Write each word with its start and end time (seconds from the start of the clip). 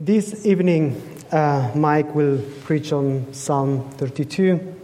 This 0.00 0.46
evening, 0.46 1.02
uh, 1.32 1.72
Mike 1.74 2.14
will 2.14 2.40
preach 2.62 2.92
on 2.92 3.34
Psalm 3.34 3.90
32, 3.96 4.76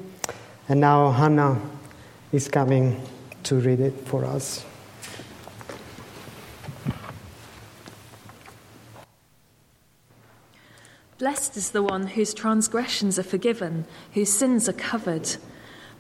and 0.69 0.81
now 0.81 1.13
Hannah 1.13 1.61
is 2.33 2.49
coming 2.49 3.01
to 3.45 3.55
read 3.61 3.79
it 3.79 3.95
for 4.07 4.25
us. 4.25 4.65
Blessed 11.19 11.57
is 11.57 11.71
the 11.71 11.85
one 11.85 12.09
whose 12.09 12.35
transgressions 12.35 13.17
are 13.17 13.23
forgiven, 13.23 13.87
whose 14.15 14.33
sins 14.33 14.69
are 14.69 14.73
covered. 14.73 15.37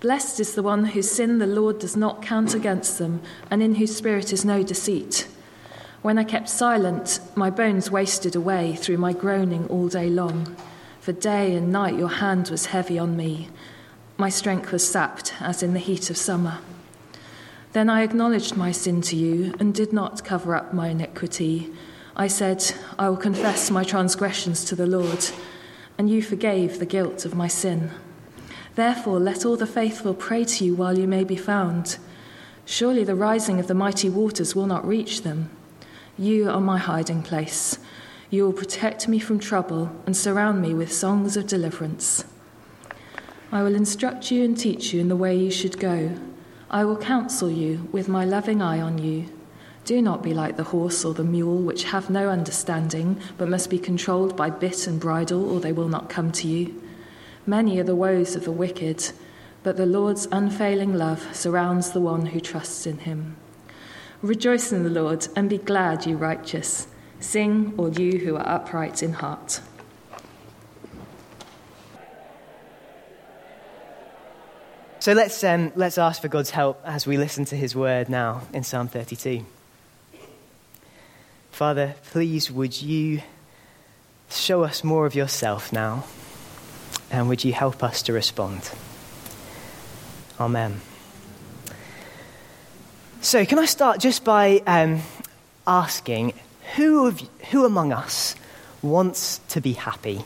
Blessed 0.00 0.40
is 0.40 0.56
the 0.56 0.62
one 0.64 0.86
whose 0.86 1.08
sin 1.08 1.38
the 1.38 1.46
Lord 1.46 1.78
does 1.78 1.96
not 1.96 2.20
count 2.20 2.52
against 2.52 2.98
them, 2.98 3.22
and 3.48 3.62
in 3.62 3.76
whose 3.76 3.94
spirit 3.94 4.32
is 4.32 4.44
no 4.44 4.64
deceit. 4.64 5.28
When 6.04 6.18
I 6.18 6.24
kept 6.24 6.50
silent, 6.50 7.18
my 7.34 7.48
bones 7.48 7.90
wasted 7.90 8.36
away 8.36 8.76
through 8.76 8.98
my 8.98 9.14
groaning 9.14 9.66
all 9.68 9.88
day 9.88 10.10
long. 10.10 10.54
For 11.00 11.12
day 11.12 11.54
and 11.54 11.72
night 11.72 11.96
your 11.96 12.10
hand 12.10 12.50
was 12.50 12.66
heavy 12.66 12.98
on 12.98 13.16
me. 13.16 13.48
My 14.18 14.28
strength 14.28 14.70
was 14.70 14.86
sapped 14.86 15.32
as 15.40 15.62
in 15.62 15.72
the 15.72 15.78
heat 15.78 16.10
of 16.10 16.18
summer. 16.18 16.58
Then 17.72 17.88
I 17.88 18.02
acknowledged 18.02 18.54
my 18.54 18.70
sin 18.70 19.00
to 19.00 19.16
you 19.16 19.54
and 19.58 19.74
did 19.74 19.94
not 19.94 20.26
cover 20.26 20.54
up 20.54 20.74
my 20.74 20.88
iniquity. 20.88 21.72
I 22.14 22.26
said, 22.26 22.62
I 22.98 23.08
will 23.08 23.16
confess 23.16 23.70
my 23.70 23.82
transgressions 23.82 24.62
to 24.66 24.76
the 24.76 24.86
Lord, 24.86 25.30
and 25.96 26.10
you 26.10 26.20
forgave 26.20 26.80
the 26.80 26.84
guilt 26.84 27.24
of 27.24 27.34
my 27.34 27.48
sin. 27.48 27.90
Therefore, 28.74 29.18
let 29.18 29.46
all 29.46 29.56
the 29.56 29.66
faithful 29.66 30.12
pray 30.12 30.44
to 30.44 30.66
you 30.66 30.74
while 30.74 30.98
you 30.98 31.08
may 31.08 31.24
be 31.24 31.36
found. 31.36 31.96
Surely 32.66 33.04
the 33.04 33.14
rising 33.14 33.58
of 33.58 33.68
the 33.68 33.74
mighty 33.74 34.10
waters 34.10 34.54
will 34.54 34.66
not 34.66 34.86
reach 34.86 35.22
them. 35.22 35.48
You 36.16 36.48
are 36.48 36.60
my 36.60 36.78
hiding 36.78 37.24
place. 37.24 37.76
You 38.30 38.44
will 38.44 38.52
protect 38.52 39.08
me 39.08 39.18
from 39.18 39.40
trouble 39.40 39.90
and 40.06 40.16
surround 40.16 40.62
me 40.62 40.72
with 40.72 40.92
songs 40.92 41.36
of 41.36 41.48
deliverance. 41.48 42.24
I 43.50 43.64
will 43.64 43.74
instruct 43.74 44.30
you 44.30 44.44
and 44.44 44.56
teach 44.56 44.92
you 44.92 45.00
in 45.00 45.08
the 45.08 45.16
way 45.16 45.36
you 45.36 45.50
should 45.50 45.80
go. 45.80 46.16
I 46.70 46.84
will 46.84 46.96
counsel 46.96 47.50
you 47.50 47.88
with 47.90 48.06
my 48.06 48.24
loving 48.24 48.62
eye 48.62 48.80
on 48.80 48.98
you. 48.98 49.26
Do 49.84 50.00
not 50.00 50.22
be 50.22 50.32
like 50.32 50.56
the 50.56 50.62
horse 50.62 51.04
or 51.04 51.14
the 51.14 51.24
mule, 51.24 51.58
which 51.58 51.82
have 51.84 52.08
no 52.08 52.28
understanding, 52.28 53.20
but 53.36 53.48
must 53.48 53.68
be 53.68 53.78
controlled 53.80 54.36
by 54.36 54.50
bit 54.50 54.86
and 54.86 55.00
bridle, 55.00 55.50
or 55.52 55.58
they 55.58 55.72
will 55.72 55.88
not 55.88 56.08
come 56.08 56.30
to 56.30 56.46
you. 56.46 56.80
Many 57.44 57.80
are 57.80 57.84
the 57.84 57.96
woes 57.96 58.36
of 58.36 58.44
the 58.44 58.52
wicked, 58.52 59.10
but 59.64 59.76
the 59.76 59.84
Lord's 59.84 60.28
unfailing 60.30 60.94
love 60.94 61.34
surrounds 61.34 61.90
the 61.90 62.00
one 62.00 62.26
who 62.26 62.38
trusts 62.38 62.86
in 62.86 62.98
him. 62.98 63.36
Rejoice 64.22 64.72
in 64.72 64.82
the 64.82 64.90
Lord 64.90 65.28
and 65.36 65.48
be 65.48 65.58
glad, 65.58 66.06
you 66.06 66.16
righteous. 66.16 66.86
Sing, 67.20 67.74
all 67.76 67.92
you 67.92 68.18
who 68.18 68.36
are 68.36 68.48
upright 68.48 69.02
in 69.02 69.12
heart. 69.12 69.60
So 75.04 75.12
let's, 75.12 75.44
um, 75.44 75.70
let's 75.76 75.98
ask 75.98 76.22
for 76.22 76.28
God's 76.28 76.48
help 76.48 76.80
as 76.82 77.06
we 77.06 77.18
listen 77.18 77.44
to 77.46 77.56
his 77.56 77.76
word 77.76 78.08
now 78.08 78.40
in 78.54 78.62
Psalm 78.64 78.88
32. 78.88 79.44
Father, 81.50 81.94
please 82.10 82.50
would 82.50 82.80
you 82.80 83.20
show 84.30 84.64
us 84.64 84.82
more 84.82 85.04
of 85.04 85.14
yourself 85.14 85.72
now, 85.72 86.04
and 87.10 87.28
would 87.28 87.44
you 87.44 87.52
help 87.52 87.84
us 87.84 88.02
to 88.04 88.12
respond? 88.12 88.70
Amen. 90.40 90.80
So, 93.24 93.46
can 93.46 93.58
I 93.58 93.64
start 93.64 94.00
just 94.00 94.22
by 94.22 94.60
um, 94.66 95.00
asking 95.66 96.34
who, 96.76 97.06
of, 97.06 97.18
who 97.50 97.64
among 97.64 97.90
us 97.90 98.34
wants 98.82 99.38
to 99.48 99.62
be 99.62 99.72
happy? 99.72 100.22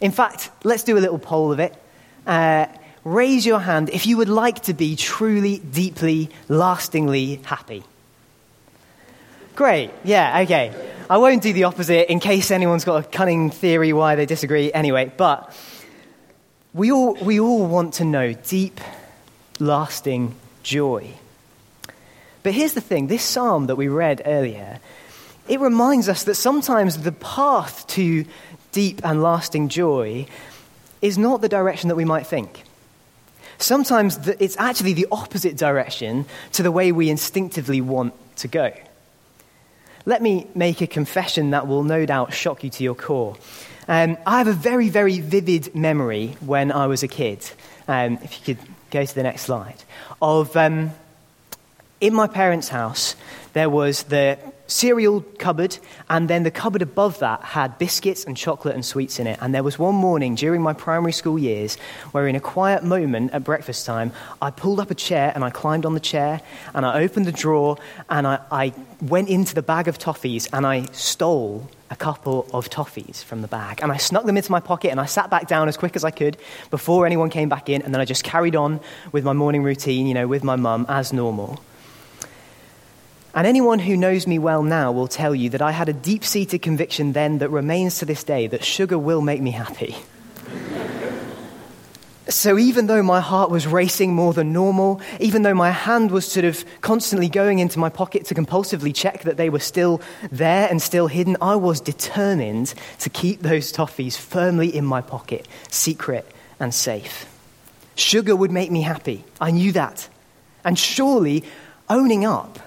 In 0.00 0.10
fact, 0.10 0.50
let's 0.64 0.82
do 0.82 0.96
a 0.96 1.00
little 1.00 1.18
poll 1.18 1.52
of 1.52 1.60
it. 1.60 1.76
Uh, 2.26 2.64
raise 3.04 3.44
your 3.44 3.58
hand 3.58 3.90
if 3.90 4.06
you 4.06 4.16
would 4.16 4.30
like 4.30 4.62
to 4.62 4.72
be 4.72 4.96
truly, 4.96 5.58
deeply, 5.58 6.30
lastingly 6.48 7.42
happy. 7.44 7.82
Great, 9.54 9.90
yeah, 10.02 10.40
okay. 10.40 10.72
I 11.10 11.18
won't 11.18 11.42
do 11.42 11.52
the 11.52 11.64
opposite 11.64 12.10
in 12.10 12.20
case 12.20 12.50
anyone's 12.50 12.86
got 12.86 13.04
a 13.04 13.06
cunning 13.06 13.50
theory 13.50 13.92
why 13.92 14.14
they 14.14 14.24
disagree. 14.24 14.72
Anyway, 14.72 15.12
but 15.14 15.54
we 16.72 16.90
all, 16.90 17.16
we 17.16 17.38
all 17.38 17.66
want 17.66 17.94
to 17.94 18.04
know 18.06 18.32
deep, 18.32 18.80
lasting 19.58 20.34
joy. 20.62 21.19
But 22.42 22.54
here's 22.54 22.72
the 22.72 22.80
thing 22.80 23.06
this 23.06 23.22
psalm 23.22 23.66
that 23.66 23.76
we 23.76 23.88
read 23.88 24.22
earlier, 24.24 24.80
it 25.48 25.60
reminds 25.60 26.08
us 26.08 26.24
that 26.24 26.36
sometimes 26.36 26.98
the 26.98 27.12
path 27.12 27.86
to 27.88 28.24
deep 28.72 29.00
and 29.04 29.22
lasting 29.22 29.68
joy 29.68 30.26
is 31.02 31.18
not 31.18 31.40
the 31.40 31.48
direction 31.48 31.88
that 31.88 31.96
we 31.96 32.04
might 32.04 32.26
think. 32.26 32.64
Sometimes 33.58 34.16
it's 34.28 34.56
actually 34.58 34.94
the 34.94 35.06
opposite 35.12 35.56
direction 35.56 36.24
to 36.52 36.62
the 36.62 36.70
way 36.70 36.92
we 36.92 37.10
instinctively 37.10 37.80
want 37.80 38.14
to 38.36 38.48
go. 38.48 38.72
Let 40.06 40.22
me 40.22 40.46
make 40.54 40.80
a 40.80 40.86
confession 40.86 41.50
that 41.50 41.66
will 41.66 41.82
no 41.82 42.06
doubt 42.06 42.32
shock 42.32 42.64
you 42.64 42.70
to 42.70 42.84
your 42.84 42.94
core. 42.94 43.36
Um, 43.86 44.16
I 44.24 44.38
have 44.38 44.48
a 44.48 44.52
very, 44.52 44.88
very 44.88 45.20
vivid 45.20 45.74
memory 45.74 46.36
when 46.40 46.72
I 46.72 46.86
was 46.86 47.02
a 47.02 47.08
kid. 47.08 47.50
Um, 47.86 48.18
if 48.22 48.38
you 48.38 48.54
could 48.54 48.66
go 48.90 49.04
to 49.04 49.14
the 49.14 49.22
next 49.22 49.42
slide, 49.42 49.82
of 50.22 50.56
um, 50.56 50.92
in 52.00 52.14
my 52.14 52.26
parents' 52.26 52.68
house, 52.68 53.14
there 53.52 53.68
was 53.68 54.04
the 54.04 54.38
cereal 54.70 55.20
cupboard, 55.38 55.76
and 56.08 56.30
then 56.30 56.44
the 56.44 56.50
cupboard 56.50 56.82
above 56.82 57.18
that 57.18 57.42
had 57.42 57.78
biscuits 57.78 58.24
and 58.24 58.36
chocolate 58.36 58.74
and 58.74 58.84
sweets 58.84 59.18
in 59.18 59.26
it. 59.26 59.38
And 59.42 59.54
there 59.54 59.62
was 59.62 59.78
one 59.78 59.94
morning 59.94 60.34
during 60.34 60.62
my 60.62 60.72
primary 60.72 61.12
school 61.12 61.38
years 61.38 61.76
where, 62.12 62.26
in 62.26 62.36
a 62.36 62.40
quiet 62.40 62.84
moment 62.84 63.32
at 63.32 63.44
breakfast 63.44 63.84
time, 63.84 64.12
I 64.40 64.50
pulled 64.50 64.80
up 64.80 64.90
a 64.90 64.94
chair 64.94 65.32
and 65.34 65.44
I 65.44 65.50
climbed 65.50 65.84
on 65.84 65.94
the 65.94 66.00
chair 66.00 66.40
and 66.74 66.86
I 66.86 67.02
opened 67.02 67.26
the 67.26 67.32
drawer 67.32 67.78
and 68.08 68.26
I, 68.26 68.38
I 68.50 68.72
went 69.02 69.28
into 69.28 69.54
the 69.54 69.62
bag 69.62 69.88
of 69.88 69.98
toffees 69.98 70.48
and 70.52 70.66
I 70.66 70.84
stole 70.92 71.68
a 71.90 71.96
couple 71.96 72.46
of 72.52 72.70
toffees 72.70 73.24
from 73.24 73.42
the 73.42 73.48
bag. 73.48 73.80
And 73.82 73.90
I 73.90 73.96
snuck 73.96 74.24
them 74.24 74.36
into 74.36 74.52
my 74.52 74.60
pocket 74.60 74.90
and 74.90 75.00
I 75.00 75.06
sat 75.06 75.28
back 75.28 75.48
down 75.48 75.68
as 75.68 75.76
quick 75.76 75.96
as 75.96 76.04
I 76.04 76.12
could 76.12 76.36
before 76.70 77.04
anyone 77.04 77.30
came 77.30 77.48
back 77.48 77.68
in. 77.68 77.82
And 77.82 77.92
then 77.92 78.00
I 78.00 78.04
just 78.04 78.22
carried 78.22 78.54
on 78.54 78.78
with 79.10 79.24
my 79.24 79.32
morning 79.32 79.64
routine, 79.64 80.06
you 80.06 80.14
know, 80.14 80.28
with 80.28 80.44
my 80.44 80.54
mum 80.54 80.86
as 80.88 81.12
normal. 81.12 81.60
And 83.34 83.46
anyone 83.46 83.78
who 83.78 83.96
knows 83.96 84.26
me 84.26 84.38
well 84.38 84.62
now 84.62 84.90
will 84.90 85.06
tell 85.06 85.34
you 85.34 85.50
that 85.50 85.62
I 85.62 85.70
had 85.70 85.88
a 85.88 85.92
deep 85.92 86.24
seated 86.24 86.62
conviction 86.62 87.12
then 87.12 87.38
that 87.38 87.50
remains 87.50 87.98
to 87.98 88.04
this 88.04 88.24
day 88.24 88.48
that 88.48 88.64
sugar 88.64 88.98
will 88.98 89.22
make 89.22 89.40
me 89.40 89.52
happy. 89.52 89.94
so 92.28 92.58
even 92.58 92.88
though 92.88 93.04
my 93.04 93.20
heart 93.20 93.50
was 93.50 93.68
racing 93.68 94.14
more 94.14 94.32
than 94.32 94.52
normal, 94.52 95.00
even 95.20 95.42
though 95.42 95.54
my 95.54 95.70
hand 95.70 96.10
was 96.10 96.26
sort 96.26 96.44
of 96.44 96.64
constantly 96.80 97.28
going 97.28 97.60
into 97.60 97.78
my 97.78 97.88
pocket 97.88 98.24
to 98.26 98.34
compulsively 98.34 98.92
check 98.92 99.22
that 99.22 99.36
they 99.36 99.48
were 99.48 99.60
still 99.60 100.00
there 100.32 100.68
and 100.68 100.82
still 100.82 101.06
hidden, 101.06 101.36
I 101.40 101.54
was 101.54 101.80
determined 101.80 102.74
to 102.98 103.10
keep 103.10 103.42
those 103.42 103.72
toffees 103.72 104.16
firmly 104.16 104.74
in 104.74 104.84
my 104.84 105.02
pocket, 105.02 105.46
secret 105.68 106.26
and 106.58 106.74
safe. 106.74 107.26
Sugar 107.94 108.34
would 108.34 108.50
make 108.50 108.72
me 108.72 108.82
happy. 108.82 109.24
I 109.40 109.52
knew 109.52 109.70
that. 109.72 110.08
And 110.64 110.76
surely 110.76 111.44
owning 111.88 112.24
up 112.24 112.58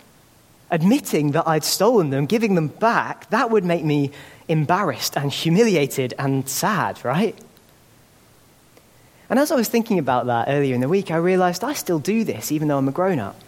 admitting 0.74 1.32
that 1.32 1.48
I'd 1.48 1.64
stolen 1.64 2.10
them, 2.10 2.26
giving 2.26 2.56
them 2.56 2.68
back, 2.68 3.30
that 3.30 3.52
would 3.52 3.64
make 3.64 3.86
me 3.86 4.10
embarrassed 4.48 5.16
and 5.16 5.32
humiliated 5.32 6.16
and 6.18 6.50
sad, 6.50 7.06
right? 7.06 7.38
And 9.30 9.40
as 9.40 9.52
I 9.52 9.56
was 9.56 9.70
thinking 9.70 10.00
about 10.00 10.26
that 10.26 10.50
earlier 10.50 10.74
in 10.74 10.82
the 10.82 10.90
week, 10.90 11.12
I 11.12 11.18
realized 11.18 11.64
I 11.64 11.74
still 11.74 12.00
do 12.00 12.24
this 12.24 12.52
even 12.52 12.68
though 12.68 12.80
I'm 12.80 12.88
a 12.88 12.92
grown 12.92 13.20
up. 13.20 13.40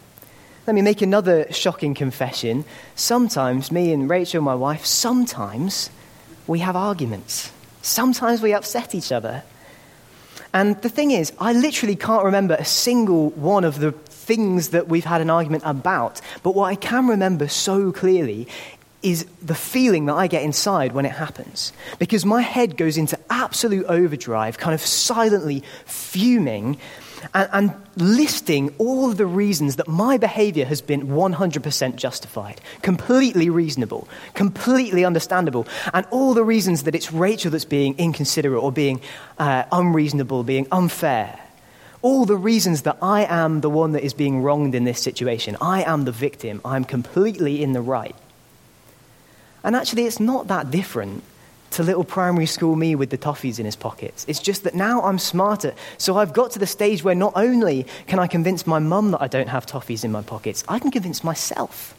Let 0.68 0.75
me 0.75 0.84
make 0.84 1.02
another 1.02 1.52
shocking 1.52 1.96
confession. 1.96 2.64
Sometimes, 2.96 3.72
me 3.72 3.91
and 3.91 4.08
Rachel, 4.08 4.41
my 4.41 4.56
wife, 4.56 4.85
sometimes 4.85 5.90
we 6.46 6.59
have 6.59 6.76
arguments. 6.76 7.52
Sometimes 7.82 8.41
we 8.41 8.53
upset 8.53 8.94
each 8.94 9.11
other. 9.11 9.44
And 10.53 10.79
the 10.84 10.90
thing 10.90 11.09
is, 11.09 11.34
I 11.40 11.53
literally 11.53 11.96
can't 11.96 12.23
remember 12.23 12.53
a 12.53 12.66
single 12.66 13.32
one 13.32 13.64
of 13.64 13.79
the 13.79 13.94
things 14.25 14.69
that 14.69 14.87
we've 14.87 15.05
had 15.05 15.22
an 15.22 15.29
argument 15.29 15.63
about. 15.66 16.22
But 16.43 16.55
what 16.55 16.66
I 16.72 16.75
can 16.75 17.07
remember 17.07 17.47
so 17.47 17.91
clearly 17.91 18.47
is 19.05 19.25
the 19.39 19.55
feeling 19.55 20.07
that 20.07 20.16
I 20.16 20.25
get 20.25 20.41
inside 20.41 20.93
when 20.93 21.05
it 21.05 21.11
happens. 21.11 21.72
Because 21.99 22.25
my 22.25 22.41
head 22.41 22.75
goes 22.75 22.97
into 22.97 23.19
absolute 23.29 23.85
overdrive, 23.85 24.57
kind 24.57 24.73
of 24.73 24.81
silently 24.81 25.63
fuming 25.85 26.77
and, 27.33 27.49
and, 27.53 27.75
listing 27.97 28.75
all 28.77 29.13
the 29.13 29.25
reasons 29.25 29.77
that 29.77 29.87
my 29.87 30.17
behavior 30.17 30.66
has 30.66 30.81
been 30.81 31.07
100% 31.07 31.95
justified, 31.95 32.59
completely 32.81 33.49
reasonable, 33.49 34.07
completely 34.33 35.05
understandable, 35.05 35.66
and 35.93 36.05
all 36.11 36.33
the 36.33 36.43
reasons 36.43 36.83
that 36.83 36.93
it's 36.93 37.13
Rachel 37.13 37.51
that's 37.51 37.66
being 37.66 37.97
inconsiderate 37.97 38.61
or 38.61 38.72
being 38.72 38.99
uh, 39.39 39.63
unreasonable, 39.72 40.43
being 40.43 40.67
unfair 40.72 41.39
all 42.05 42.23
the 42.23 42.37
reasons 42.37 42.84
that 42.84 42.99
I 43.02 43.25
am 43.25 43.61
the 43.61 43.69
one 43.69 43.93
that 43.93 44.03
is 44.03 44.13
being 44.13 44.43
wronged 44.43 44.75
in 44.75 44.84
this 44.84 45.02
situation. 45.02 45.57
I 45.59 45.81
am 45.81 46.05
the 46.05 46.11
victim. 46.11 46.61
I'm 46.63 46.84
completely 46.84 47.63
in 47.63 47.73
the 47.73 47.81
right. 47.81 48.16
And 49.63 49.75
actually, 49.75 50.05
it's 50.05 50.19
not 50.19 50.47
that 50.49 50.69
different 50.69 51.23
to 51.72 51.81
little 51.81 52.03
primary 52.03 52.46
school 52.46 52.75
me 52.75 52.93
with 52.93 53.09
the 53.09 53.17
toffees 53.17 53.57
in 53.57 53.66
his 53.66 53.75
pockets. 53.75 54.23
It's 54.28 54.40
just 54.40 54.66
that 54.66 54.75
now 54.75 55.02
I'm 55.02 55.17
smarter. 55.17 55.73
So 55.97 56.16
I've 56.16 56.31
got 56.31 56.52
to 56.52 56.59
the 56.59 56.67
stage 56.67 57.03
where 57.03 57.16
not 57.16 57.34
only 57.35 57.87
can 58.05 58.19
I 58.19 58.28
convince 58.28 58.67
my 58.67 58.78
mum 58.78 59.09
that 59.09 59.23
I 59.23 59.28
don't 59.28 59.49
have 59.49 59.66
toffees 59.66 60.03
in 60.03 60.11
my 60.11 60.22
pockets, 60.22 60.63
I 60.67 60.78
can 60.78 60.91
convince 60.91 61.23
myself. 61.23 61.96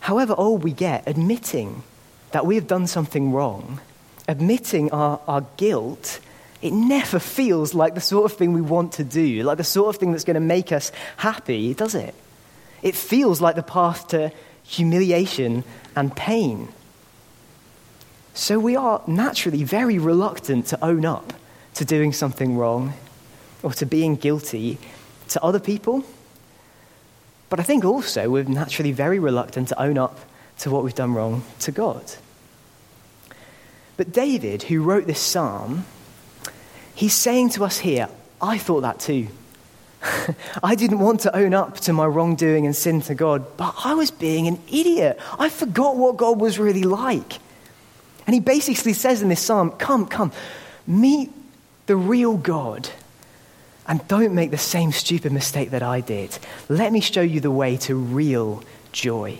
However 0.00 0.34
old 0.38 0.64
we 0.64 0.72
get, 0.72 1.06
admitting 1.06 1.82
that 2.30 2.46
we 2.46 2.54
have 2.54 2.66
done 2.66 2.86
something 2.86 3.30
wrong, 3.30 3.78
admitting 4.26 4.90
our, 4.90 5.20
our 5.28 5.42
guilt, 5.58 6.18
it 6.62 6.72
never 6.72 7.18
feels 7.18 7.74
like 7.74 7.94
the 7.94 8.00
sort 8.00 8.30
of 8.30 8.38
thing 8.38 8.52
we 8.52 8.62
want 8.62 8.92
to 8.92 9.04
do, 9.04 9.42
like 9.42 9.58
the 9.58 9.64
sort 9.64 9.94
of 9.94 10.00
thing 10.00 10.12
that's 10.12 10.24
going 10.24 10.34
to 10.34 10.40
make 10.40 10.72
us 10.72 10.90
happy, 11.16 11.74
does 11.74 11.94
it? 11.94 12.14
It 12.82 12.94
feels 12.94 13.40
like 13.40 13.56
the 13.56 13.62
path 13.62 14.08
to 14.08 14.32
humiliation 14.64 15.64
and 15.94 16.14
pain. 16.14 16.68
So 18.34 18.58
we 18.58 18.76
are 18.76 19.02
naturally 19.06 19.64
very 19.64 19.98
reluctant 19.98 20.66
to 20.66 20.84
own 20.84 21.04
up 21.04 21.32
to 21.74 21.84
doing 21.84 22.12
something 22.12 22.56
wrong 22.56 22.94
or 23.62 23.72
to 23.72 23.86
being 23.86 24.16
guilty 24.16 24.78
to 25.28 25.42
other 25.42 25.60
people. 25.60 26.04
But 27.48 27.60
I 27.60 27.62
think 27.62 27.84
also 27.84 28.28
we're 28.28 28.44
naturally 28.44 28.92
very 28.92 29.18
reluctant 29.18 29.68
to 29.68 29.80
own 29.80 29.98
up 29.98 30.18
to 30.58 30.70
what 30.70 30.84
we've 30.84 30.94
done 30.94 31.14
wrong 31.14 31.44
to 31.60 31.72
God. 31.72 32.12
But 33.96 34.12
David, 34.12 34.64
who 34.64 34.82
wrote 34.82 35.06
this 35.06 35.20
psalm, 35.20 35.86
he's 36.96 37.14
saying 37.14 37.50
to 37.50 37.64
us 37.64 37.78
here, 37.78 38.08
I 38.42 38.58
thought 38.58 38.80
that 38.80 38.98
too. 38.98 39.28
I 40.62 40.74
didn't 40.74 40.98
want 40.98 41.20
to 41.20 41.36
own 41.36 41.54
up 41.54 41.78
to 41.80 41.92
my 41.92 42.06
wrongdoing 42.06 42.66
and 42.66 42.74
sin 42.74 43.00
to 43.02 43.14
God, 43.14 43.56
but 43.56 43.74
I 43.84 43.94
was 43.94 44.10
being 44.10 44.48
an 44.48 44.58
idiot. 44.68 45.18
I 45.38 45.48
forgot 45.48 45.96
what 45.96 46.16
God 46.16 46.40
was 46.40 46.58
really 46.58 46.82
like. 46.82 47.38
And 48.26 48.34
he 48.34 48.40
basically 48.40 48.92
says 48.92 49.22
in 49.22 49.28
this 49.28 49.40
psalm, 49.40 49.70
Come, 49.72 50.06
come, 50.06 50.32
meet 50.86 51.30
the 51.86 51.96
real 51.96 52.36
God. 52.36 52.88
And 53.88 54.06
don't 54.08 54.34
make 54.34 54.50
the 54.50 54.58
same 54.58 54.90
stupid 54.90 55.30
mistake 55.32 55.70
that 55.70 55.82
I 55.82 56.00
did. 56.00 56.36
Let 56.68 56.92
me 56.92 57.00
show 57.00 57.20
you 57.20 57.40
the 57.40 57.52
way 57.52 57.76
to 57.78 57.94
real 57.94 58.64
joy. 58.90 59.38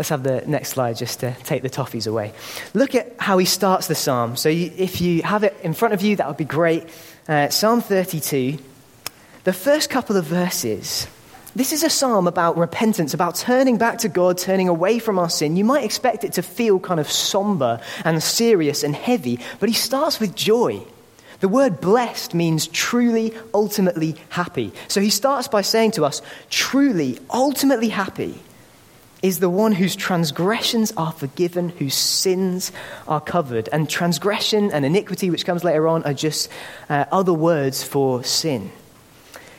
Let's 0.00 0.08
have 0.08 0.22
the 0.22 0.42
next 0.46 0.70
slide 0.70 0.96
just 0.96 1.20
to 1.20 1.36
take 1.44 1.60
the 1.60 1.68
toffees 1.68 2.06
away. 2.06 2.32
Look 2.72 2.94
at 2.94 3.16
how 3.18 3.36
he 3.36 3.44
starts 3.44 3.86
the 3.86 3.94
psalm. 3.94 4.34
So, 4.34 4.48
you, 4.48 4.72
if 4.78 5.02
you 5.02 5.20
have 5.20 5.44
it 5.44 5.54
in 5.62 5.74
front 5.74 5.92
of 5.92 6.00
you, 6.00 6.16
that 6.16 6.26
would 6.26 6.38
be 6.38 6.46
great. 6.46 6.88
Uh, 7.28 7.50
psalm 7.50 7.82
32, 7.82 8.56
the 9.44 9.52
first 9.52 9.90
couple 9.90 10.16
of 10.16 10.24
verses. 10.24 11.06
This 11.54 11.74
is 11.74 11.82
a 11.82 11.90
psalm 11.90 12.26
about 12.26 12.56
repentance, 12.56 13.12
about 13.12 13.34
turning 13.34 13.76
back 13.76 13.98
to 13.98 14.08
God, 14.08 14.38
turning 14.38 14.70
away 14.70 15.00
from 15.00 15.18
our 15.18 15.28
sin. 15.28 15.54
You 15.58 15.66
might 15.66 15.84
expect 15.84 16.24
it 16.24 16.32
to 16.32 16.42
feel 16.42 16.80
kind 16.80 16.98
of 16.98 17.10
somber 17.10 17.78
and 18.02 18.22
serious 18.22 18.82
and 18.82 18.96
heavy, 18.96 19.38
but 19.58 19.68
he 19.68 19.74
starts 19.74 20.18
with 20.18 20.34
joy. 20.34 20.82
The 21.40 21.48
word 21.48 21.78
blessed 21.78 22.32
means 22.32 22.68
truly, 22.68 23.34
ultimately 23.52 24.16
happy. 24.30 24.72
So 24.88 25.02
he 25.02 25.10
starts 25.10 25.46
by 25.46 25.60
saying 25.60 25.90
to 25.90 26.06
us, 26.06 26.22
truly, 26.48 27.18
ultimately 27.30 27.90
happy 27.90 28.40
is 29.22 29.40
the 29.40 29.50
one 29.50 29.72
whose 29.72 29.96
transgressions 29.96 30.92
are 30.96 31.12
forgiven, 31.12 31.68
whose 31.70 31.94
sins 31.94 32.72
are 33.06 33.20
covered. 33.20 33.68
And 33.72 33.88
transgression 33.88 34.70
and 34.72 34.84
iniquity, 34.84 35.30
which 35.30 35.44
comes 35.44 35.64
later 35.64 35.86
on, 35.88 36.02
are 36.04 36.14
just 36.14 36.50
uh, 36.88 37.04
other 37.12 37.34
words 37.34 37.82
for 37.82 38.24
sin. 38.24 38.70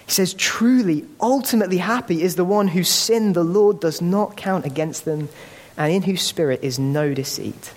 He 0.05 0.11
says, 0.11 0.33
Truly, 0.33 1.05
ultimately 1.19 1.77
happy 1.77 2.23
is 2.23 2.35
the 2.35 2.45
one 2.45 2.69
whose 2.69 2.89
sin 2.89 3.33
the 3.33 3.43
Lord 3.43 3.79
does 3.79 4.01
not 4.01 4.35
count 4.35 4.65
against 4.65 5.05
them, 5.05 5.29
and 5.77 5.93
in 5.93 6.03
whose 6.03 6.21
spirit 6.21 6.61
is 6.63 6.79
no 6.79 7.13
deceit. 7.13 7.73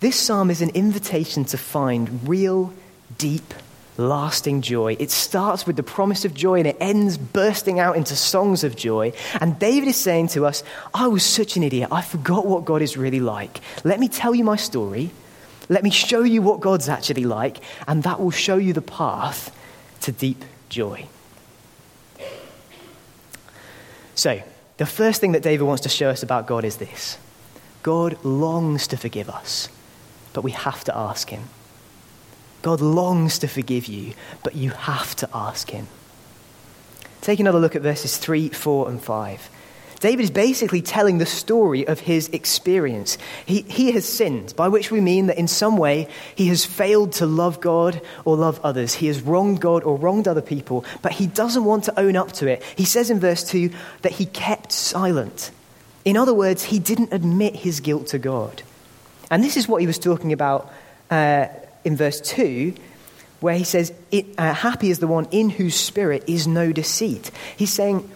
This 0.00 0.16
psalm 0.16 0.50
is 0.50 0.62
an 0.62 0.70
invitation 0.70 1.44
to 1.46 1.58
find 1.58 2.26
real, 2.28 2.72
deep, 3.18 3.54
lasting 3.98 4.62
joy. 4.62 4.96
It 4.98 5.10
starts 5.10 5.66
with 5.66 5.76
the 5.76 5.82
promise 5.82 6.24
of 6.24 6.34
joy 6.34 6.58
and 6.58 6.66
it 6.66 6.76
ends 6.80 7.18
bursting 7.18 7.78
out 7.78 7.96
into 7.96 8.16
songs 8.16 8.64
of 8.64 8.76
joy. 8.76 9.12
And 9.40 9.58
David 9.58 9.88
is 9.88 9.96
saying 9.96 10.28
to 10.28 10.46
us, 10.46 10.64
I 10.94 11.08
was 11.08 11.24
such 11.24 11.56
an 11.56 11.62
idiot. 11.62 11.90
I 11.92 12.02
forgot 12.02 12.46
what 12.46 12.64
God 12.64 12.82
is 12.82 12.96
really 12.96 13.20
like. 13.20 13.60
Let 13.84 14.00
me 14.00 14.08
tell 14.08 14.34
you 14.34 14.44
my 14.44 14.56
story. 14.56 15.10
Let 15.68 15.82
me 15.82 15.90
show 15.90 16.22
you 16.22 16.42
what 16.42 16.60
God's 16.60 16.88
actually 16.88 17.24
like, 17.24 17.58
and 17.86 18.02
that 18.02 18.20
will 18.20 18.30
show 18.30 18.56
you 18.56 18.72
the 18.72 18.82
path 18.82 19.56
to 20.02 20.12
deep 20.12 20.44
joy. 20.68 21.06
So, 24.14 24.42
the 24.76 24.86
first 24.86 25.20
thing 25.20 25.32
that 25.32 25.42
David 25.42 25.64
wants 25.64 25.82
to 25.82 25.88
show 25.88 26.10
us 26.10 26.22
about 26.22 26.46
God 26.46 26.64
is 26.64 26.76
this 26.76 27.18
God 27.82 28.22
longs 28.24 28.86
to 28.88 28.96
forgive 28.96 29.30
us, 29.30 29.68
but 30.32 30.42
we 30.42 30.50
have 30.50 30.84
to 30.84 30.96
ask 30.96 31.30
Him. 31.30 31.44
God 32.62 32.80
longs 32.80 33.38
to 33.40 33.48
forgive 33.48 33.86
you, 33.86 34.14
but 34.42 34.54
you 34.54 34.70
have 34.70 35.14
to 35.16 35.28
ask 35.34 35.70
Him. 35.70 35.88
Take 37.20 37.40
another 37.40 37.60
look 37.60 37.76
at 37.76 37.82
verses 37.82 38.16
3, 38.16 38.48
4, 38.48 38.88
and 38.88 39.02
5. 39.02 39.50
David 40.02 40.24
is 40.24 40.30
basically 40.32 40.82
telling 40.82 41.18
the 41.18 41.26
story 41.26 41.86
of 41.86 42.00
his 42.00 42.26
experience. 42.30 43.18
He, 43.46 43.62
he 43.62 43.92
has 43.92 44.04
sinned, 44.04 44.56
by 44.56 44.66
which 44.66 44.90
we 44.90 45.00
mean 45.00 45.26
that 45.26 45.38
in 45.38 45.46
some 45.46 45.76
way 45.76 46.08
he 46.34 46.48
has 46.48 46.64
failed 46.64 47.12
to 47.12 47.26
love 47.26 47.60
God 47.60 48.00
or 48.24 48.36
love 48.36 48.58
others. 48.64 48.94
He 48.94 49.06
has 49.06 49.22
wronged 49.22 49.60
God 49.60 49.84
or 49.84 49.96
wronged 49.96 50.26
other 50.26 50.42
people, 50.42 50.84
but 51.02 51.12
he 51.12 51.28
doesn't 51.28 51.64
want 51.64 51.84
to 51.84 52.00
own 52.00 52.16
up 52.16 52.32
to 52.32 52.48
it. 52.48 52.64
He 52.76 52.84
says 52.84 53.10
in 53.10 53.20
verse 53.20 53.44
2 53.44 53.70
that 54.00 54.10
he 54.10 54.26
kept 54.26 54.72
silent. 54.72 55.52
In 56.04 56.16
other 56.16 56.34
words, 56.34 56.64
he 56.64 56.80
didn't 56.80 57.12
admit 57.12 57.54
his 57.54 57.78
guilt 57.78 58.08
to 58.08 58.18
God. 58.18 58.64
And 59.30 59.44
this 59.44 59.56
is 59.56 59.68
what 59.68 59.82
he 59.82 59.86
was 59.86 60.00
talking 60.00 60.32
about 60.32 60.72
uh, 61.12 61.46
in 61.84 61.96
verse 61.96 62.20
2 62.20 62.74
where 63.40 63.56
he 63.56 63.64
says, 63.64 63.92
uh, 64.38 64.54
Happy 64.54 64.90
is 64.90 65.00
the 65.00 65.08
one 65.08 65.26
in 65.32 65.50
whose 65.50 65.74
spirit 65.74 66.22
is 66.28 66.46
no 66.46 66.72
deceit. 66.72 67.30
He's 67.56 67.72
saying, 67.72 68.08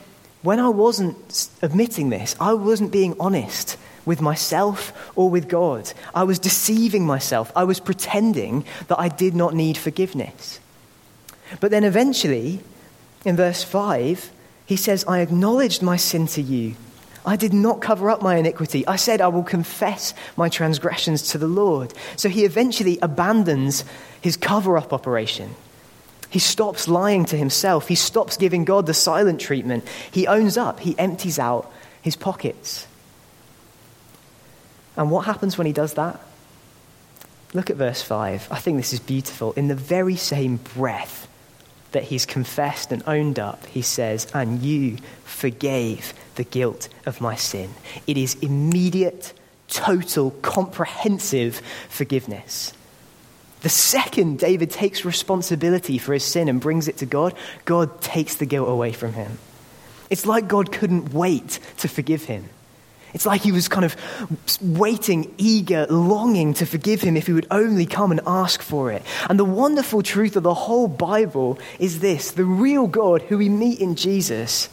when 0.43 0.61
I 0.61 0.69
wasn't 0.69 1.49
admitting 1.63 2.11
this, 2.11 2.37
I 2.39 2.53
wasn't 2.55 2.93
being 2.93 3.17
honest 3.19 3.77
with 4.05 4.21
myself 4.21 4.93
or 5.17 5.29
with 5.29 5.49
God. 5.49 5.93
I 6.15 6.23
was 6.23 6.39
deceiving 6.39 7.05
myself. 7.05 7.51
I 7.57 7.65
was 7.65 7.81
pretending 7.81 8.65
that 8.87 9.01
I 9.01 9.09
did 9.09 9.35
not 9.35 9.55
need 9.55 9.77
forgiveness. 9.77 10.61
But 11.59 11.73
then 11.73 11.83
eventually, 11.83 12.61
in 13.25 13.35
verse 13.35 13.65
5, 13.65 14.31
he 14.67 14.77
says, 14.77 15.05
I 15.09 15.21
acknowledged 15.21 15.83
my 15.83 15.97
sin 15.97 16.29
to 16.29 16.43
you. 16.43 16.77
I 17.27 17.35
did 17.35 17.53
not 17.53 17.81
cover 17.81 18.09
up 18.09 18.23
my 18.23 18.37
iniquity. 18.37 18.87
I 18.87 18.95
said, 18.95 19.21
I 19.21 19.27
will 19.29 19.43
confess 19.43 20.15
my 20.37 20.49
transgressions 20.49 21.31
to 21.31 21.39
the 21.39 21.49
Lord. 21.49 21.93
So 22.15 22.29
he 22.29 22.45
eventually 22.45 23.01
abandons 23.03 23.85
his 24.21 24.37
cover 24.37 24.79
up 24.79 24.93
operation. 24.93 25.57
He 26.31 26.39
stops 26.39 26.87
lying 26.87 27.25
to 27.27 27.37
himself. 27.37 27.89
He 27.89 27.97
stops 27.97 28.37
giving 28.37 28.65
God 28.65 28.87
the 28.87 28.95
silent 28.95 29.41
treatment. 29.41 29.87
He 30.13 30.29
owns 30.29 30.57
up. 30.57 30.79
He 30.79 30.97
empties 30.99 31.41
out 31.41 31.73
his 32.01 32.15
pockets. 32.15 32.87
And 34.97 35.11
what 35.11 35.27
happens 35.27 35.59
when 35.59 35.67
he 35.67 35.73
does 35.73 35.95
that? 35.95 36.21
Look 37.55 37.71
at 37.71 37.77
verse 37.77 38.03
5. 38.03 38.49
I 38.51 38.59
think 38.59 38.77
this 38.77 38.93
is 38.93 39.01
beautiful. 39.01 39.53
In 39.53 39.67
the 39.67 39.75
very 39.75 40.17
same 40.17 40.57
breath 40.57 41.26
that 41.97 42.05
he's 42.05 42.27
confessed 42.27 42.93
and 42.93 43.03
owned 43.07 43.39
up, 43.39 43.65
he 43.65 43.81
says, 43.81 44.27
And 44.35 44.61
you 44.61 44.99
forgave 45.25 46.13
the 46.35 46.45
guilt 46.45 46.91
of 47.07 47.23
my 47.23 47.37
sin. 47.37 47.71
It 48.07 48.19
is 48.19 48.35
immediate, 48.35 49.33
total, 49.69 50.33
comprehensive 50.43 51.63
forgiveness. 51.89 52.75
The 53.63 53.71
second 53.71 54.39
David 54.39 54.71
takes 54.71 55.07
responsibility 55.07 55.97
for 55.97 56.13
his 56.13 56.23
sin 56.23 56.51
and 56.51 56.61
brings 56.61 56.87
it 56.87 56.99
to 56.99 57.07
God, 57.07 57.35
God 57.65 58.03
takes 58.03 58.37
the 58.37 58.45
guilt 58.45 58.69
away 58.69 58.93
from 58.93 59.15
him. 59.15 59.39
It's 60.11 60.27
like 60.27 60.49
God 60.49 60.71
couldn't 60.71 61.15
wait 61.15 61.59
to 61.79 61.89
forgive 61.89 62.25
him. 62.25 62.51
It's 63.15 63.27
like 63.27 63.43
he 63.43 63.53
was 63.53 63.69
kind 63.69 63.85
of 63.85 63.97
waiting, 64.61 65.33
eager, 65.39 65.87
longing 65.87 66.55
to 66.55 66.67
forgive 66.67 67.01
him 67.01 67.17
if 67.17 67.27
he 67.27 67.33
would 67.33 67.47
only 67.51 67.87
come 67.87 68.11
and 68.11 68.21
ask 68.27 68.61
for 68.61 68.93
it. 68.93 69.03
And 69.29 69.39
the 69.39 69.45
wonderful 69.45 70.03
truth 70.03 70.37
of 70.37 70.43
the 70.43 70.55
whole 70.55 70.89
Bible 70.89 71.59
is 71.79 72.01
this 72.01 72.33
the 72.33 72.45
real 72.45 72.87
God 72.87 73.23
who 73.23 73.39
we 73.39 73.49
meet 73.49 73.81
in 73.81 73.95
Jesus, 73.95 74.69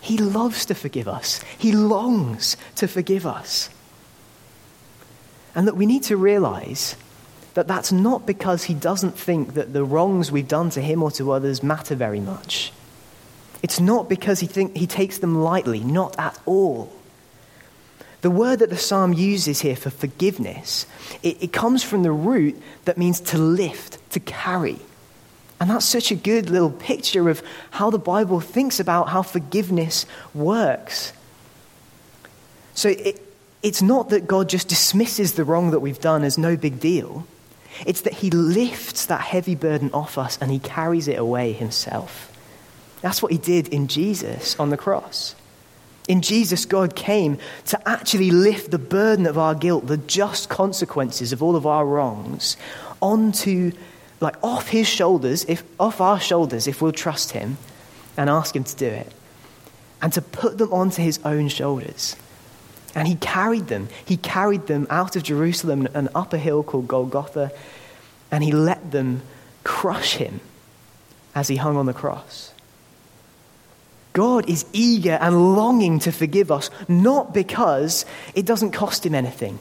he 0.00 0.16
loves 0.16 0.64
to 0.66 0.74
forgive 0.74 1.08
us, 1.08 1.42
he 1.58 1.72
longs 1.72 2.56
to 2.76 2.88
forgive 2.88 3.26
us. 3.26 3.68
And 5.54 5.68
that 5.68 5.76
we 5.76 5.86
need 5.86 6.02
to 6.04 6.16
realize 6.16 6.96
that 7.54 7.68
that's 7.68 7.92
not 7.92 8.26
because 8.26 8.64
he 8.64 8.74
doesn't 8.74 9.16
think 9.16 9.54
that 9.54 9.72
the 9.72 9.84
wrongs 9.84 10.32
we've 10.32 10.48
done 10.48 10.70
to 10.70 10.80
him 10.80 11.02
or 11.02 11.10
to 11.12 11.30
others 11.30 11.62
matter 11.62 11.94
very 11.94 12.20
much. 12.20 12.72
It's 13.62 13.80
not 13.80 14.08
because 14.08 14.40
he, 14.40 14.46
think, 14.46 14.76
he 14.76 14.86
takes 14.86 15.18
them 15.18 15.36
lightly, 15.36 15.80
not 15.80 16.18
at 16.18 16.38
all. 16.44 16.92
The 18.24 18.30
word 18.30 18.60
that 18.60 18.70
the 18.70 18.78
psalm 18.78 19.12
uses 19.12 19.60
here 19.60 19.76
for 19.76 19.90
forgiveness, 19.90 20.86
it, 21.22 21.42
it 21.42 21.52
comes 21.52 21.84
from 21.84 22.04
the 22.04 22.10
root 22.10 22.58
that 22.86 22.96
means 22.96 23.20
to 23.20 23.36
lift, 23.36 23.98
to 24.12 24.20
carry. 24.20 24.78
And 25.60 25.68
that's 25.68 25.84
such 25.84 26.10
a 26.10 26.14
good 26.14 26.48
little 26.48 26.70
picture 26.70 27.28
of 27.28 27.42
how 27.70 27.90
the 27.90 27.98
Bible 27.98 28.40
thinks 28.40 28.80
about 28.80 29.10
how 29.10 29.20
forgiveness 29.20 30.06
works. 30.32 31.12
So 32.72 32.88
it, 32.88 33.20
it's 33.62 33.82
not 33.82 34.08
that 34.08 34.26
God 34.26 34.48
just 34.48 34.68
dismisses 34.68 35.34
the 35.34 35.44
wrong 35.44 35.72
that 35.72 35.80
we've 35.80 36.00
done 36.00 36.24
as 36.24 36.38
no 36.38 36.56
big 36.56 36.80
deal. 36.80 37.26
It's 37.84 38.00
that 38.00 38.14
He 38.14 38.30
lifts 38.30 39.04
that 39.04 39.20
heavy 39.20 39.54
burden 39.54 39.90
off 39.92 40.16
us 40.16 40.38
and 40.40 40.50
He 40.50 40.60
carries 40.60 41.08
it 41.08 41.18
away 41.18 41.52
Himself. 41.52 42.32
That's 43.02 43.20
what 43.20 43.32
He 43.32 43.38
did 43.38 43.68
in 43.68 43.86
Jesus 43.86 44.58
on 44.58 44.70
the 44.70 44.78
cross. 44.78 45.34
In 46.06 46.20
Jesus, 46.20 46.66
God 46.66 46.94
came 46.94 47.38
to 47.66 47.88
actually 47.88 48.30
lift 48.30 48.70
the 48.70 48.78
burden 48.78 49.26
of 49.26 49.38
our 49.38 49.54
guilt, 49.54 49.86
the 49.86 49.96
just 49.96 50.48
consequences 50.48 51.32
of 51.32 51.42
all 51.42 51.56
of 51.56 51.66
our 51.66 51.86
wrongs, 51.86 52.56
onto, 53.00 53.72
like, 54.20 54.36
off 54.42 54.68
His 54.68 54.86
shoulders, 54.86 55.44
if, 55.48 55.62
off 55.80 56.00
our 56.00 56.20
shoulders, 56.20 56.66
if 56.66 56.82
we'll 56.82 56.92
trust 56.92 57.30
Him 57.32 57.56
and 58.16 58.28
ask 58.28 58.54
Him 58.54 58.64
to 58.64 58.76
do 58.76 58.86
it, 58.86 59.12
and 60.02 60.12
to 60.12 60.20
put 60.20 60.58
them 60.58 60.72
onto 60.72 61.00
His 61.00 61.18
own 61.24 61.48
shoulders. 61.48 62.16
And 62.94 63.08
He 63.08 63.14
carried 63.14 63.68
them. 63.68 63.88
He 64.04 64.18
carried 64.18 64.66
them 64.66 64.86
out 64.90 65.16
of 65.16 65.22
Jerusalem 65.22 65.88
and 65.94 66.10
up 66.14 66.34
a 66.34 66.38
hill 66.38 66.62
called 66.62 66.86
Golgotha, 66.86 67.50
and 68.30 68.44
He 68.44 68.52
let 68.52 68.90
them 68.90 69.22
crush 69.64 70.16
Him 70.16 70.40
as 71.34 71.48
He 71.48 71.56
hung 71.56 71.76
on 71.76 71.86
the 71.86 71.94
cross. 71.94 72.53
God 74.14 74.48
is 74.48 74.64
eager 74.72 75.18
and 75.20 75.54
longing 75.56 75.98
to 76.00 76.12
forgive 76.12 76.50
us, 76.50 76.70
not 76.88 77.34
because 77.34 78.06
it 78.34 78.46
doesn't 78.46 78.70
cost 78.70 79.04
him 79.04 79.14
anything. 79.14 79.58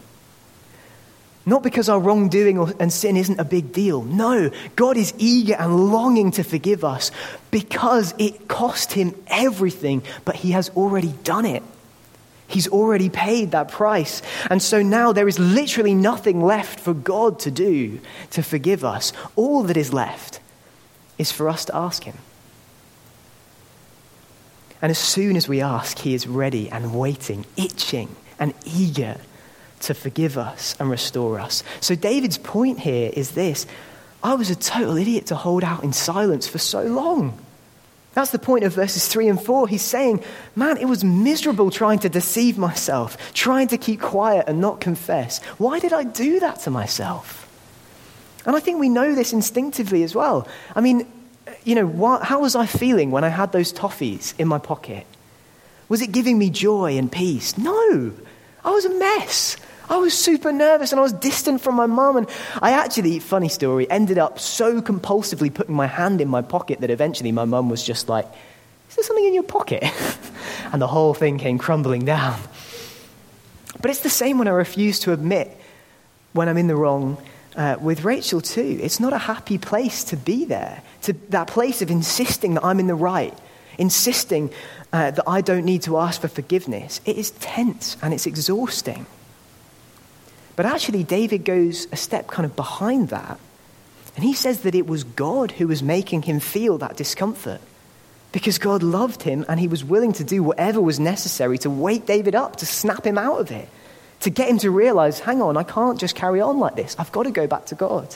Not 1.45 1.63
because 1.63 1.89
our 1.89 1.99
wrongdoing 1.99 2.57
and 2.79 2.93
sin 2.93 3.17
isn't 3.17 3.39
a 3.39 3.43
big 3.43 3.73
deal. 3.73 4.03
No, 4.03 4.51
God 4.75 4.95
is 4.95 5.13
eager 5.17 5.55
and 5.55 5.91
longing 5.91 6.31
to 6.31 6.43
forgive 6.43 6.85
us 6.85 7.11
because 7.51 8.13
it 8.17 8.47
cost 8.47 8.93
him 8.93 9.13
everything, 9.27 10.03
but 10.23 10.35
he 10.35 10.51
has 10.51 10.69
already 10.69 11.13
done 11.23 11.45
it. 11.45 11.63
He's 12.47 12.67
already 12.67 13.09
paid 13.09 13.51
that 13.51 13.69
price. 13.69 14.21
And 14.51 14.61
so 14.61 14.83
now 14.83 15.13
there 15.13 15.27
is 15.27 15.39
literally 15.39 15.95
nothing 15.95 16.41
left 16.41 16.79
for 16.79 16.93
God 16.93 17.39
to 17.39 17.51
do 17.51 17.99
to 18.31 18.43
forgive 18.43 18.85
us. 18.85 19.13
All 19.35 19.63
that 19.63 19.77
is 19.77 19.91
left 19.91 20.39
is 21.17 21.31
for 21.31 21.49
us 21.49 21.65
to 21.65 21.75
ask 21.75 22.03
him. 22.03 22.17
And 24.83 24.89
as 24.89 24.99
soon 24.99 25.37
as 25.37 25.47
we 25.47 25.61
ask, 25.61 25.97
He 25.97 26.13
is 26.13 26.27
ready 26.27 26.69
and 26.69 26.93
waiting, 26.93 27.45
itching 27.55 28.13
and 28.37 28.53
eager 28.65 29.15
to 29.79 29.93
forgive 29.93 30.37
us 30.37 30.75
and 30.77 30.89
restore 30.89 31.39
us. 31.39 31.63
So, 31.79 31.95
David's 31.95 32.37
point 32.37 32.79
here 32.81 33.09
is 33.13 33.31
this 33.31 33.65
I 34.21 34.35
was 34.35 34.49
a 34.49 34.55
total 34.55 34.97
idiot 34.97 35.27
to 35.27 35.35
hold 35.35 35.63
out 35.63 35.85
in 35.85 35.93
silence 35.93 36.47
for 36.49 36.57
so 36.57 36.83
long. 36.83 37.39
That's 38.13 38.31
the 38.31 38.39
point 38.39 38.65
of 38.65 38.73
verses 38.73 39.07
3 39.07 39.29
and 39.29 39.41
4. 39.41 39.69
He's 39.69 39.81
saying, 39.81 40.21
Man, 40.53 40.75
it 40.75 40.85
was 40.85 41.03
miserable 41.03 41.71
trying 41.71 41.99
to 41.99 42.09
deceive 42.09 42.57
myself, 42.57 43.33
trying 43.33 43.69
to 43.69 43.77
keep 43.77 44.01
quiet 44.01 44.45
and 44.49 44.59
not 44.59 44.81
confess. 44.81 45.41
Why 45.57 45.79
did 45.79 45.93
I 45.93 46.03
do 46.03 46.41
that 46.41 46.59
to 46.61 46.69
myself? 46.69 47.49
And 48.45 48.53
I 48.53 48.59
think 48.59 48.81
we 48.81 48.89
know 48.89 49.15
this 49.15 49.31
instinctively 49.31 50.03
as 50.03 50.13
well. 50.13 50.45
I 50.75 50.81
mean, 50.81 51.07
you 51.65 51.75
know, 51.75 51.85
what, 51.85 52.23
how 52.23 52.41
was 52.41 52.55
I 52.55 52.65
feeling 52.65 53.11
when 53.11 53.23
I 53.23 53.29
had 53.29 53.51
those 53.51 53.71
toffees 53.73 54.33
in 54.37 54.47
my 54.47 54.59
pocket? 54.59 55.05
Was 55.89 56.01
it 56.01 56.11
giving 56.11 56.37
me 56.37 56.49
joy 56.49 56.97
and 56.97 57.11
peace? 57.11 57.57
No. 57.57 58.13
I 58.63 58.71
was 58.71 58.85
a 58.85 58.89
mess. 58.89 59.57
I 59.89 59.97
was 59.97 60.17
super 60.17 60.51
nervous 60.51 60.91
and 60.91 60.99
I 60.99 61.03
was 61.03 61.13
distant 61.13 61.61
from 61.61 61.75
my 61.75 61.85
mum. 61.85 62.17
And 62.17 62.29
I 62.61 62.71
actually, 62.71 63.19
funny 63.19 63.49
story, 63.49 63.89
ended 63.89 64.17
up 64.17 64.39
so 64.39 64.81
compulsively 64.81 65.53
putting 65.53 65.75
my 65.75 65.87
hand 65.87 66.21
in 66.21 66.29
my 66.29 66.41
pocket 66.41 66.81
that 66.81 66.89
eventually 66.89 67.31
my 67.31 67.45
mum 67.45 67.69
was 67.69 67.83
just 67.83 68.09
like, 68.09 68.25
Is 68.89 68.95
there 68.95 69.03
something 69.03 69.25
in 69.25 69.33
your 69.33 69.43
pocket? 69.43 69.83
and 70.71 70.81
the 70.81 70.87
whole 70.87 71.13
thing 71.13 71.37
came 71.37 71.57
crumbling 71.57 72.05
down. 72.05 72.39
But 73.81 73.91
it's 73.91 74.01
the 74.01 74.09
same 74.09 74.37
when 74.37 74.47
I 74.47 74.51
refuse 74.51 74.99
to 75.01 75.13
admit 75.13 75.55
when 76.31 76.47
I'm 76.47 76.57
in 76.57 76.67
the 76.67 76.75
wrong 76.75 77.17
uh, 77.55 77.77
with 77.79 78.03
Rachel 78.03 78.41
too. 78.41 78.79
It's 78.81 78.99
not 78.99 79.13
a 79.13 79.17
happy 79.17 79.57
place 79.57 80.05
to 80.05 80.17
be 80.17 80.45
there, 80.45 80.81
to 81.03 81.13
that 81.29 81.47
place 81.47 81.81
of 81.81 81.91
insisting 81.91 82.55
that 82.55 82.63
I'm 82.63 82.79
in 82.79 82.87
the 82.87 82.95
right, 82.95 83.37
insisting 83.77 84.51
uh, 84.91 85.11
that 85.11 85.23
I 85.27 85.41
don't 85.41 85.65
need 85.65 85.83
to 85.83 85.97
ask 85.97 86.21
for 86.21 86.27
forgiveness. 86.27 87.01
It 87.05 87.17
is 87.17 87.31
tense 87.31 87.97
and 88.01 88.13
it's 88.13 88.25
exhausting. 88.25 89.05
But 90.55 90.65
actually, 90.65 91.03
David 91.03 91.45
goes 91.45 91.87
a 91.91 91.95
step 91.95 92.27
kind 92.27 92.45
of 92.45 92.55
behind 92.55 93.09
that. 93.09 93.39
And 94.15 94.23
he 94.23 94.33
says 94.33 94.61
that 94.61 94.75
it 94.75 94.85
was 94.85 95.03
God 95.03 95.51
who 95.51 95.67
was 95.67 95.81
making 95.81 96.23
him 96.23 96.39
feel 96.39 96.77
that 96.77 96.95
discomfort. 96.95 97.61
Because 98.31 98.57
God 98.57 98.83
loved 98.83 99.23
him 99.23 99.45
and 99.47 99.59
he 99.59 99.67
was 99.67 99.83
willing 99.83 100.13
to 100.13 100.23
do 100.23 100.43
whatever 100.43 100.81
was 100.81 100.99
necessary 100.99 101.57
to 101.59 101.69
wake 101.69 102.05
David 102.05 102.35
up, 102.35 102.57
to 102.57 102.65
snap 102.65 103.05
him 103.05 103.17
out 103.17 103.39
of 103.39 103.51
it 103.51 103.67
to 104.23 104.29
get 104.29 104.49
him 104.49 104.57
to 104.57 104.71
realize 104.71 105.19
hang 105.19 105.41
on, 105.41 105.57
I 105.57 105.63
can't 105.63 105.99
just 105.99 106.15
carry 106.15 106.39
on 106.39 106.57
like 106.57 106.75
this. 106.75 106.95
I've 106.97 107.11
got 107.11 107.23
to 107.23 107.31
go 107.31 107.45
back 107.45 107.65
to 107.67 107.75
God. 107.75 108.15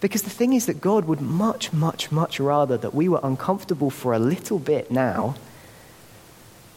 Because 0.00 0.22
the 0.22 0.30
thing 0.30 0.52
is 0.52 0.66
that 0.66 0.80
God 0.80 1.06
would 1.06 1.20
much, 1.20 1.72
much, 1.72 2.12
much 2.12 2.38
rather 2.38 2.76
that 2.78 2.94
we 2.94 3.08
were 3.08 3.20
uncomfortable 3.22 3.90
for 3.90 4.12
a 4.12 4.18
little 4.18 4.58
bit 4.58 4.90
now 4.90 5.34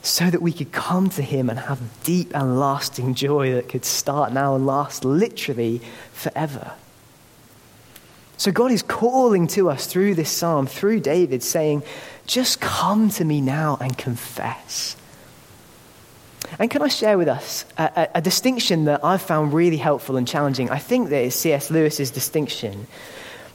so 0.01 0.31
that 0.31 0.41
we 0.41 0.51
could 0.51 0.71
come 0.71 1.09
to 1.11 1.21
Him 1.21 1.49
and 1.49 1.59
have 1.59 1.79
deep 2.03 2.35
and 2.35 2.59
lasting 2.59 3.13
joy 3.13 3.53
that 3.53 3.69
could 3.69 3.85
start 3.85 4.33
now 4.33 4.55
and 4.55 4.65
last 4.65 5.05
literally 5.05 5.81
forever. 6.11 6.73
So 8.37 8.51
God 8.51 8.71
is 8.71 8.81
calling 8.81 9.45
to 9.49 9.69
us 9.69 9.85
through 9.85 10.15
this 10.15 10.31
psalm, 10.31 10.65
through 10.65 11.01
David, 11.01 11.43
saying, 11.43 11.83
Just 12.25 12.59
come 12.59 13.11
to 13.11 13.23
me 13.23 13.39
now 13.39 13.77
and 13.79 13.95
confess. 13.95 14.95
And 16.59 16.69
can 16.69 16.81
I 16.81 16.87
share 16.87 17.17
with 17.17 17.27
us 17.27 17.65
a, 17.77 17.83
a, 17.83 18.09
a 18.15 18.21
distinction 18.21 18.85
that 18.85 19.03
I've 19.03 19.21
found 19.21 19.53
really 19.53 19.77
helpful 19.77 20.17
and 20.17 20.27
challenging? 20.27 20.69
I 20.69 20.79
think 20.79 21.09
that 21.09 21.21
is 21.21 21.35
C.S. 21.35 21.71
Lewis's 21.71 22.11
distinction. 22.11 22.87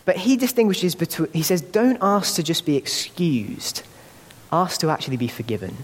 But 0.05 0.17
he 0.17 0.37
distinguishes 0.37 0.95
between, 0.95 1.31
he 1.33 1.43
says, 1.43 1.61
don't 1.61 1.99
ask 2.00 2.37
to 2.37 2.43
just 2.43 2.65
be 2.65 2.76
excused, 2.76 3.83
ask 4.53 4.81
to 4.81 4.91
actually 4.91 5.17
be 5.17 5.29
forgiven. 5.29 5.76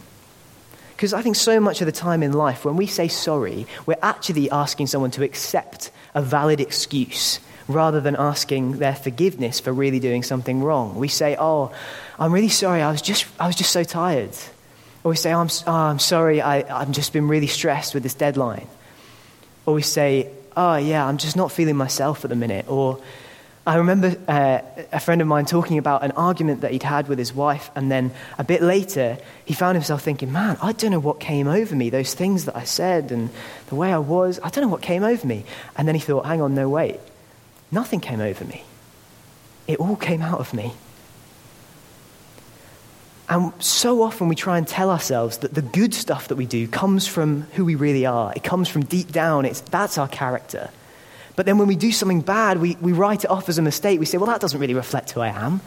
Because 0.90 1.12
I 1.12 1.22
think 1.22 1.34
so 1.34 1.58
much 1.58 1.80
of 1.80 1.86
the 1.86 1.92
time 1.92 2.22
in 2.22 2.32
life, 2.32 2.64
when 2.64 2.76
we 2.76 2.86
say 2.86 3.08
sorry, 3.08 3.66
we're 3.86 3.96
actually 4.02 4.48
asking 4.50 4.86
someone 4.86 5.10
to 5.12 5.24
accept 5.24 5.90
a 6.14 6.22
valid 6.22 6.60
excuse 6.60 7.40
rather 7.66 8.00
than 8.00 8.14
asking 8.16 8.78
their 8.78 8.94
forgiveness 8.94 9.58
for 9.58 9.72
really 9.72 9.98
doing 9.98 10.22
something 10.22 10.62
wrong. 10.62 10.94
We 10.94 11.08
say, 11.08 11.36
Oh, 11.38 11.72
I'm 12.18 12.32
really 12.32 12.48
sorry, 12.48 12.82
I 12.82 12.92
was 12.92 13.02
just, 13.02 13.26
I 13.40 13.48
was 13.48 13.56
just 13.56 13.72
so 13.72 13.82
tired. 13.82 14.30
Or 15.04 15.10
we 15.10 15.16
say, 15.16 15.32
oh, 15.32 15.40
I'm, 15.40 15.48
oh, 15.66 15.72
I'm 15.72 15.98
sorry, 15.98 16.40
I, 16.40 16.80
I've 16.80 16.90
just 16.92 17.12
been 17.12 17.28
really 17.28 17.48
stressed 17.48 17.94
with 17.94 18.02
this 18.02 18.14
deadline. 18.14 18.68
Or 19.66 19.74
we 19.74 19.82
say, 19.82 20.30
oh, 20.56 20.76
yeah, 20.76 21.06
I'm 21.06 21.18
just 21.18 21.36
not 21.36 21.50
feeling 21.50 21.76
myself 21.76 22.24
at 22.24 22.30
the 22.30 22.36
minute. 22.36 22.68
Or 22.68 23.00
I 23.66 23.76
remember 23.76 24.16
uh, 24.26 24.60
a 24.90 24.98
friend 24.98 25.20
of 25.20 25.28
mine 25.28 25.46
talking 25.46 25.78
about 25.78 26.02
an 26.02 26.10
argument 26.12 26.62
that 26.62 26.72
he'd 26.72 26.82
had 26.82 27.06
with 27.06 27.18
his 27.18 27.32
wife, 27.32 27.70
and 27.76 27.90
then 27.90 28.10
a 28.36 28.42
bit 28.42 28.60
later, 28.60 29.18
he 29.44 29.54
found 29.54 29.76
himself 29.76 30.02
thinking, 30.02 30.32
man, 30.32 30.56
I 30.60 30.72
don't 30.72 30.90
know 30.90 30.98
what 30.98 31.20
came 31.20 31.46
over 31.46 31.76
me, 31.76 31.88
those 31.88 32.12
things 32.12 32.46
that 32.46 32.56
I 32.56 32.64
said 32.64 33.12
and 33.12 33.30
the 33.68 33.76
way 33.76 33.92
I 33.92 33.98
was, 33.98 34.40
I 34.42 34.50
don't 34.50 34.62
know 34.62 34.68
what 34.68 34.82
came 34.82 35.04
over 35.04 35.24
me. 35.26 35.44
And 35.76 35.86
then 35.86 35.94
he 35.94 36.00
thought, 36.00 36.26
hang 36.26 36.40
on, 36.40 36.56
no, 36.56 36.68
wait. 36.68 36.98
Nothing 37.70 38.00
came 38.00 38.20
over 38.20 38.44
me. 38.44 38.64
It 39.68 39.78
all 39.78 39.96
came 39.96 40.22
out 40.22 40.40
of 40.40 40.52
me. 40.52 40.72
And 43.28 43.52
so 43.62 44.02
often 44.02 44.28
we 44.28 44.34
try 44.34 44.58
and 44.58 44.66
tell 44.66 44.90
ourselves 44.90 45.38
that 45.38 45.54
the 45.54 45.62
good 45.62 45.94
stuff 45.94 46.28
that 46.28 46.36
we 46.36 46.44
do 46.44 46.66
comes 46.68 47.06
from 47.06 47.42
who 47.52 47.64
we 47.64 47.76
really 47.76 48.04
are. 48.04 48.32
It 48.34 48.42
comes 48.42 48.68
from 48.68 48.84
deep 48.84 49.12
down. 49.12 49.44
It's, 49.44 49.60
that's 49.60 49.96
our 49.96 50.08
character. 50.08 50.70
But 51.34 51.46
then 51.46 51.56
when 51.56 51.68
we 51.68 51.76
do 51.76 51.92
something 51.92 52.20
bad, 52.20 52.60
we, 52.60 52.76
we 52.80 52.92
write 52.92 53.24
it 53.24 53.30
off 53.30 53.48
as 53.48 53.58
a 53.58 53.62
mistake. 53.62 53.98
We 53.98 54.06
say, 54.06 54.18
well, 54.18 54.26
that 54.26 54.40
doesn't 54.40 54.60
really 54.60 54.74
reflect 54.74 55.12
who 55.12 55.20
I 55.20 55.28
am. 55.28 55.60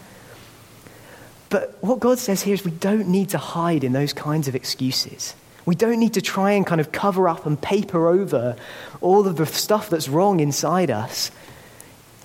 But 1.49 1.77
what 1.81 1.99
God 1.99 2.19
says 2.19 2.41
here 2.41 2.53
is 2.53 2.65
we 2.65 2.71
don't 2.71 3.07
need 3.07 3.29
to 3.29 3.37
hide 3.37 3.83
in 3.83 3.93
those 3.93 4.13
kinds 4.13 4.47
of 4.47 4.55
excuses. 4.55 5.33
We 5.65 5.75
don't 5.75 5.99
need 5.99 6.13
to 6.15 6.21
try 6.21 6.51
and 6.51 6.65
kind 6.67 6.81
of 6.81 6.91
cover 6.91 7.27
up 7.27 7.45
and 7.45 7.59
paper 7.59 8.07
over 8.07 8.55
all 9.01 9.27
of 9.27 9.37
the 9.37 9.45
stuff 9.45 9.89
that's 9.89 10.07
wrong 10.07 10.39
inside 10.39 10.91
us. 10.91 11.31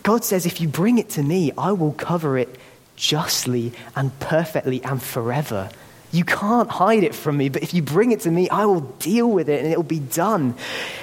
God 0.03 0.25
says, 0.25 0.47
if 0.47 0.61
you 0.61 0.69
bring 0.69 0.99
it 0.99 1.11
to 1.11 1.23
me, 1.23 1.53
I 1.57 1.73
will 1.73 1.93
cover 1.93 2.37
it 2.37 2.55
justly 3.01 3.73
and 3.97 4.17
perfectly 4.21 4.83
and 4.85 5.03
forever. 5.03 5.71
You 6.13 6.25
can't 6.25 6.69
hide 6.69 7.03
it 7.03 7.15
from 7.15 7.37
me, 7.37 7.49
but 7.49 7.63
if 7.63 7.73
you 7.73 7.83
bring 7.83 8.13
it 8.13 8.21
to 8.21 8.31
me, 8.31 8.49
I 8.49 8.67
will 8.67 8.81
deal 8.81 9.29
with 9.29 9.49
it 9.49 9.65
and 9.65 9.73
it 9.73 9.77
will 9.77 9.83
be 9.83 10.01
done. 10.01 10.55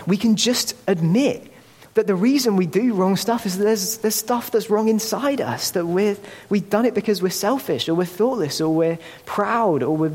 We 0.06 0.18
can 0.18 0.36
just 0.36 0.76
admit 0.88 1.52
that 1.96 2.06
the 2.06 2.16
reason 2.16 2.56
we 2.56 2.68
do 2.68 2.94
wrong 2.94 3.16
stuff 3.16 3.46
is 3.46 3.58
that 3.58 3.64
there's, 3.64 3.98
there's 3.98 4.16
stuff 4.16 4.52
that's 4.52 4.70
wrong 4.70 4.90
inside 4.90 5.42
us, 5.42 5.72
that 5.72 5.86
we're, 5.86 6.18
we've 6.50 6.70
done 6.70 6.86
it 6.86 6.94
because 6.94 7.22
we're 7.22 7.30
selfish 7.30 7.90
or 7.90 7.96
we're 7.96 8.06
thoughtless 8.06 8.62
or 8.62 8.74
we're 8.74 9.00
proud 9.26 9.82
or 9.82 9.98
we're 9.98 10.14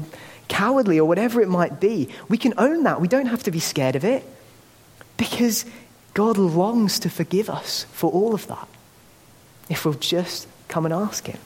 cowardly 0.48 1.00
or 1.00 1.08
whatever 1.08 1.40
it 1.40 1.48
might 1.48 1.80
be. 1.80 2.08
We 2.28 2.38
can 2.38 2.54
own 2.58 2.84
that. 2.84 3.00
We 3.00 3.08
don't 3.08 3.26
have 3.26 3.42
to 3.44 3.50
be 3.50 3.60
scared 3.60 3.96
of 3.96 4.04
it 4.04 4.24
because 5.16 5.64
God 6.14 6.38
longs 6.38 7.00
to 7.00 7.10
forgive 7.10 7.50
us 7.50 7.84
for 7.92 8.10
all 8.10 8.34
of 8.34 8.46
that 8.46 8.68
if 9.68 9.84
we'll 9.84 9.94
just 9.94 10.46
come 10.68 10.84
and 10.84 10.94
ask 10.94 11.26
Him. 11.26 11.38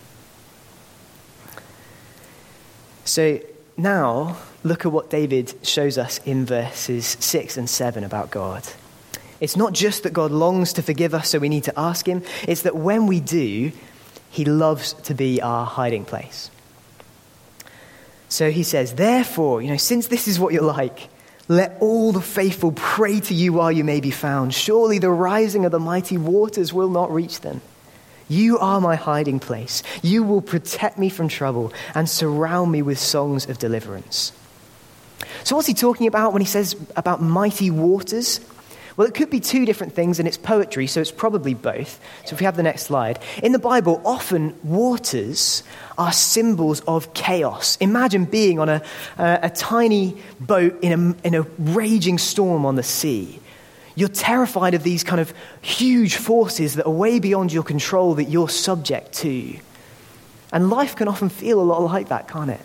So 3.06 3.40
now 3.76 4.36
look 4.64 4.84
at 4.84 4.92
what 4.92 5.10
David 5.10 5.54
shows 5.62 5.96
us 5.96 6.18
in 6.26 6.44
verses 6.44 7.16
6 7.20 7.56
and 7.56 7.70
7 7.70 8.04
about 8.04 8.30
God. 8.30 8.62
It's 9.40 9.56
not 9.56 9.72
just 9.72 10.02
that 10.02 10.12
God 10.12 10.32
longs 10.32 10.74
to 10.74 10.82
forgive 10.82 11.14
us, 11.14 11.30
so 11.30 11.38
we 11.38 11.48
need 11.48 11.64
to 11.64 11.78
ask 11.78 12.06
Him. 12.06 12.22
It's 12.48 12.62
that 12.62 12.74
when 12.74 13.06
we 13.06 13.20
do, 13.20 13.70
He 14.30 14.44
loves 14.44 14.94
to 15.04 15.14
be 15.14 15.40
our 15.40 15.64
hiding 15.64 16.04
place. 16.04 16.50
So 18.28 18.50
he 18.50 18.64
says, 18.64 18.94
Therefore, 18.94 19.62
you 19.62 19.68
know, 19.68 19.76
since 19.76 20.08
this 20.08 20.26
is 20.26 20.40
what 20.40 20.52
you're 20.52 20.62
like, 20.62 21.08
let 21.48 21.76
all 21.80 22.12
the 22.12 22.20
faithful 22.20 22.72
pray 22.72 23.20
to 23.20 23.34
you 23.34 23.52
while 23.52 23.70
you 23.70 23.84
may 23.84 24.00
be 24.00 24.10
found. 24.10 24.52
Surely 24.52 24.98
the 24.98 25.10
rising 25.10 25.64
of 25.64 25.70
the 25.70 25.78
mighty 25.78 26.18
waters 26.18 26.72
will 26.72 26.90
not 26.90 27.12
reach 27.12 27.40
them. 27.40 27.60
You 28.28 28.58
are 28.58 28.80
my 28.80 28.96
hiding 28.96 29.38
place. 29.38 29.82
You 30.02 30.22
will 30.22 30.42
protect 30.42 30.98
me 30.98 31.08
from 31.08 31.28
trouble 31.28 31.72
and 31.94 32.08
surround 32.08 32.72
me 32.72 32.82
with 32.82 32.98
songs 32.98 33.48
of 33.48 33.58
deliverance. 33.58 34.32
So, 35.44 35.54
what's 35.54 35.68
he 35.68 35.74
talking 35.74 36.06
about 36.06 36.32
when 36.32 36.42
he 36.42 36.46
says 36.46 36.74
about 36.96 37.22
mighty 37.22 37.70
waters? 37.70 38.40
Well, 38.96 39.06
it 39.06 39.14
could 39.14 39.28
be 39.28 39.40
two 39.40 39.66
different 39.66 39.92
things, 39.92 40.18
and 40.18 40.26
it's 40.26 40.38
poetry, 40.38 40.86
so 40.86 41.02
it's 41.02 41.12
probably 41.12 41.52
both. 41.52 42.00
So 42.24 42.32
if 42.32 42.40
we 42.40 42.44
have 42.44 42.56
the 42.56 42.62
next 42.62 42.84
slide. 42.84 43.18
In 43.42 43.52
the 43.52 43.58
Bible, 43.58 44.00
often 44.06 44.54
waters 44.64 45.62
are 45.98 46.12
symbols 46.12 46.80
of 46.80 47.12
chaos. 47.12 47.76
Imagine 47.76 48.24
being 48.24 48.58
on 48.58 48.70
a, 48.70 48.82
a, 49.18 49.40
a 49.42 49.50
tiny 49.50 50.16
boat 50.40 50.78
in 50.82 50.92
a, 50.92 51.26
in 51.26 51.34
a 51.34 51.42
raging 51.58 52.16
storm 52.16 52.64
on 52.64 52.76
the 52.76 52.82
sea. 52.82 53.38
You're 53.96 54.08
terrified 54.08 54.74
of 54.74 54.82
these 54.82 55.02
kind 55.02 55.20
of 55.20 55.32
huge 55.62 56.16
forces 56.16 56.74
that 56.74 56.86
are 56.86 56.92
way 56.92 57.18
beyond 57.18 57.52
your 57.52 57.64
control 57.64 58.14
that 58.14 58.24
you're 58.24 58.48
subject 58.48 59.12
to. 59.14 59.56
And 60.52 60.70
life 60.70 60.94
can 60.94 61.08
often 61.08 61.30
feel 61.30 61.60
a 61.60 61.64
lot 61.64 61.80
like 61.82 62.08
that, 62.08 62.28
can't 62.28 62.50
it? 62.50 62.60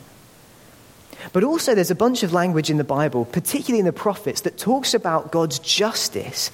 But 1.33 1.43
also, 1.43 1.73
there's 1.73 1.91
a 1.91 1.95
bunch 1.95 2.23
of 2.23 2.33
language 2.33 2.69
in 2.69 2.77
the 2.77 2.83
Bible, 2.83 3.25
particularly 3.25 3.79
in 3.79 3.85
the 3.85 3.93
prophets, 3.93 4.41
that 4.41 4.57
talks 4.57 4.93
about 4.93 5.31
God's 5.31 5.59
justice 5.59 6.51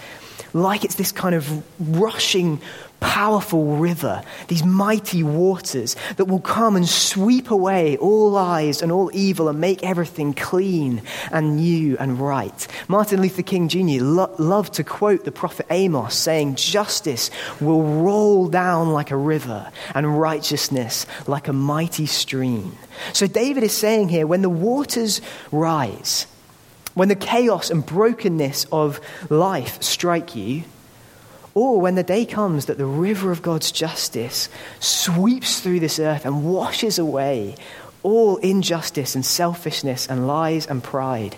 like 0.57 0.83
it's 0.83 0.95
this 0.95 1.11
kind 1.11 1.35
of 1.35 1.63
rushing, 1.79 2.59
powerful 2.99 3.77
river, 3.77 4.23
these 4.47 4.63
mighty 4.63 5.23
waters 5.23 5.95
that 6.17 6.25
will 6.25 6.39
come 6.39 6.75
and 6.75 6.87
sweep 6.87 7.51
away 7.51 7.97
all 7.97 8.31
lies 8.31 8.81
and 8.81 8.91
all 8.91 9.11
evil 9.13 9.49
and 9.49 9.59
make 9.59 9.83
everything 9.83 10.33
clean 10.33 11.01
and 11.31 11.57
new 11.57 11.95
and 11.97 12.19
right. 12.19 12.67
Martin 12.87 13.21
Luther 13.21 13.43
King 13.43 13.67
Jr. 13.67 14.03
Lo- 14.03 14.35
loved 14.37 14.73
to 14.73 14.83
quote 14.83 15.25
the 15.25 15.31
prophet 15.31 15.65
Amos 15.69 16.15
saying, 16.15 16.55
Justice 16.55 17.29
will 17.61 17.83
roll 17.83 18.47
down 18.47 18.91
like 18.91 19.11
a 19.11 19.17
river 19.17 19.71
and 19.93 20.19
righteousness 20.19 21.05
like 21.27 21.47
a 21.47 21.53
mighty 21.53 22.05
stream. 22.05 22.77
So 23.13 23.27
David 23.27 23.63
is 23.63 23.77
saying 23.77 24.09
here, 24.09 24.25
when 24.25 24.41
the 24.41 24.49
waters 24.49 25.21
rise, 25.51 26.25
when 26.97 27.09
the 27.09 27.15
chaos 27.15 27.69
and 27.69 27.85
brokenness 27.85 28.65
of 28.71 28.99
life 29.29 29.83
strike 29.83 30.35
you, 30.35 30.63
or 31.53 31.79
when 31.79 31.93
the 31.93 32.01
day 32.01 32.25
comes 32.25 32.65
that 32.65 32.79
the 32.79 32.87
river 32.87 33.31
of 33.31 33.43
God's 33.43 33.71
justice 33.71 34.49
sweeps 34.79 35.59
through 35.59 35.79
this 35.79 35.99
earth 35.99 36.25
and 36.25 36.43
washes 36.43 36.97
away 36.97 37.55
all 38.01 38.37
injustice 38.37 39.13
and 39.13 39.23
selfishness 39.23 40.07
and 40.07 40.25
lies 40.25 40.65
and 40.65 40.83
pride, 40.83 41.35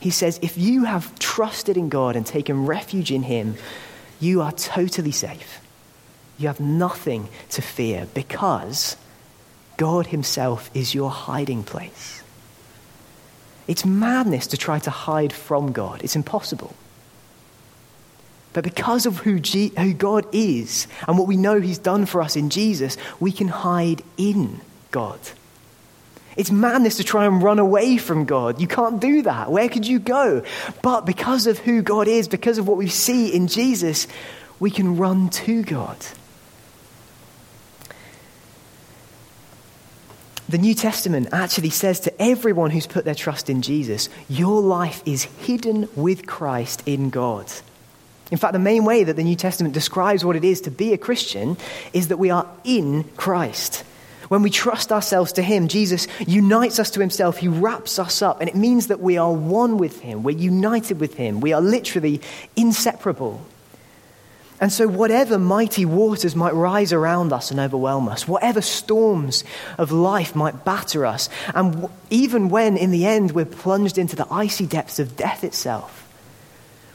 he 0.00 0.08
says, 0.08 0.38
if 0.40 0.56
you 0.56 0.84
have 0.84 1.18
trusted 1.18 1.76
in 1.76 1.90
God 1.90 2.16
and 2.16 2.24
taken 2.24 2.64
refuge 2.64 3.12
in 3.12 3.22
Him, 3.22 3.56
you 4.18 4.40
are 4.40 4.52
totally 4.52 5.12
safe. 5.12 5.60
You 6.38 6.46
have 6.46 6.58
nothing 6.58 7.28
to 7.50 7.60
fear 7.60 8.08
because 8.14 8.96
God 9.76 10.06
Himself 10.06 10.70
is 10.72 10.94
your 10.94 11.10
hiding 11.10 11.64
place. 11.64 12.21
It's 13.66 13.84
madness 13.84 14.48
to 14.48 14.56
try 14.56 14.78
to 14.80 14.90
hide 14.90 15.32
from 15.32 15.72
God, 15.72 16.02
it's 16.02 16.16
impossible. 16.16 16.74
But 18.52 18.64
because 18.64 19.06
of 19.06 19.18
who, 19.18 19.40
G- 19.40 19.72
who 19.78 19.94
God 19.94 20.26
is 20.32 20.86
and 21.08 21.18
what 21.18 21.26
we 21.26 21.36
know 21.36 21.60
He's 21.60 21.78
done 21.78 22.04
for 22.04 22.20
us 22.20 22.36
in 22.36 22.50
Jesus, 22.50 22.98
we 23.18 23.32
can 23.32 23.48
hide 23.48 24.02
in 24.18 24.60
God. 24.90 25.18
It's 26.36 26.50
madness 26.50 26.96
to 26.96 27.04
try 27.04 27.26
and 27.26 27.42
run 27.42 27.58
away 27.58 27.98
from 27.98 28.24
God. 28.24 28.60
You 28.60 28.66
can't 28.66 29.00
do 29.00 29.22
that. 29.22 29.50
Where 29.50 29.68
could 29.68 29.86
you 29.86 29.98
go? 29.98 30.42
But 30.82 31.04
because 31.04 31.46
of 31.46 31.58
who 31.58 31.82
God 31.82 32.08
is, 32.08 32.28
because 32.28 32.58
of 32.58 32.66
what 32.66 32.78
we 32.78 32.88
see 32.88 33.34
in 33.34 33.48
Jesus, 33.48 34.06
we 34.58 34.70
can 34.70 34.96
run 34.96 35.28
to 35.30 35.62
God. 35.62 35.98
The 40.52 40.58
New 40.58 40.74
Testament 40.74 41.28
actually 41.32 41.70
says 41.70 42.00
to 42.00 42.22
everyone 42.22 42.70
who's 42.70 42.86
put 42.86 43.06
their 43.06 43.14
trust 43.14 43.48
in 43.48 43.62
Jesus, 43.62 44.10
your 44.28 44.60
life 44.60 45.02
is 45.06 45.24
hidden 45.24 45.88
with 45.96 46.26
Christ 46.26 46.82
in 46.84 47.08
God. 47.08 47.50
In 48.30 48.36
fact, 48.36 48.52
the 48.52 48.58
main 48.58 48.84
way 48.84 49.02
that 49.02 49.16
the 49.16 49.24
New 49.24 49.34
Testament 49.34 49.72
describes 49.72 50.26
what 50.26 50.36
it 50.36 50.44
is 50.44 50.60
to 50.60 50.70
be 50.70 50.92
a 50.92 50.98
Christian 50.98 51.56
is 51.94 52.08
that 52.08 52.18
we 52.18 52.28
are 52.28 52.46
in 52.64 53.04
Christ. 53.16 53.82
When 54.28 54.42
we 54.42 54.50
trust 54.50 54.92
ourselves 54.92 55.32
to 55.32 55.42
Him, 55.42 55.68
Jesus 55.68 56.06
unites 56.26 56.78
us 56.78 56.90
to 56.90 57.00
Himself. 57.00 57.38
He 57.38 57.48
wraps 57.48 57.98
us 57.98 58.20
up, 58.20 58.40
and 58.42 58.48
it 58.50 58.54
means 58.54 58.88
that 58.88 59.00
we 59.00 59.16
are 59.16 59.32
one 59.32 59.78
with 59.78 60.00
Him. 60.00 60.22
We're 60.22 60.36
united 60.36 61.00
with 61.00 61.14
Him. 61.14 61.40
We 61.40 61.54
are 61.54 61.62
literally 61.62 62.20
inseparable. 62.56 63.40
And 64.62 64.72
so, 64.72 64.86
whatever 64.86 65.40
mighty 65.40 65.84
waters 65.84 66.36
might 66.36 66.54
rise 66.54 66.92
around 66.92 67.32
us 67.32 67.50
and 67.50 67.58
overwhelm 67.58 68.08
us, 68.08 68.28
whatever 68.28 68.62
storms 68.62 69.42
of 69.76 69.90
life 69.90 70.36
might 70.36 70.64
batter 70.64 71.04
us, 71.04 71.28
and 71.52 71.72
w- 71.72 71.90
even 72.10 72.48
when 72.48 72.76
in 72.76 72.92
the 72.92 73.04
end 73.04 73.32
we're 73.32 73.44
plunged 73.44 73.98
into 73.98 74.14
the 74.14 74.32
icy 74.32 74.64
depths 74.64 75.00
of 75.00 75.16
death 75.16 75.42
itself, 75.42 76.08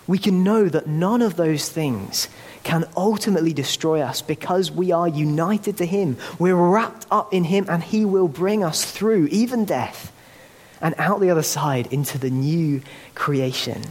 we 0.07 0.17
can 0.17 0.45
know 0.45 0.69
that 0.69 0.87
none 0.87 1.21
of 1.21 1.35
those 1.35 1.67
things 1.67 2.29
can 2.63 2.85
ultimately 2.95 3.51
destroy 3.51 3.99
us 3.99 4.21
because 4.21 4.71
we 4.71 4.93
are 4.93 5.09
united 5.09 5.75
to 5.79 5.85
Him. 5.85 6.15
We're 6.39 6.55
wrapped 6.55 7.05
up 7.11 7.33
in 7.33 7.43
Him, 7.43 7.65
and 7.67 7.83
He 7.83 8.05
will 8.05 8.29
bring 8.29 8.63
us 8.63 8.89
through 8.89 9.27
even 9.27 9.65
death 9.65 10.13
and 10.79 10.95
out 10.97 11.19
the 11.19 11.31
other 11.31 11.43
side 11.43 11.91
into 11.91 12.17
the 12.17 12.29
new 12.29 12.81
creation. 13.13 13.83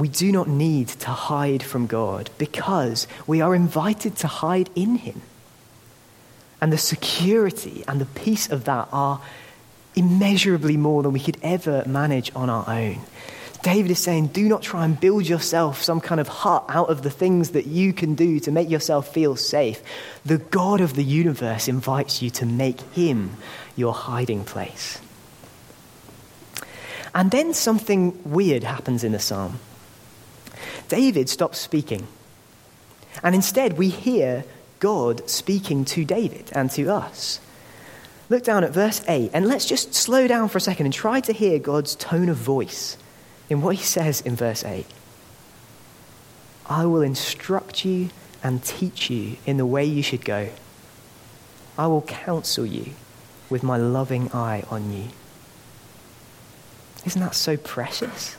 We 0.00 0.08
do 0.08 0.32
not 0.32 0.48
need 0.48 0.88
to 0.88 1.10
hide 1.10 1.62
from 1.62 1.86
God 1.86 2.30
because 2.38 3.06
we 3.26 3.42
are 3.42 3.54
invited 3.54 4.16
to 4.16 4.26
hide 4.26 4.70
in 4.74 4.96
Him. 4.96 5.20
And 6.58 6.72
the 6.72 6.78
security 6.78 7.84
and 7.86 8.00
the 8.00 8.06
peace 8.06 8.50
of 8.50 8.64
that 8.64 8.88
are 8.92 9.20
immeasurably 9.94 10.78
more 10.78 11.02
than 11.02 11.12
we 11.12 11.20
could 11.20 11.36
ever 11.42 11.84
manage 11.86 12.32
on 12.34 12.48
our 12.48 12.64
own. 12.66 13.00
David 13.62 13.90
is 13.90 13.98
saying, 13.98 14.28
do 14.28 14.48
not 14.48 14.62
try 14.62 14.86
and 14.86 14.98
build 14.98 15.28
yourself 15.28 15.82
some 15.82 16.00
kind 16.00 16.18
of 16.18 16.28
hut 16.28 16.64
out 16.70 16.88
of 16.88 17.02
the 17.02 17.10
things 17.10 17.50
that 17.50 17.66
you 17.66 17.92
can 17.92 18.14
do 18.14 18.40
to 18.40 18.50
make 18.50 18.70
yourself 18.70 19.12
feel 19.12 19.36
safe. 19.36 19.82
The 20.24 20.38
God 20.38 20.80
of 20.80 20.94
the 20.94 21.04
universe 21.04 21.68
invites 21.68 22.22
you 22.22 22.30
to 22.30 22.46
make 22.46 22.80
Him 22.94 23.36
your 23.76 23.92
hiding 23.92 24.44
place. 24.44 24.98
And 27.14 27.30
then 27.30 27.52
something 27.52 28.18
weird 28.24 28.62
happens 28.62 29.04
in 29.04 29.12
the 29.12 29.18
psalm. 29.18 29.58
David 30.90 31.28
stops 31.28 31.58
speaking. 31.58 32.06
And 33.22 33.34
instead, 33.34 33.78
we 33.78 33.88
hear 33.88 34.44
God 34.80 35.28
speaking 35.30 35.84
to 35.86 36.04
David 36.04 36.50
and 36.52 36.68
to 36.72 36.90
us. 36.90 37.40
Look 38.28 38.42
down 38.42 38.64
at 38.64 38.72
verse 38.72 39.00
8, 39.08 39.30
and 39.32 39.46
let's 39.46 39.66
just 39.66 39.94
slow 39.94 40.26
down 40.26 40.48
for 40.48 40.58
a 40.58 40.60
second 40.60 40.86
and 40.86 40.92
try 40.92 41.20
to 41.20 41.32
hear 41.32 41.58
God's 41.58 41.94
tone 41.94 42.28
of 42.28 42.36
voice 42.36 42.96
in 43.48 43.62
what 43.62 43.76
he 43.76 43.82
says 43.82 44.20
in 44.20 44.34
verse 44.34 44.64
8. 44.64 44.84
I 46.66 46.86
will 46.86 47.02
instruct 47.02 47.84
you 47.84 48.10
and 48.42 48.62
teach 48.62 49.10
you 49.10 49.36
in 49.46 49.58
the 49.58 49.66
way 49.66 49.84
you 49.84 50.02
should 50.02 50.24
go. 50.24 50.48
I 51.78 51.86
will 51.86 52.02
counsel 52.02 52.66
you 52.66 52.92
with 53.48 53.62
my 53.62 53.76
loving 53.76 54.30
eye 54.32 54.64
on 54.70 54.92
you. 54.92 55.08
Isn't 57.04 57.20
that 57.20 57.34
so 57.34 57.56
precious? 57.56 58.36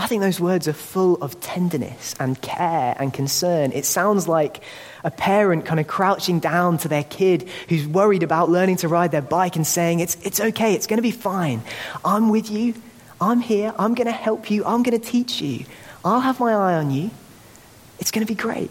I 0.00 0.06
think 0.06 0.22
those 0.22 0.38
words 0.38 0.68
are 0.68 0.72
full 0.72 1.16
of 1.16 1.40
tenderness 1.40 2.14
and 2.20 2.40
care 2.40 2.94
and 3.00 3.12
concern. 3.12 3.72
It 3.72 3.84
sounds 3.84 4.28
like 4.28 4.62
a 5.02 5.10
parent 5.10 5.66
kind 5.66 5.80
of 5.80 5.88
crouching 5.88 6.38
down 6.38 6.78
to 6.78 6.88
their 6.88 7.02
kid 7.02 7.48
who's 7.68 7.84
worried 7.84 8.22
about 8.22 8.48
learning 8.48 8.76
to 8.76 8.88
ride 8.88 9.10
their 9.10 9.22
bike 9.22 9.56
and 9.56 9.66
saying, 9.66 9.98
It's, 9.98 10.16
it's 10.24 10.38
okay, 10.38 10.74
it's 10.74 10.86
going 10.86 10.98
to 10.98 11.02
be 11.02 11.10
fine. 11.10 11.62
I'm 12.04 12.28
with 12.28 12.48
you. 12.48 12.74
I'm 13.20 13.40
here. 13.40 13.74
I'm 13.76 13.96
going 13.96 14.06
to 14.06 14.12
help 14.12 14.52
you. 14.52 14.64
I'm 14.64 14.84
going 14.84 14.98
to 14.98 15.04
teach 15.04 15.42
you. 15.42 15.64
I'll 16.04 16.20
have 16.20 16.38
my 16.38 16.52
eye 16.52 16.74
on 16.74 16.92
you. 16.92 17.10
It's 17.98 18.12
going 18.12 18.24
to 18.24 18.32
be 18.32 18.40
great. 18.40 18.70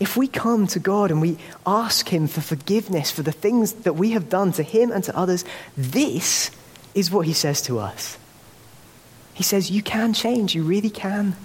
If 0.00 0.16
we 0.16 0.26
come 0.26 0.66
to 0.66 0.80
God 0.80 1.12
and 1.12 1.20
we 1.20 1.38
ask 1.64 2.08
Him 2.08 2.26
for 2.26 2.40
forgiveness 2.40 3.12
for 3.12 3.22
the 3.22 3.30
things 3.30 3.74
that 3.84 3.92
we 3.92 4.10
have 4.10 4.28
done 4.28 4.50
to 4.54 4.64
Him 4.64 4.90
and 4.90 5.04
to 5.04 5.16
others, 5.16 5.44
this 5.76 6.50
is 6.96 7.12
what 7.12 7.26
He 7.26 7.32
says 7.32 7.62
to 7.62 7.78
us. 7.78 8.18
He 9.34 9.42
says, 9.42 9.70
You 9.70 9.82
can 9.82 10.14
change, 10.14 10.54
you 10.54 10.62
really 10.62 10.90
can. 10.90 11.36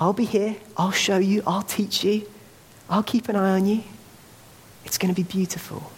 I'll 0.00 0.12
be 0.12 0.24
here, 0.24 0.56
I'll 0.76 0.90
show 0.90 1.18
you, 1.18 1.42
I'll 1.46 1.62
teach 1.62 2.02
you, 2.02 2.28
I'll 2.90 3.02
keep 3.02 3.28
an 3.28 3.36
eye 3.36 3.50
on 3.50 3.66
you. 3.66 3.82
It's 4.84 4.98
going 4.98 5.14
to 5.14 5.16
be 5.16 5.26
beautiful. 5.26 5.90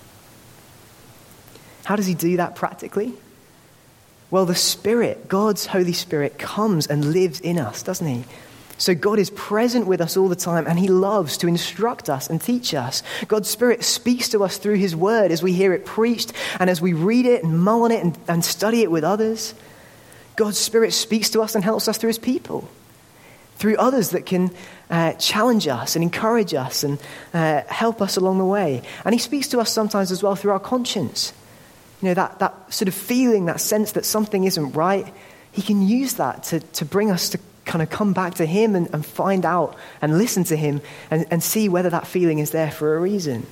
How 1.85 1.97
does 1.97 2.07
he 2.07 2.14
do 2.14 2.37
that 2.37 2.57
practically? 2.57 3.14
Well, 4.31 4.45
the 4.45 4.55
Spirit, 4.55 5.29
God's 5.29 5.66
Holy 5.66 5.92
Spirit, 5.92 6.38
comes 6.38 6.87
and 6.87 7.12
lives 7.12 7.40
in 7.40 7.59
us, 7.59 7.83
doesn't 7.83 8.07
he? 8.07 8.25
So 8.79 8.95
God 8.95 9.19
is 9.19 9.31
present 9.31 9.87
with 9.87 10.01
us 10.01 10.16
all 10.16 10.29
the 10.29 10.37
time, 10.37 10.66
and 10.66 10.79
He 10.79 10.88
loves 10.88 11.38
to 11.38 11.49
instruct 11.49 12.11
us 12.11 12.29
and 12.29 12.40
teach 12.40 12.75
us. 12.75 13.03
God's 13.27 13.49
Spirit 13.49 13.83
speaks 13.85 14.29
to 14.31 14.45
us 14.45 14.59
through 14.59 14.75
His 14.75 14.95
Word 14.95 15.31
as 15.31 15.42
we 15.42 15.53
hear 15.53 15.73
it 15.73 15.87
preached 15.87 16.33
and 16.61 16.69
as 16.69 16.81
we 16.81 16.92
read 16.92 17.25
it 17.25 17.42
and 17.42 17.59
mull 17.59 17.85
on 17.85 17.92
it 17.92 18.05
and, 18.05 18.19
and 18.29 18.45
study 18.45 18.83
it 18.83 18.90
with 18.90 19.05
others. 19.05 19.55
God's 20.37 20.59
Spirit 20.59 20.92
speaks 20.92 21.31
to 21.31 21.40
us 21.40 21.55
and 21.55 21.64
helps 21.64 21.88
us 21.88 21.99
through 21.99 22.09
His 22.09 22.18
people, 22.18 22.68
through 23.57 23.77
others 23.77 24.11
that 24.11 24.27
can 24.27 24.51
uh, 24.90 25.14
challenge 25.14 25.66
us 25.66 25.96
and 25.96 26.03
encourage 26.03 26.55
us 26.55 26.85
and 26.85 26.99
uh, 27.35 27.62
help 27.68 28.01
us 28.01 28.16
along 28.16 28.38
the 28.38 28.44
way. 28.44 28.83
And 29.05 29.14
He 29.14 29.18
speaks 29.18 29.49
to 29.49 29.61
us 29.61 29.72
sometimes 29.72 30.12
as 30.12 30.22
well 30.22 30.37
through 30.37 30.53
our 30.53 30.61
conscience. 30.61 31.33
You 32.03 32.09
know, 32.09 32.14
that, 32.14 32.38
that 32.40 32.72
sort 32.72 32.88
of 32.88 32.94
feeling, 32.94 33.46
that 33.46 33.61
sense 33.61 33.92
that 33.92 34.05
something 34.05 34.44
isn't 34.44 34.72
right, 34.72 35.12
He 35.53 35.62
can 35.62 35.87
use 35.87 36.14
that 36.14 36.44
to, 36.44 36.61
to 36.61 36.85
bring 36.85 37.11
us 37.11 37.31
to 37.31 37.38
kind 37.64 37.83
of 37.83 37.90
come 37.90 38.12
back 38.12 38.35
to 38.35 38.46
Him 38.46 38.77
and, 38.77 38.88
and 38.92 39.05
find 39.05 39.44
out 39.44 39.77
and 40.03 40.18
listen 40.18 40.44
to 40.44 40.57
Him 40.57 40.83
and, 41.11 41.27
and 41.31 41.42
see 41.42 41.68
whether 41.68 41.90
that 41.90 42.07
feeling 42.07 42.38
is 42.38 42.51
there 42.51 42.70
for 42.70 42.96
a 42.96 43.01
reason. 43.01 43.46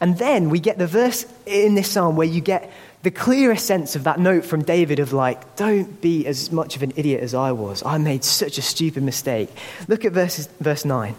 And 0.00 0.18
then 0.18 0.50
we 0.50 0.58
get 0.58 0.78
the 0.78 0.88
verse 0.88 1.24
in 1.46 1.76
this 1.76 1.88
psalm 1.88 2.16
where 2.16 2.26
you 2.26 2.40
get 2.40 2.72
the 3.02 3.10
clearest 3.10 3.66
sense 3.66 3.96
of 3.96 4.04
that 4.04 4.20
note 4.20 4.44
from 4.44 4.62
David 4.62 4.98
of 5.00 5.12
like, 5.12 5.56
don't 5.56 6.00
be 6.00 6.26
as 6.26 6.52
much 6.52 6.76
of 6.76 6.82
an 6.82 6.92
idiot 6.96 7.22
as 7.22 7.34
I 7.34 7.52
was. 7.52 7.82
I 7.84 7.98
made 7.98 8.22
such 8.22 8.58
a 8.58 8.62
stupid 8.62 9.02
mistake. 9.02 9.50
Look 9.88 10.04
at 10.04 10.12
verse, 10.12 10.46
verse 10.60 10.84
9. 10.84 11.14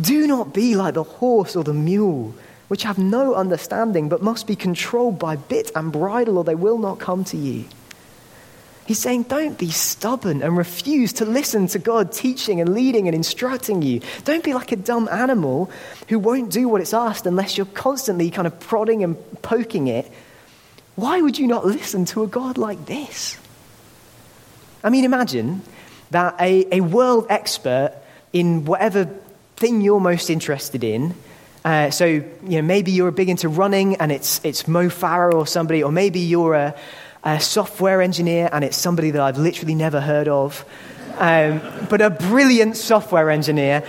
Do 0.00 0.26
not 0.26 0.54
be 0.54 0.74
like 0.74 0.94
the 0.94 1.02
horse 1.02 1.54
or 1.54 1.64
the 1.64 1.74
mule, 1.74 2.34
which 2.68 2.84
have 2.84 2.98
no 2.98 3.34
understanding, 3.34 4.08
but 4.08 4.22
must 4.22 4.46
be 4.46 4.56
controlled 4.56 5.18
by 5.18 5.36
bit 5.36 5.70
and 5.74 5.92
bridle, 5.92 6.38
or 6.38 6.44
they 6.44 6.54
will 6.54 6.78
not 6.78 6.98
come 6.98 7.24
to 7.24 7.36
you. 7.36 7.64
He's 8.86 8.98
saying, 8.98 9.24
don't 9.24 9.58
be 9.58 9.68
stubborn 9.68 10.42
and 10.42 10.56
refuse 10.56 11.12
to 11.14 11.26
listen 11.26 11.66
to 11.68 11.78
God 11.78 12.10
teaching 12.10 12.58
and 12.62 12.72
leading 12.72 13.06
and 13.06 13.14
instructing 13.14 13.82
you. 13.82 14.00
Don't 14.24 14.42
be 14.42 14.54
like 14.54 14.72
a 14.72 14.76
dumb 14.76 15.10
animal 15.12 15.70
who 16.08 16.18
won't 16.18 16.50
do 16.50 16.68
what 16.70 16.80
it's 16.80 16.94
asked 16.94 17.26
unless 17.26 17.58
you're 17.58 17.66
constantly 17.66 18.30
kind 18.30 18.46
of 18.46 18.58
prodding 18.60 19.04
and 19.04 19.18
poking 19.42 19.88
it. 19.88 20.10
Why 20.98 21.20
would 21.20 21.38
you 21.38 21.46
not 21.46 21.64
listen 21.64 22.04
to 22.06 22.24
a 22.24 22.26
God 22.26 22.58
like 22.58 22.86
this? 22.86 23.38
I 24.82 24.90
mean, 24.90 25.04
imagine 25.04 25.62
that 26.10 26.34
a, 26.40 26.78
a 26.78 26.80
world 26.80 27.26
expert 27.30 27.94
in 28.32 28.64
whatever 28.64 29.04
thing 29.56 29.80
you're 29.80 30.00
most 30.00 30.28
interested 30.28 30.82
in 30.82 31.14
uh, 31.64 31.90
so, 31.90 32.06
you 32.06 32.24
know, 32.42 32.62
maybe 32.62 32.90
you're 32.92 33.10
big 33.10 33.28
into 33.28 33.48
running 33.48 33.96
and 33.96 34.12
it's, 34.12 34.40
it's 34.42 34.68
Mo 34.68 34.88
Farah 34.88 35.34
or 35.34 35.46
somebody, 35.46 35.82
or 35.82 35.92
maybe 35.92 36.20
you're 36.20 36.54
a, 36.54 36.74
a 37.24 37.40
software 37.40 38.00
engineer, 38.00 38.48
and 38.52 38.64
it's 38.64 38.76
somebody 38.76 39.10
that 39.10 39.20
I've 39.20 39.38
literally 39.38 39.74
never 39.74 40.00
heard 40.00 40.28
of, 40.28 40.64
um, 41.18 41.60
but 41.90 42.00
a 42.00 42.10
brilliant 42.10 42.76
software 42.76 43.28
engineer. 43.28 43.84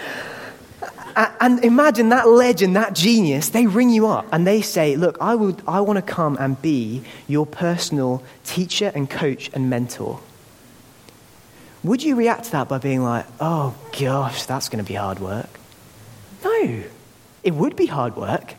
And 1.41 1.63
imagine 1.65 2.09
that 2.09 2.29
legend, 2.29 2.77
that 2.77 2.93
genius, 2.93 3.49
they 3.49 3.67
ring 3.67 3.89
you 3.89 4.07
up 4.07 4.25
and 4.31 4.47
they 4.47 4.61
say, 4.61 4.95
Look, 4.95 5.17
I, 5.19 5.35
would, 5.35 5.61
I 5.67 5.81
want 5.81 5.97
to 5.97 6.01
come 6.01 6.37
and 6.39 6.61
be 6.61 7.03
your 7.27 7.45
personal 7.45 8.23
teacher 8.45 8.91
and 8.95 9.09
coach 9.09 9.49
and 9.53 9.69
mentor. 9.69 10.21
Would 11.83 12.03
you 12.03 12.15
react 12.15 12.45
to 12.45 12.51
that 12.53 12.69
by 12.69 12.77
being 12.77 13.03
like, 13.03 13.25
Oh 13.41 13.75
gosh, 13.99 14.45
that's 14.45 14.69
going 14.69 14.83
to 14.83 14.87
be 14.87 14.95
hard 14.95 15.19
work? 15.19 15.49
No, 16.43 16.83
it 17.43 17.53
would 17.53 17.75
be 17.75 17.85
hard 17.85 18.15
work. 18.15 18.55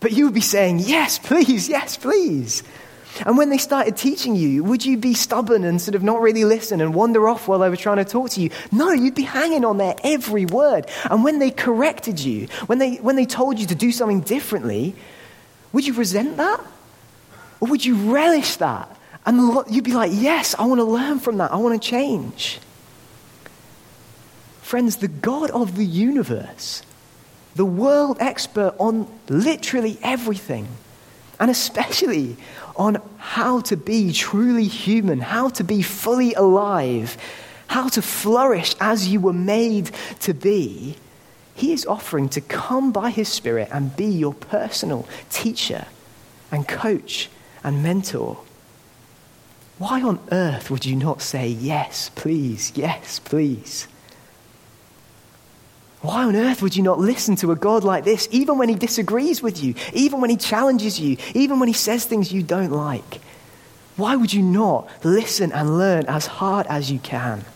But 0.00 0.10
you 0.10 0.24
would 0.24 0.34
be 0.34 0.40
saying, 0.40 0.80
Yes, 0.80 1.18
please, 1.18 1.68
yes, 1.68 1.96
please. 1.96 2.64
And 3.24 3.38
when 3.38 3.50
they 3.50 3.58
started 3.58 3.96
teaching 3.96 4.34
you, 4.34 4.64
would 4.64 4.84
you 4.84 4.96
be 4.96 5.14
stubborn 5.14 5.64
and 5.64 5.80
sort 5.80 5.94
of 5.94 6.02
not 6.02 6.20
really 6.20 6.44
listen 6.44 6.80
and 6.80 6.94
wander 6.94 7.28
off 7.28 7.46
while 7.46 7.60
they 7.60 7.68
were 7.68 7.76
trying 7.76 7.98
to 7.98 8.04
talk 8.04 8.30
to 8.30 8.40
you? 8.40 8.50
No, 8.72 8.90
you'd 8.90 9.14
be 9.14 9.22
hanging 9.22 9.64
on 9.64 9.76
their 9.76 9.94
every 10.02 10.46
word. 10.46 10.86
And 11.10 11.22
when 11.22 11.38
they 11.38 11.50
corrected 11.50 12.18
you, 12.20 12.48
when 12.66 12.78
they, 12.78 12.96
when 12.96 13.16
they 13.16 13.26
told 13.26 13.58
you 13.58 13.66
to 13.66 13.74
do 13.74 13.92
something 13.92 14.20
differently, 14.20 14.94
would 15.72 15.86
you 15.86 15.94
resent 15.94 16.36
that? 16.38 16.60
Or 17.60 17.68
would 17.68 17.84
you 17.84 18.12
relish 18.12 18.56
that? 18.56 18.94
And 19.26 19.64
you'd 19.70 19.84
be 19.84 19.94
like, 19.94 20.12
yes, 20.12 20.54
I 20.58 20.66
want 20.66 20.80
to 20.80 20.84
learn 20.84 21.18
from 21.18 21.38
that. 21.38 21.52
I 21.52 21.56
want 21.56 21.80
to 21.80 21.88
change. 21.88 22.60
Friends, 24.60 24.96
the 24.96 25.08
God 25.08 25.50
of 25.50 25.76
the 25.76 25.84
universe, 25.84 26.82
the 27.54 27.64
world 27.64 28.16
expert 28.20 28.74
on 28.78 29.06
literally 29.28 29.98
everything, 30.02 30.68
and 31.38 31.50
especially 31.50 32.36
on 32.76 33.00
how 33.18 33.60
to 33.60 33.76
be 33.76 34.12
truly 34.12 34.64
human, 34.66 35.20
how 35.20 35.48
to 35.50 35.64
be 35.64 35.82
fully 35.82 36.34
alive, 36.34 37.16
how 37.68 37.88
to 37.88 38.02
flourish 38.02 38.74
as 38.80 39.08
you 39.08 39.20
were 39.20 39.32
made 39.32 39.90
to 40.20 40.34
be, 40.34 40.96
He 41.54 41.72
is 41.72 41.86
offering 41.86 42.28
to 42.30 42.40
come 42.40 42.92
by 42.92 43.10
His 43.10 43.28
Spirit 43.28 43.68
and 43.72 43.96
be 43.96 44.06
your 44.06 44.34
personal 44.34 45.06
teacher 45.30 45.86
and 46.50 46.66
coach 46.66 47.30
and 47.62 47.82
mentor. 47.82 48.40
Why 49.78 50.02
on 50.02 50.20
earth 50.30 50.70
would 50.70 50.84
you 50.84 50.96
not 50.96 51.22
say, 51.22 51.48
Yes, 51.48 52.10
please, 52.14 52.72
yes, 52.74 53.18
please? 53.18 53.88
Why 56.04 56.24
on 56.24 56.36
earth 56.36 56.60
would 56.60 56.76
you 56.76 56.82
not 56.82 56.98
listen 56.98 57.34
to 57.36 57.50
a 57.50 57.56
God 57.56 57.82
like 57.82 58.04
this, 58.04 58.28
even 58.30 58.58
when 58.58 58.68
he 58.68 58.74
disagrees 58.74 59.42
with 59.42 59.64
you, 59.64 59.74
even 59.94 60.20
when 60.20 60.28
he 60.28 60.36
challenges 60.36 61.00
you, 61.00 61.16
even 61.32 61.60
when 61.60 61.66
he 61.66 61.72
says 61.72 62.04
things 62.04 62.30
you 62.30 62.42
don't 62.42 62.72
like? 62.72 63.22
Why 63.96 64.14
would 64.14 64.30
you 64.30 64.42
not 64.42 64.90
listen 65.02 65.50
and 65.50 65.78
learn 65.78 66.04
as 66.04 66.26
hard 66.26 66.66
as 66.66 66.90
you 66.90 66.98
can? 66.98 67.46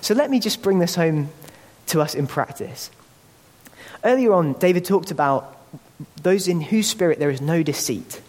So 0.00 0.14
let 0.14 0.30
me 0.30 0.40
just 0.40 0.62
bring 0.62 0.78
this 0.78 0.94
home 0.94 1.28
to 1.88 2.00
us 2.00 2.14
in 2.14 2.26
practice. 2.26 2.90
Earlier 4.02 4.32
on, 4.32 4.54
David 4.54 4.86
talked 4.86 5.10
about 5.10 5.54
those 6.22 6.48
in 6.48 6.62
whose 6.62 6.86
spirit 6.86 7.18
there 7.18 7.28
is 7.28 7.42
no 7.42 7.62
deceit. 7.62 8.22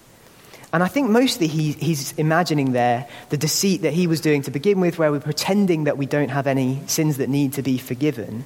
And 0.74 0.84
I 0.84 0.90
think 0.90 1.10
mostly 1.10 1.48
he, 1.48 1.72
he's 1.72 2.12
imagining 2.18 2.74
there 2.74 3.08
the 3.30 3.38
deceit 3.38 3.84
that 3.84 3.94
he 3.94 4.06
was 4.06 4.20
doing 4.20 4.42
to 4.42 4.52
begin 4.52 4.82
with, 4.82 5.00
where 5.00 5.14
we're 5.14 5.22
pretending 5.22 5.86
that 5.86 5.98
we 5.98 6.08
don't 6.08 6.28
have 6.28 6.46
any 6.46 6.82
sins 6.88 7.16
that 7.20 7.30
need 7.30 7.54
to 7.54 7.62
be 7.62 7.78
forgiven. 7.78 8.44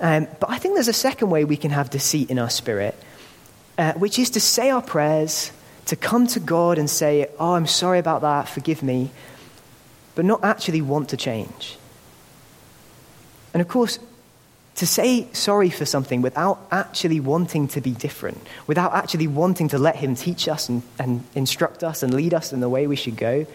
Um, 0.00 0.26
but 0.40 0.50
I 0.50 0.58
think 0.58 0.74
there's 0.74 0.88
a 0.88 0.92
second 0.92 1.30
way 1.30 1.44
we 1.44 1.56
can 1.56 1.70
have 1.70 1.90
deceit 1.90 2.30
in 2.30 2.38
our 2.38 2.50
spirit, 2.50 2.94
uh, 3.78 3.92
which 3.94 4.18
is 4.18 4.30
to 4.30 4.40
say 4.40 4.70
our 4.70 4.82
prayers, 4.82 5.52
to 5.86 5.96
come 5.96 6.26
to 6.28 6.40
God 6.40 6.78
and 6.78 6.88
say, 6.88 7.28
Oh, 7.38 7.54
I'm 7.54 7.66
sorry 7.66 7.98
about 7.98 8.22
that, 8.22 8.48
forgive 8.48 8.82
me, 8.82 9.10
but 10.14 10.24
not 10.24 10.42
actually 10.42 10.82
want 10.82 11.10
to 11.10 11.16
change. 11.16 11.76
And 13.52 13.60
of 13.60 13.68
course, 13.68 13.98
to 14.76 14.86
say 14.86 15.28
sorry 15.32 15.70
for 15.70 15.84
something 15.84 16.20
without 16.20 16.58
actually 16.72 17.20
wanting 17.20 17.68
to 17.68 17.80
be 17.80 17.92
different, 17.92 18.44
without 18.66 18.92
actually 18.94 19.28
wanting 19.28 19.68
to 19.68 19.78
let 19.78 19.96
Him 19.96 20.16
teach 20.16 20.48
us 20.48 20.68
and, 20.68 20.82
and 20.98 21.24
instruct 21.34 21.84
us 21.84 22.02
and 22.02 22.12
lead 22.12 22.34
us 22.34 22.52
in 22.52 22.60
the 22.60 22.68
way 22.68 22.86
we 22.86 22.96
should 22.96 23.16
go, 23.16 23.46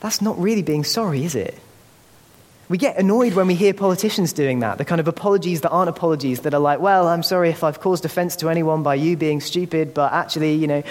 that's 0.00 0.20
not 0.20 0.36
really 0.38 0.62
being 0.62 0.82
sorry, 0.82 1.24
is 1.24 1.36
it? 1.36 1.56
We 2.72 2.78
get 2.78 2.96
annoyed 2.96 3.34
when 3.34 3.48
we 3.48 3.54
hear 3.54 3.74
politicians 3.74 4.32
doing 4.32 4.60
that, 4.60 4.78
the 4.78 4.86
kind 4.86 4.98
of 4.98 5.06
apologies 5.06 5.60
that 5.60 5.68
aren't 5.68 5.90
apologies, 5.90 6.40
that 6.40 6.54
are 6.54 6.58
like, 6.58 6.80
well, 6.80 7.06
I'm 7.06 7.22
sorry 7.22 7.50
if 7.50 7.62
I've 7.62 7.80
caused 7.80 8.06
offense 8.06 8.34
to 8.36 8.48
anyone 8.48 8.82
by 8.82 8.94
you 8.94 9.14
being 9.14 9.42
stupid, 9.42 9.92
but 9.92 10.10
actually, 10.10 10.54
you 10.54 10.66
know. 10.66 10.82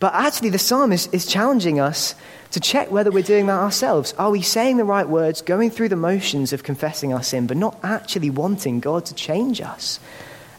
But 0.00 0.12
actually, 0.12 0.50
the 0.50 0.58
psalm 0.58 0.92
is, 0.92 1.06
is 1.06 1.24
challenging 1.24 1.80
us 1.80 2.14
to 2.50 2.60
check 2.60 2.90
whether 2.90 3.10
we're 3.10 3.22
doing 3.22 3.46
that 3.46 3.58
ourselves. 3.58 4.12
Are 4.18 4.30
we 4.30 4.42
saying 4.42 4.76
the 4.76 4.84
right 4.84 5.08
words, 5.08 5.40
going 5.40 5.70
through 5.70 5.88
the 5.88 5.96
motions 5.96 6.52
of 6.52 6.62
confessing 6.62 7.14
our 7.14 7.22
sin, 7.22 7.46
but 7.46 7.56
not 7.56 7.78
actually 7.82 8.28
wanting 8.28 8.78
God 8.78 9.06
to 9.06 9.14
change 9.14 9.62
us 9.62 10.00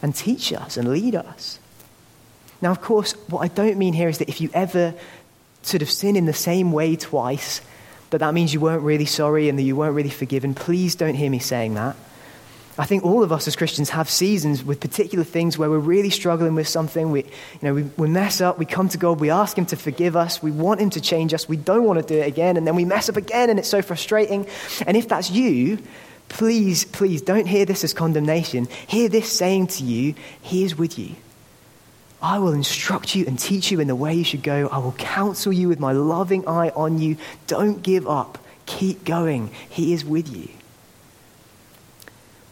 and 0.02 0.16
teach 0.16 0.52
us 0.52 0.76
and 0.76 0.88
lead 0.88 1.14
us? 1.14 1.60
Now, 2.60 2.72
of 2.72 2.80
course, 2.80 3.12
what 3.28 3.38
I 3.38 3.46
don't 3.46 3.78
mean 3.78 3.92
here 3.92 4.08
is 4.08 4.18
that 4.18 4.28
if 4.28 4.40
you 4.40 4.50
ever 4.52 4.94
sort 5.62 5.82
of 5.82 5.88
sin 5.88 6.16
in 6.16 6.26
the 6.26 6.32
same 6.32 6.72
way 6.72 6.96
twice, 6.96 7.60
that 8.10 8.18
that 8.18 8.34
means 8.34 8.52
you 8.52 8.60
weren't 8.60 8.82
really 8.82 9.06
sorry 9.06 9.48
and 9.48 9.58
that 9.58 9.62
you 9.62 9.76
weren't 9.76 9.94
really 9.94 10.10
forgiven. 10.10 10.54
Please 10.54 10.94
don't 10.94 11.14
hear 11.14 11.30
me 11.30 11.38
saying 11.38 11.74
that. 11.74 11.96
I 12.78 12.86
think 12.86 13.04
all 13.04 13.22
of 13.22 13.30
us 13.30 13.46
as 13.46 13.56
Christians 13.56 13.90
have 13.90 14.08
seasons 14.08 14.64
with 14.64 14.80
particular 14.80 15.24
things 15.24 15.58
where 15.58 15.68
we're 15.68 15.78
really 15.78 16.08
struggling 16.08 16.54
with 16.54 16.66
something. 16.66 17.10
We, 17.10 17.24
you 17.24 17.30
know, 17.62 17.74
we, 17.74 17.82
we 17.82 18.08
mess 18.08 18.40
up, 18.40 18.58
we 18.58 18.64
come 18.64 18.88
to 18.88 18.98
God, 18.98 19.20
we 19.20 19.28
ask 19.28 19.58
Him 19.58 19.66
to 19.66 19.76
forgive 19.76 20.16
us, 20.16 20.42
we 20.42 20.50
want 20.50 20.80
Him 20.80 20.88
to 20.90 21.00
change 21.00 21.34
us, 21.34 21.48
we 21.48 21.58
don't 21.58 21.84
want 21.84 22.00
to 22.00 22.06
do 22.06 22.18
it 22.18 22.26
again, 22.26 22.56
and 22.56 22.66
then 22.66 22.76
we 22.76 22.86
mess 22.86 23.08
up 23.08 23.16
again, 23.16 23.50
and 23.50 23.58
it's 23.58 23.68
so 23.68 23.82
frustrating. 23.82 24.46
And 24.86 24.96
if 24.96 25.08
that's 25.08 25.30
you, 25.30 25.78
please, 26.30 26.84
please 26.84 27.20
don't 27.20 27.46
hear 27.46 27.66
this 27.66 27.84
as 27.84 27.92
condemnation. 27.92 28.66
Hear 28.86 29.10
this 29.10 29.30
saying 29.30 29.66
to 29.68 29.84
you, 29.84 30.14
He 30.40 30.64
is 30.64 30.78
with 30.78 30.98
you. 30.98 31.16
I 32.22 32.38
will 32.38 32.52
instruct 32.52 33.14
you 33.14 33.26
and 33.26 33.38
teach 33.38 33.70
you 33.70 33.80
in 33.80 33.88
the 33.88 33.96
way 33.96 34.14
you 34.14 34.24
should 34.24 34.42
go. 34.42 34.68
I 34.68 34.78
will 34.78 34.92
counsel 34.92 35.52
you 35.52 35.68
with 35.68 35.80
my 35.80 35.92
loving 35.92 36.46
eye 36.46 36.70
on 36.70 36.98
you. 36.98 37.16
Don't 37.46 37.82
give 37.82 38.06
up. 38.06 38.38
Keep 38.66 39.04
going. 39.04 39.50
He 39.68 39.94
is 39.94 40.04
with 40.04 40.34
you. 40.34 40.48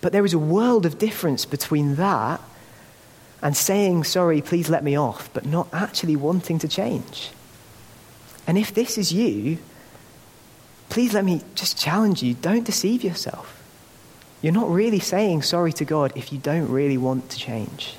But 0.01 0.13
there 0.13 0.25
is 0.25 0.33
a 0.33 0.39
world 0.39 0.87
of 0.87 0.99
difference 0.99 1.45
between 1.45 1.97
that 1.97 2.41
and 3.43 3.57
saying, 3.57 4.05
sorry, 4.05 4.41
please 4.41 4.69
let 4.71 4.83
me 4.83 4.97
off, 4.97 5.33
but 5.33 5.45
not 5.45 5.69
actually 5.73 6.17
wanting 6.17 6.59
to 6.61 6.69
change. 6.69 7.31
And 8.47 8.57
if 8.57 8.73
this 8.73 8.97
is 8.97 9.13
you, 9.13 9.59
please 10.89 11.13
let 11.13 11.25
me 11.25 11.43
just 11.55 11.79
challenge 11.79 12.23
you 12.23 12.35
don't 12.35 12.65
deceive 12.65 13.05
yourself. 13.05 13.55
You're 14.41 14.53
not 14.53 14.71
really 14.71 15.01
saying 15.01 15.43
sorry 15.43 15.73
to 15.75 15.85
God 15.85 16.13
if 16.17 16.33
you 16.33 16.39
don't 16.39 16.71
really 16.71 16.97
want 16.97 17.29
to 17.31 17.39
change. 17.39 17.97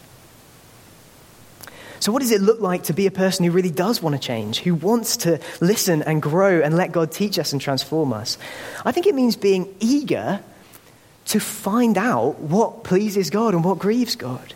So, 1.99 2.13
what 2.13 2.21
does 2.21 2.31
it 2.31 2.41
look 2.41 2.61
like 2.61 2.83
to 2.83 2.93
be 2.93 3.07
a 3.07 3.11
person 3.11 3.45
who 3.45 3.51
really 3.51 3.71
does 3.71 4.01
want 4.01 4.15
to 4.15 4.21
change, 4.21 4.59
who 4.59 4.73
wants 4.73 5.17
to 5.17 5.39
listen 5.59 6.01
and 6.01 6.21
grow 6.21 6.61
and 6.61 6.77
let 6.77 6.91
God 6.91 7.11
teach 7.11 7.37
us 7.37 7.51
and 7.51 7.61
transform 7.61 8.13
us? 8.13 8.37
I 8.85 8.91
think 8.91 9.05
it 9.05 9.15
means 9.15 9.35
being 9.35 9.73
eager 9.79 10.41
to 11.25 11.39
find 11.39 11.97
out 11.97 12.39
what 12.39 12.83
pleases 12.83 13.29
God 13.29 13.53
and 13.53 13.63
what 13.63 13.79
grieves 13.79 14.15
God. 14.15 14.53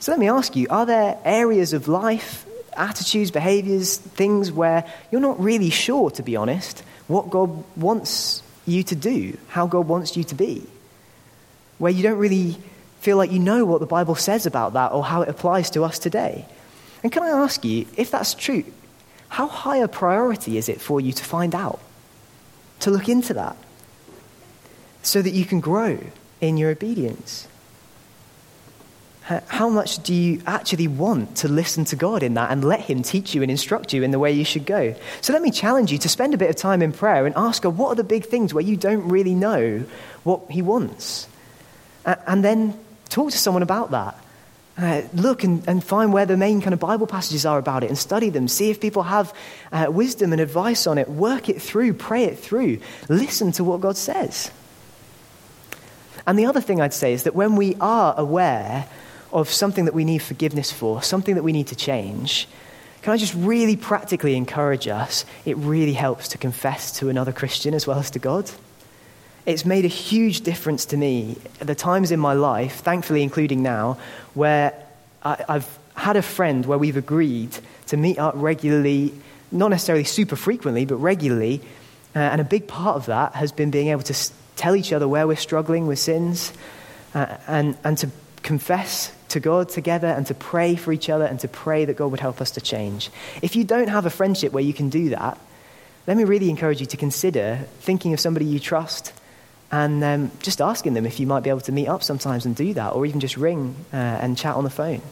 So, 0.00 0.12
let 0.12 0.18
me 0.18 0.28
ask 0.28 0.54
you 0.56 0.66
are 0.68 0.84
there 0.84 1.18
areas 1.24 1.72
of 1.72 1.88
life, 1.88 2.44
attitudes, 2.76 3.30
behaviors, 3.30 3.96
things 3.96 4.52
where 4.52 4.84
you're 5.10 5.22
not 5.22 5.40
really 5.40 5.70
sure, 5.70 6.10
to 6.12 6.22
be 6.22 6.36
honest, 6.36 6.82
what 7.06 7.30
God 7.30 7.64
wants 7.76 8.42
you 8.66 8.82
to 8.82 8.94
do, 8.94 9.38
how 9.48 9.66
God 9.66 9.88
wants 9.88 10.16
you 10.16 10.24
to 10.24 10.34
be? 10.34 10.66
Where 11.78 11.92
you 11.92 12.02
don't 12.02 12.18
really 12.18 12.56
feel 13.06 13.16
like 13.16 13.30
you 13.30 13.38
know 13.38 13.64
what 13.64 13.78
the 13.78 13.86
Bible 13.86 14.16
says 14.16 14.46
about 14.46 14.72
that 14.72 14.90
or 14.90 15.04
how 15.04 15.22
it 15.22 15.28
applies 15.28 15.70
to 15.70 15.84
us 15.84 15.96
today. 15.96 16.44
And 17.04 17.12
can 17.12 17.22
I 17.22 17.28
ask 17.28 17.64
you, 17.64 17.86
if 17.96 18.10
that's 18.10 18.34
true, 18.34 18.64
how 19.28 19.46
high 19.46 19.76
a 19.76 19.86
priority 19.86 20.58
is 20.58 20.68
it 20.68 20.80
for 20.80 21.00
you 21.00 21.12
to 21.12 21.24
find 21.24 21.54
out? 21.54 21.78
To 22.80 22.90
look 22.90 23.08
into 23.08 23.32
that? 23.34 23.56
So 25.04 25.22
that 25.22 25.30
you 25.30 25.44
can 25.44 25.60
grow 25.60 26.00
in 26.40 26.56
your 26.56 26.72
obedience? 26.72 27.46
How 29.22 29.68
much 29.68 30.02
do 30.02 30.12
you 30.12 30.42
actually 30.44 30.88
want 30.88 31.36
to 31.36 31.48
listen 31.48 31.84
to 31.84 31.94
God 31.94 32.24
in 32.24 32.34
that 32.34 32.50
and 32.50 32.64
let 32.64 32.80
Him 32.80 33.04
teach 33.04 33.36
you 33.36 33.42
and 33.42 33.52
instruct 33.52 33.92
you 33.92 34.02
in 34.02 34.10
the 34.10 34.18
way 34.18 34.32
you 34.32 34.44
should 34.44 34.66
go? 34.66 34.96
So 35.20 35.32
let 35.32 35.42
me 35.42 35.52
challenge 35.52 35.92
you 35.92 35.98
to 35.98 36.08
spend 36.08 36.34
a 36.34 36.38
bit 36.38 36.50
of 36.50 36.56
time 36.56 36.82
in 36.82 36.92
prayer 36.92 37.24
and 37.24 37.36
ask 37.36 37.62
God, 37.62 37.78
what 37.78 37.90
are 37.90 37.94
the 38.02 38.02
big 38.02 38.24
things 38.24 38.52
where 38.52 38.64
you 38.64 38.76
don't 38.76 39.06
really 39.08 39.36
know 39.36 39.84
what 40.24 40.50
He 40.50 40.60
wants? 40.60 41.28
And 42.04 42.44
then 42.44 42.76
Talk 43.08 43.30
to 43.30 43.38
someone 43.38 43.62
about 43.62 43.90
that. 43.92 44.18
Uh, 44.78 45.02
look 45.14 45.42
and, 45.42 45.66
and, 45.66 45.82
find 45.82 46.12
where 46.12 46.26
the 46.26 46.36
main 46.36 46.60
kind 46.60 46.74
of 46.74 46.80
Bible 46.80 47.06
passages 47.06 47.46
are 47.46 47.58
about 47.58 47.82
it 47.82 47.86
and 47.86 47.96
study 47.96 48.28
them. 48.28 48.46
See 48.46 48.68
if 48.68 48.78
people 48.78 49.04
have 49.04 49.32
uh, 49.72 49.86
wisdom 49.88 50.32
and 50.32 50.40
advice 50.40 50.86
on 50.86 50.98
it. 50.98 51.08
Work 51.08 51.48
it 51.48 51.62
through, 51.62 51.94
pray 51.94 52.24
it 52.24 52.38
through. 52.38 52.80
Listen 53.08 53.52
to 53.52 53.64
what 53.64 53.80
God 53.80 53.96
says. 53.96 54.50
And 56.26 56.38
the 56.38 56.44
other 56.44 56.60
thing 56.60 56.82
I'd 56.82 56.92
say 56.92 57.14
is 57.14 57.22
that 57.22 57.34
when 57.34 57.56
we 57.56 57.74
are 57.80 58.14
aware 58.18 58.86
of 59.32 59.48
something 59.48 59.86
that 59.86 59.94
we 59.94 60.04
need 60.04 60.18
forgiveness 60.18 60.70
for, 60.70 61.02
something 61.02 61.36
that 61.36 61.42
we 61.42 61.52
need 61.52 61.68
to 61.68 61.76
change, 61.76 62.46
can 63.00 63.14
I 63.14 63.16
just 63.16 63.34
really 63.34 63.76
practically 63.76 64.36
encourage 64.36 64.88
us? 64.88 65.24
It 65.46 65.56
really 65.56 65.94
helps 65.94 66.28
to 66.28 66.38
confess 66.38 66.98
to 66.98 67.08
another 67.08 67.32
Christian 67.32 67.72
as 67.72 67.86
well 67.86 67.98
as 67.98 68.10
to 68.10 68.18
God 68.18 68.50
it's 69.46 69.64
made 69.64 69.84
a 69.84 69.88
huge 69.88 70.40
difference 70.40 70.86
to 70.86 70.96
me 70.96 71.36
the 71.60 71.74
times 71.74 72.10
in 72.10 72.18
my 72.18 72.32
life, 72.32 72.80
thankfully, 72.80 73.22
including 73.22 73.62
now, 73.62 73.96
where 74.34 74.74
I, 75.22 75.44
have 75.48 75.78
had 75.94 76.16
a 76.16 76.22
friend 76.22 76.66
where 76.66 76.78
we've 76.78 76.96
agreed 76.96 77.56
to 77.86 77.96
meet 77.96 78.18
up 78.18 78.34
regularly, 78.36 79.14
not 79.52 79.68
necessarily 79.68 80.04
super 80.04 80.34
frequently, 80.34 80.84
but 80.84 80.96
regularly. 80.96 81.60
Uh, 82.14 82.18
and 82.18 82.40
a 82.40 82.44
big 82.44 82.66
part 82.66 82.96
of 82.96 83.06
that 83.06 83.34
has 83.34 83.52
been 83.52 83.70
being 83.70 83.88
able 83.88 84.02
to 84.02 84.30
tell 84.56 84.74
each 84.74 84.92
other 84.92 85.06
where 85.06 85.26
we're 85.26 85.36
struggling 85.36 85.86
with 85.86 86.00
sins 86.00 86.52
uh, 87.14 87.36
and, 87.46 87.76
and 87.84 87.98
to 87.98 88.10
confess 88.42 89.12
to 89.28 89.38
God 89.38 89.68
together 89.68 90.08
and 90.08 90.26
to 90.26 90.34
pray 90.34 90.74
for 90.76 90.92
each 90.92 91.08
other 91.08 91.24
and 91.24 91.38
to 91.40 91.48
pray 91.48 91.84
that 91.84 91.96
God 91.96 92.10
would 92.10 92.20
help 92.20 92.40
us 92.40 92.52
to 92.52 92.60
change. 92.60 93.10
If 93.42 93.54
you 93.54 93.64
don't 93.64 93.88
have 93.88 94.06
a 94.06 94.10
friendship 94.10 94.52
where 94.52 94.62
you 94.62 94.72
can 94.72 94.88
do 94.88 95.10
that, 95.10 95.38
let 96.06 96.16
me 96.16 96.24
really 96.24 96.50
encourage 96.50 96.80
you 96.80 96.86
to 96.86 96.96
consider 96.96 97.60
thinking 97.80 98.12
of 98.12 98.20
somebody 98.20 98.44
you 98.44 98.60
trust 98.60 99.12
and 99.70 100.02
um, 100.04 100.30
just 100.40 100.60
asking 100.60 100.94
them 100.94 101.06
if 101.06 101.18
you 101.18 101.26
might 101.26 101.42
be 101.42 101.50
able 101.50 101.60
to 101.60 101.72
meet 101.72 101.88
up 101.88 102.02
sometimes 102.02 102.46
and 102.46 102.54
do 102.54 102.74
that, 102.74 102.92
or 102.92 103.06
even 103.06 103.20
just 103.20 103.36
ring 103.36 103.74
uh, 103.92 103.96
and 103.96 104.36
chat 104.36 104.54
on 104.54 104.64
the 104.64 104.70
phone. 104.70 105.02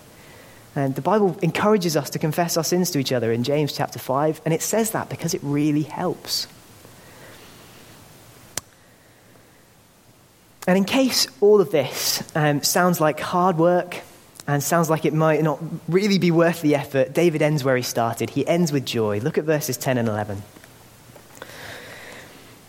And 0.77 0.95
the 0.95 1.03
Bible 1.03 1.38
encourages 1.43 1.97
us 1.97 2.11
to 2.11 2.19
confess 2.19 2.57
our 2.57 2.64
sins 2.64 2.90
to 2.93 2.99
each 2.99 3.12
other 3.12 3.33
in 3.33 3.45
James 3.45 3.73
chapter 3.73 3.99
5, 3.99 4.43
and 4.45 4.53
it 4.53 4.62
says 4.62 4.93
that 4.93 5.09
because 5.09 5.35
it 5.35 5.40
really 5.43 5.83
helps. 5.83 6.49
And 10.67 10.79
in 10.79 10.85
case 10.85 11.27
all 11.40 11.61
of 11.61 11.71
this 11.71 12.23
um, 12.35 12.62
sounds 12.62 13.01
like 13.01 13.21
hard 13.21 13.59
work 13.59 14.01
and 14.47 14.62
sounds 14.62 14.88
like 14.88 15.05
it 15.05 15.12
might 15.12 15.43
not 15.43 15.61
really 15.88 16.19
be 16.19 16.31
worth 16.31 16.62
the 16.62 16.75
effort, 16.75 17.12
David 17.12 17.43
ends 17.43 17.62
where 17.62 17.77
he 17.77 17.83
started. 17.83 18.31
He 18.31 18.47
ends 18.47 18.73
with 18.73 18.87
joy. 18.87 19.21
Look 19.21 19.37
at 19.37 19.45
verses 19.45 19.77
10 19.77 19.99
and 19.99 20.09
11. 20.09 20.43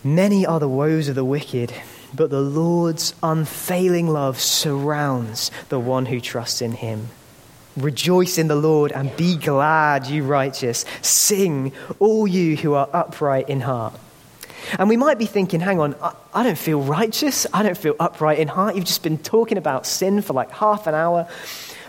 Many 0.06 0.46
are 0.46 0.60
the 0.60 0.70
woes 0.70 1.08
of 1.08 1.16
the 1.16 1.26
wicked, 1.26 1.74
but 2.14 2.30
the 2.30 2.40
Lord's 2.40 3.16
unfailing 3.24 4.08
love 4.08 4.40
surrounds 4.40 5.50
the 5.70 5.80
one 5.80 6.06
who 6.06 6.22
trusts 6.22 6.62
in 6.62 6.74
him. 6.74 7.10
Rejoice 7.76 8.38
in 8.38 8.48
the 8.48 8.56
Lord 8.56 8.92
and 8.92 9.18
be 9.18 9.36
glad, 9.36 10.06
you 10.06 10.24
righteous. 10.24 10.86
Sing, 11.02 11.74
all 11.98 12.28
you 12.28 12.56
who 12.56 12.76
are 12.76 12.88
upright 12.94 13.50
in 13.50 13.62
heart. 13.62 14.00
And 14.78 14.90
we 14.90 14.96
might 14.96 15.18
be 15.18 15.26
thinking, 15.26 15.60
hang 15.60 15.80
on, 15.80 15.96
I 16.36 16.44
don't 16.44 16.56
feel 16.56 16.82
righteous. 16.82 17.48
I 17.52 17.64
don't 17.64 17.76
feel 17.76 17.96
upright 18.00 18.38
in 18.38 18.48
heart. 18.48 18.76
You've 18.76 18.86
just 18.86 19.02
been 19.02 19.18
talking 19.18 19.58
about 19.58 19.88
sin 19.88 20.22
for 20.22 20.34
like 20.34 20.52
half 20.52 20.86
an 20.86 20.94
hour. 20.94 21.28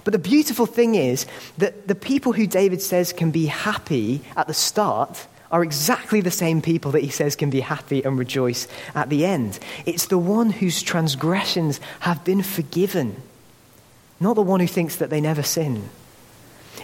But 0.05 0.13
the 0.13 0.19
beautiful 0.19 0.65
thing 0.65 0.95
is 0.95 1.27
that 1.59 1.87
the 1.87 1.95
people 1.95 2.33
who 2.33 2.47
David 2.47 2.81
says 2.81 3.13
can 3.13 3.31
be 3.31 3.45
happy 3.45 4.23
at 4.39 4.47
the 4.47 4.55
start 4.55 5.27
are 5.51 5.63
exactly 5.63 6.21
the 6.21 6.31
same 6.31 6.61
people 6.61 6.93
that 6.93 7.03
he 7.03 7.11
says 7.11 7.37
can 7.37 7.51
be 7.51 7.61
happy 7.61 8.03
and 8.03 8.19
rejoice 8.19 8.67
at 8.95 9.09
the 9.09 9.25
end. 9.25 9.59
It's 9.85 10.07
the 10.07 10.19
one 10.19 10.51
whose 10.51 10.83
transgressions 10.83 11.81
have 12.01 12.25
been 12.25 12.43
forgiven, 12.43 13.23
not 14.19 14.35
the 14.35 14.43
one 14.43 14.61
who 14.61 14.67
thinks 14.67 14.97
that 14.97 15.11
they 15.11 15.21
never 15.21 15.43
sin. 15.43 15.89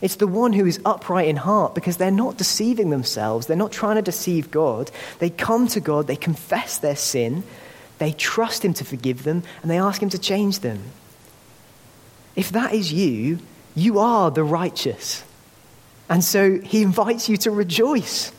It's 0.00 0.16
the 0.16 0.26
one 0.26 0.52
who 0.52 0.66
is 0.66 0.80
upright 0.84 1.28
in 1.28 1.36
heart 1.36 1.74
because 1.74 1.96
they're 1.96 2.10
not 2.10 2.38
deceiving 2.38 2.90
themselves. 2.90 3.46
They're 3.46 3.56
not 3.56 3.72
trying 3.72 3.96
to 3.96 4.02
deceive 4.02 4.50
God. 4.50 4.90
They 5.18 5.30
come 5.30 5.68
to 5.68 5.80
God, 5.80 6.06
they 6.06 6.16
confess 6.16 6.78
their 6.78 6.96
sin, 6.96 7.44
they 7.98 8.12
trust 8.12 8.64
Him 8.64 8.74
to 8.74 8.84
forgive 8.84 9.24
them, 9.24 9.42
and 9.62 9.70
they 9.70 9.78
ask 9.78 10.02
Him 10.02 10.10
to 10.10 10.18
change 10.18 10.60
them. 10.60 10.82
If 12.34 12.50
that 12.50 12.72
is 12.72 12.92
you, 12.92 13.38
you 13.74 13.98
are 13.98 14.30
the 14.30 14.44
righteous. 14.44 15.22
And 16.08 16.24
so 16.24 16.58
He 16.58 16.82
invites 16.82 17.28
you 17.28 17.36
to 17.38 17.50
rejoice. 17.50 18.32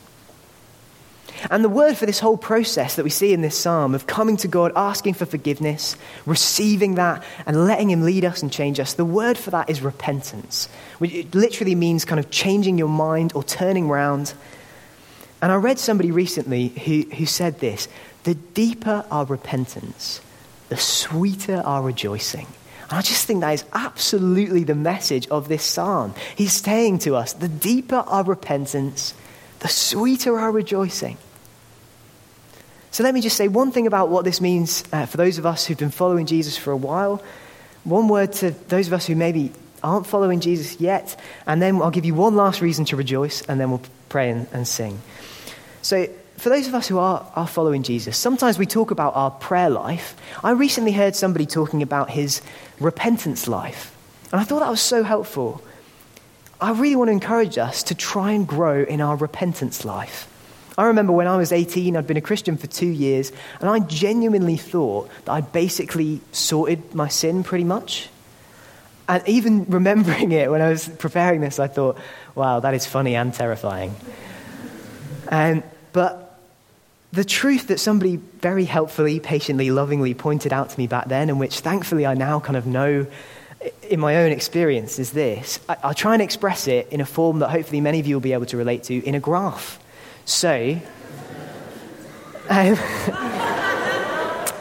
And 1.49 1.63
the 1.63 1.69
word 1.69 1.97
for 1.97 2.05
this 2.05 2.19
whole 2.19 2.37
process 2.37 2.95
that 2.95 3.03
we 3.03 3.09
see 3.09 3.33
in 3.33 3.41
this 3.41 3.57
psalm 3.57 3.95
of 3.95 4.07
coming 4.07 4.37
to 4.37 4.47
God, 4.47 4.71
asking 4.75 5.15
for 5.15 5.25
forgiveness, 5.25 5.97
receiving 6.25 6.95
that, 6.95 7.23
and 7.45 7.65
letting 7.65 7.89
Him 7.89 8.03
lead 8.03 8.25
us 8.25 8.41
and 8.41 8.51
change 8.51 8.79
us, 8.79 8.93
the 8.93 9.05
word 9.05 9.37
for 9.37 9.51
that 9.51 9.69
is 9.69 9.81
repentance, 9.81 10.67
which 10.99 11.33
literally 11.33 11.75
means 11.75 12.05
kind 12.05 12.19
of 12.19 12.29
changing 12.31 12.77
your 12.77 12.87
mind 12.87 13.33
or 13.35 13.43
turning 13.43 13.89
round. 13.89 14.33
And 15.41 15.51
I 15.51 15.55
read 15.55 15.79
somebody 15.79 16.11
recently 16.11 16.69
who, 16.69 17.01
who 17.15 17.25
said 17.25 17.59
this 17.59 17.87
the 18.23 18.35
deeper 18.35 19.05
our 19.11 19.25
repentance, 19.25 20.21
the 20.69 20.77
sweeter 20.77 21.61
our 21.65 21.81
rejoicing. 21.81 22.47
And 22.89 22.99
I 22.99 23.01
just 23.01 23.25
think 23.25 23.41
that 23.41 23.53
is 23.53 23.65
absolutely 23.73 24.63
the 24.63 24.75
message 24.75 25.27
of 25.27 25.47
this 25.47 25.63
psalm. 25.63 26.13
He's 26.35 26.53
saying 26.53 26.99
to 26.99 27.15
us, 27.15 27.33
the 27.33 27.47
deeper 27.47 28.03
our 28.07 28.23
repentance, 28.23 29.13
the 29.59 29.67
sweeter 29.67 30.37
our 30.37 30.51
rejoicing. 30.51 31.17
So 32.93 33.03
let 33.03 33.15
me 33.15 33.21
just 33.21 33.35
say 33.35 33.47
one 33.47 33.71
thing 33.71 33.87
about 33.87 34.09
what 34.09 34.23
this 34.23 34.39
means 34.39 34.83
uh, 34.93 35.07
for 35.07 35.17
those 35.17 35.39
of 35.39 35.47
us 35.47 35.65
who've 35.65 35.75
been 35.75 35.89
following 35.89 36.27
Jesus 36.27 36.59
for 36.59 36.69
a 36.69 36.77
while. 36.77 37.23
One 37.85 38.07
word 38.07 38.33
to 38.33 38.51
those 38.51 38.85
of 38.85 38.93
us 38.93 39.07
who 39.07 39.15
maybe 39.15 39.51
aren't 39.81 40.05
following 40.05 40.39
Jesus 40.39 40.79
yet, 40.79 41.19
and 41.47 41.59
then 41.59 41.81
I'll 41.81 41.89
give 41.89 42.05
you 42.05 42.13
one 42.13 42.35
last 42.35 42.61
reason 42.61 42.85
to 42.85 42.95
rejoice, 42.95 43.41
and 43.47 43.59
then 43.59 43.71
we'll 43.71 43.81
pray 44.09 44.29
and, 44.29 44.47
and 44.53 44.67
sing. 44.67 45.01
So, 45.81 46.07
for 46.37 46.49
those 46.49 46.67
of 46.67 46.75
us 46.75 46.87
who 46.87 46.99
are, 46.99 47.25
are 47.35 47.47
following 47.47 47.81
Jesus, 47.81 48.15
sometimes 48.15 48.59
we 48.59 48.67
talk 48.67 48.91
about 48.91 49.15
our 49.15 49.31
prayer 49.31 49.71
life. 49.71 50.15
I 50.43 50.51
recently 50.51 50.91
heard 50.91 51.15
somebody 51.15 51.47
talking 51.47 51.81
about 51.81 52.11
his 52.11 52.43
repentance 52.79 53.47
life, 53.47 53.91
and 54.31 54.39
I 54.39 54.43
thought 54.43 54.59
that 54.59 54.69
was 54.69 54.81
so 54.81 55.01
helpful. 55.01 55.63
I 56.61 56.73
really 56.73 56.95
want 56.95 57.07
to 57.07 57.13
encourage 57.13 57.57
us 57.57 57.81
to 57.83 57.95
try 57.95 58.33
and 58.33 58.47
grow 58.47 58.83
in 58.83 59.01
our 59.01 59.15
repentance 59.15 59.83
life. 59.83 60.29
I 60.77 60.85
remember 60.85 61.13
when 61.13 61.27
I 61.27 61.37
was 61.37 61.51
18, 61.51 61.95
I'd 61.95 62.07
been 62.07 62.17
a 62.17 62.21
Christian 62.21 62.57
for 62.57 62.67
two 62.67 62.87
years, 62.87 63.31
and 63.59 63.69
I 63.69 63.79
genuinely 63.79 64.57
thought 64.57 65.09
that 65.25 65.31
I'd 65.31 65.51
basically 65.51 66.21
sorted 66.31 66.95
my 66.95 67.07
sin 67.07 67.43
pretty 67.43 67.63
much. 67.63 68.09
And 69.07 69.27
even 69.27 69.65
remembering 69.69 70.31
it 70.31 70.49
when 70.49 70.61
I 70.61 70.69
was 70.69 70.87
preparing 70.87 71.41
this, 71.41 71.59
I 71.59 71.67
thought, 71.67 71.97
wow, 72.35 72.59
that 72.59 72.73
is 72.73 72.85
funny 72.85 73.15
and 73.15 73.33
terrifying. 73.33 73.95
And, 75.27 75.63
but 75.91 76.39
the 77.11 77.23
truth 77.23 77.67
that 77.67 77.79
somebody 77.79 78.15
very 78.15 78.65
helpfully, 78.65 79.19
patiently, 79.19 79.69
lovingly 79.69 80.15
pointed 80.15 80.51
out 80.51 80.71
to 80.71 80.79
me 80.79 80.87
back 80.87 81.07
then, 81.07 81.29
and 81.29 81.39
which 81.39 81.59
thankfully 81.59 82.07
I 82.07 82.15
now 82.15 82.39
kind 82.39 82.57
of 82.57 82.65
know 82.65 83.05
in 83.89 83.99
my 83.99 84.17
own 84.17 84.31
experience 84.31 84.99
is 84.99 85.11
this. 85.11 85.59
I, 85.69 85.87
will 85.87 85.93
try 85.93 86.13
and 86.13 86.21
express 86.21 86.67
it 86.67 86.89
in 86.89 87.01
a 87.01 87.05
form 87.05 87.39
that 87.39 87.49
hopefully 87.49 87.81
many 87.81 87.99
of 87.99 88.07
you 88.07 88.15
will 88.15 88.21
be 88.21 88.33
able 88.33 88.47
to 88.47 88.57
relate 88.57 88.83
to 88.85 89.05
in 89.05 89.15
a 89.15 89.19
graph. 89.19 89.79
So, 90.25 90.79
um, 92.49 92.77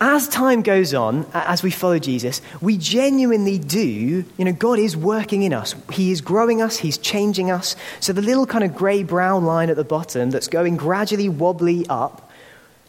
as 0.00 0.28
time 0.28 0.62
goes 0.62 0.92
on, 0.94 1.26
as 1.32 1.62
we 1.62 1.70
follow 1.70 2.00
Jesus, 2.00 2.42
we 2.60 2.76
genuinely 2.76 3.58
do, 3.58 4.24
you 4.36 4.44
know, 4.44 4.52
God 4.52 4.80
is 4.80 4.96
working 4.96 5.42
in 5.44 5.52
us. 5.52 5.76
He 5.92 6.10
is 6.10 6.20
growing 6.20 6.60
us, 6.60 6.76
He's 6.76 6.98
changing 6.98 7.50
us. 7.50 7.76
So 8.00 8.12
the 8.12 8.22
little 8.22 8.46
kind 8.46 8.64
of 8.64 8.74
grey 8.74 9.04
brown 9.04 9.44
line 9.44 9.70
at 9.70 9.76
the 9.76 9.84
bottom 9.84 10.30
that's 10.30 10.48
going 10.48 10.76
gradually 10.76 11.28
wobbly 11.28 11.86
up, 11.88 12.30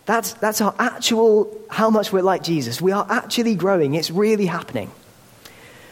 that's, 0.05 0.33
that's 0.33 0.59
our 0.59 0.73
actual, 0.79 1.55
how 1.69 1.89
much 1.91 2.11
we're 2.11 2.23
like 2.23 2.43
Jesus. 2.43 2.81
We 2.81 2.91
are 2.91 3.05
actually 3.09 3.55
growing, 3.55 3.93
it's 3.93 4.09
really 4.09 4.47
happening. 4.47 4.91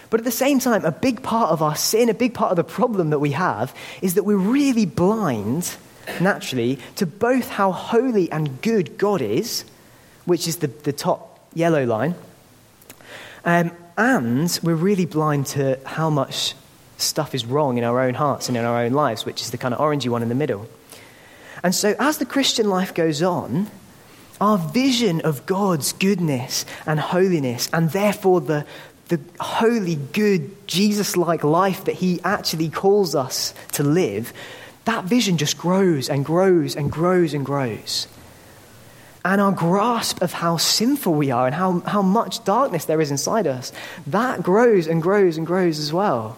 But 0.10 0.20
at 0.20 0.26
the 0.26 0.32
same 0.32 0.60
time, 0.60 0.84
a 0.84 0.92
big 0.92 1.24
part 1.24 1.52
of 1.52 1.62
our 1.62 1.76
sin, 1.76 2.10
a 2.10 2.14
big 2.14 2.34
part 2.34 2.52
of 2.52 2.58
the 2.58 2.66
problem 2.66 3.12
that 3.12 3.20
we 3.20 3.32
have, 3.32 3.74
is 4.02 4.16
that 4.16 4.24
we're 4.24 4.36
really 4.36 4.86
blind, 4.86 5.78
naturally, 6.20 6.80
to 6.96 7.06
both 7.06 7.50
how 7.50 7.72
holy 7.72 8.32
and 8.32 8.62
good 8.62 8.98
God 8.98 9.22
is 9.22 9.66
which 10.26 10.48
is 10.48 10.58
the, 10.58 10.68
the 10.68 10.94
top 10.94 11.40
yellow 11.54 11.86
line. 11.86 12.16
Um, 13.44 13.72
and 13.98 14.60
we're 14.64 14.76
really 14.76 15.06
blind 15.06 15.48
to 15.48 15.80
how 15.86 16.10
much 16.10 16.56
stuff 16.98 17.34
is 17.34 17.46
wrong 17.46 17.78
in 17.78 17.84
our 17.84 18.00
own 18.00 18.14
hearts 18.14 18.48
and 18.48 18.58
in 18.58 18.64
our 18.64 18.84
own 18.84 18.94
lives, 18.94 19.26
which 19.26 19.42
is 19.42 19.52
the 19.52 19.58
kind 19.58 19.74
of 19.74 19.80
orangey 19.80 20.10
one 20.10 20.22
in 20.22 20.30
the 20.30 20.36
middle. 20.36 20.70
And 21.64 21.74
so, 21.74 21.96
as 22.00 22.18
the 22.18 22.26
Christian 22.26 22.70
life 22.70 22.94
goes 22.94 23.22
on, 23.22 23.68
our 24.40 24.58
vision 24.58 25.22
of 25.22 25.46
God's 25.46 25.94
goodness 25.94 26.66
and 26.86 27.00
holiness, 27.00 27.70
and 27.74 27.92
therefore 27.92 28.42
the, 28.42 28.66
the 29.10 29.20
holy, 29.40 29.96
good, 29.96 30.68
Jesus 30.68 31.18
like 31.18 31.44
life 31.44 31.86
that 31.86 31.96
He 31.96 32.20
actually 32.24 32.70
calls 32.70 33.14
us 33.16 33.54
to 33.74 33.84
live, 33.84 34.34
that 34.86 35.06
vision 35.06 35.38
just 35.38 35.58
grows 35.58 36.10
and 36.10 36.26
grows 36.26 36.76
and 36.76 36.91
grows 36.91 37.34
and 37.34 37.46
grows 37.46 38.08
and 39.24 39.39
our 39.39 39.52
grasp 39.52 40.22
of 40.22 40.34
how 40.34 40.58
sinful 40.58 41.13
we 41.13 41.32
are 41.32 41.46
and 41.46 41.56
how, 41.56 41.80
how 41.82 42.02
much 42.02 42.44
darkness 42.44 42.86
there 42.86 43.02
is 43.02 43.12
inside 43.12 43.46
us, 43.46 43.72
that 44.08 44.41
grows 44.41 44.88
and 44.88 45.02
grows 45.02 45.38
and 45.38 45.46
grows 45.46 45.80
as 45.80 45.94
well. 45.94 46.38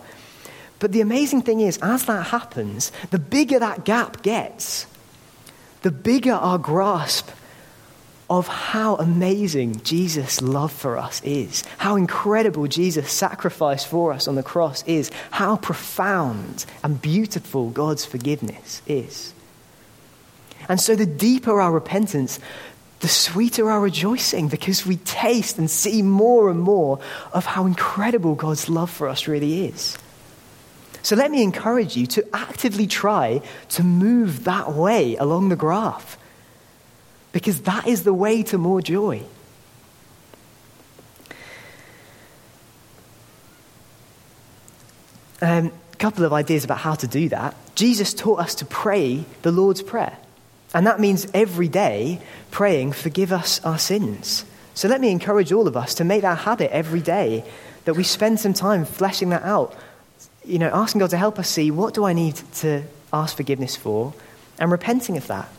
But 0.79 0.91
the 0.91 1.01
amazing 1.01 1.43
thing 1.43 1.61
is, 1.61 1.77
as 1.81 2.05
that 2.05 2.27
happens, 2.27 2.91
the 3.11 3.19
bigger 3.19 3.59
that 3.59 3.85
gap 3.85 4.21
gets, 4.21 4.85
the 5.81 5.91
bigger 5.91 6.33
our 6.33 6.57
grasp 6.57 7.29
of 8.39 8.47
how 8.47 8.95
amazing 8.95 9.79
Jesus' 9.83 10.41
love 10.41 10.71
for 10.71 10.97
us 10.97 11.21
is, 11.23 11.63
how 11.77 11.95
incredible 11.95 12.65
Jesus' 12.67 13.11
sacrifice 13.11 13.83
for 13.83 14.11
us 14.11 14.27
on 14.27 14.33
the 14.33 14.41
cross 14.41 14.83
is, 14.87 15.11
how 15.29 15.55
profound 15.57 16.65
and 16.83 16.99
beautiful 16.99 17.69
God's 17.69 18.05
forgiveness 18.05 18.81
is. 18.87 19.33
And 20.67 20.81
so, 20.81 20.95
the 20.95 21.05
deeper 21.05 21.61
our 21.61 21.71
repentance, 21.71 22.39
the 23.01 23.07
sweeter 23.07 23.69
our 23.69 23.81
rejoicing 23.81 24.47
because 24.47 24.83
we 24.83 24.97
taste 24.97 25.59
and 25.59 25.69
see 25.69 26.01
more 26.01 26.49
and 26.49 26.59
more 26.59 26.99
of 27.33 27.45
how 27.45 27.67
incredible 27.67 28.33
God's 28.33 28.67
love 28.67 28.89
for 28.89 29.09
us 29.09 29.27
really 29.27 29.65
is. 29.65 29.97
So 31.03 31.17
let 31.17 31.29
me 31.29 31.43
encourage 31.43 31.97
you 31.97 32.07
to 32.07 32.25
actively 32.33 32.87
try 32.87 33.41
to 33.69 33.83
move 33.83 34.45
that 34.45 34.71
way 34.71 35.17
along 35.17 35.49
the 35.49 35.57
graph 35.57 36.17
because 37.33 37.63
that 37.63 37.87
is 37.87 38.03
the 38.03 38.13
way 38.13 38.43
to 38.43 38.57
more 38.57 38.81
joy. 38.81 39.21
A 45.41 45.57
um, 45.57 45.71
couple 45.97 46.23
of 46.23 46.31
ideas 46.31 46.63
about 46.63 46.77
how 46.77 46.93
to 46.95 47.07
do 47.07 47.27
that. 47.29 47.55
Jesus 47.75 48.13
taught 48.13 48.39
us 48.39 48.55
to 48.55 48.65
pray 48.65 49.25
the 49.41 49.51
Lord's 49.51 49.81
Prayer. 49.81 50.17
And 50.73 50.87
that 50.87 50.99
means 50.99 51.27
every 51.33 51.67
day 51.67 52.21
praying, 52.51 52.93
Forgive 52.93 53.33
us 53.33 53.63
our 53.65 53.77
sins. 53.77 54.45
So 54.73 54.87
let 54.87 55.01
me 55.01 55.11
encourage 55.11 55.51
all 55.51 55.67
of 55.67 55.75
us 55.75 55.95
to 55.95 56.03
make 56.03 56.21
that 56.21 56.39
habit 56.39 56.71
every 56.71 57.01
day 57.01 57.43
that 57.85 57.95
we 57.95 58.03
spend 58.03 58.39
some 58.39 58.53
time 58.53 58.85
fleshing 58.85 59.29
that 59.29 59.43
out. 59.43 59.75
You 60.45 60.59
know, 60.59 60.69
asking 60.73 60.99
God 60.99 61.09
to 61.11 61.17
help 61.17 61.39
us 61.39 61.49
see 61.49 61.71
what 61.71 61.93
do 61.93 62.05
I 62.05 62.13
need 62.13 62.35
to 62.55 62.83
ask 63.11 63.35
forgiveness 63.35 63.75
for 63.75 64.13
and 64.59 64.71
repenting 64.71 65.17
of 65.17 65.27
that. 65.27 65.49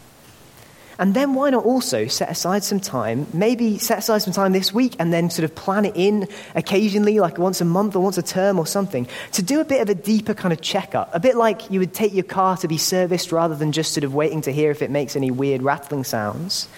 And 0.99 1.15
then 1.15 1.35
why 1.35 1.51
not 1.51 1.65
also 1.65 2.07
set 2.07 2.31
aside 2.31 2.63
some 2.65 2.81
time, 2.81 3.27
maybe 3.33 3.79
set 3.79 3.99
aside 3.99 4.19
some 4.19 4.33
time 4.33 4.53
this 4.53 4.73
week 4.73 4.95
and 4.99 5.13
then 5.13 5.31
sort 5.31 5.45
of 5.45 5.55
plan 5.55 5.85
it 5.85 5.97
in 5.97 6.29
occasionally, 6.55 7.19
like 7.21 7.39
once 7.39 7.61
a 7.61 7.65
month 7.65 7.97
or 7.97 8.01
once 8.01 8.19
a 8.19 8.23
term 8.23 8.59
or 8.59 8.67
something, 8.67 9.09
to 9.33 9.43
do 9.43 9.61
a 9.61 9.65
bit 9.65 9.81
of 9.81 9.89
a 9.89 9.95
deeper 9.95 10.35
kind 10.35 10.53
of 10.53 10.61
checkup. 10.61 11.11
A 11.13 11.21
bit 11.21 11.37
like 11.37 11.71
you 11.71 11.81
would 11.81 11.95
take 11.95 12.15
your 12.15 12.25
car 12.25 12.57
to 12.59 12.69
be 12.69 12.79
serviced 12.79 13.33
rather 13.33 13.55
than 13.55 13.73
just 13.73 13.93
sort 13.93 14.05
of 14.05 14.15
waiting 14.15 14.41
to 14.43 14.53
hear 14.53 14.71
if 14.71 14.83
it 14.83 14.91
makes 14.91 15.17
any 15.17 15.31
weird 15.31 15.63
rattling 15.63 16.05
sounds. 16.05 16.69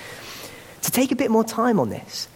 To 0.83 0.91
take 0.91 1.13
a 1.13 1.17
bit 1.17 1.31
more 1.31 1.45
time 1.45 1.79
on 1.81 1.91
this. 1.91 2.29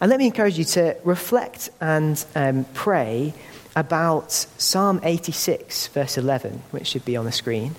And 0.00 0.10
let 0.10 0.18
me 0.18 0.26
encourage 0.26 0.58
you 0.58 0.64
to 0.64 0.96
reflect 1.04 1.70
and 1.80 2.24
um, 2.34 2.64
pray 2.72 3.34
about 3.74 4.32
Psalm 4.32 5.00
86, 5.02 5.88
verse 5.88 6.18
11, 6.18 6.62
which 6.70 6.86
should 6.86 7.04
be 7.04 7.16
on 7.16 7.24
the 7.24 7.32
screen. 7.32 7.74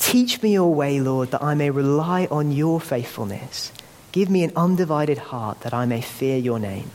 Teach 0.00 0.42
me 0.42 0.54
your 0.54 0.74
way, 0.74 0.98
Lord, 0.98 1.30
that 1.30 1.42
I 1.42 1.54
may 1.54 1.70
rely 1.70 2.26
on 2.30 2.50
your 2.50 2.80
faithfulness. 2.80 3.70
Give 4.10 4.28
me 4.28 4.42
an 4.42 4.52
undivided 4.56 5.18
heart 5.18 5.60
that 5.60 5.72
I 5.72 5.86
may 5.86 6.00
fear 6.00 6.36
your 6.36 6.58
name. 6.58 6.90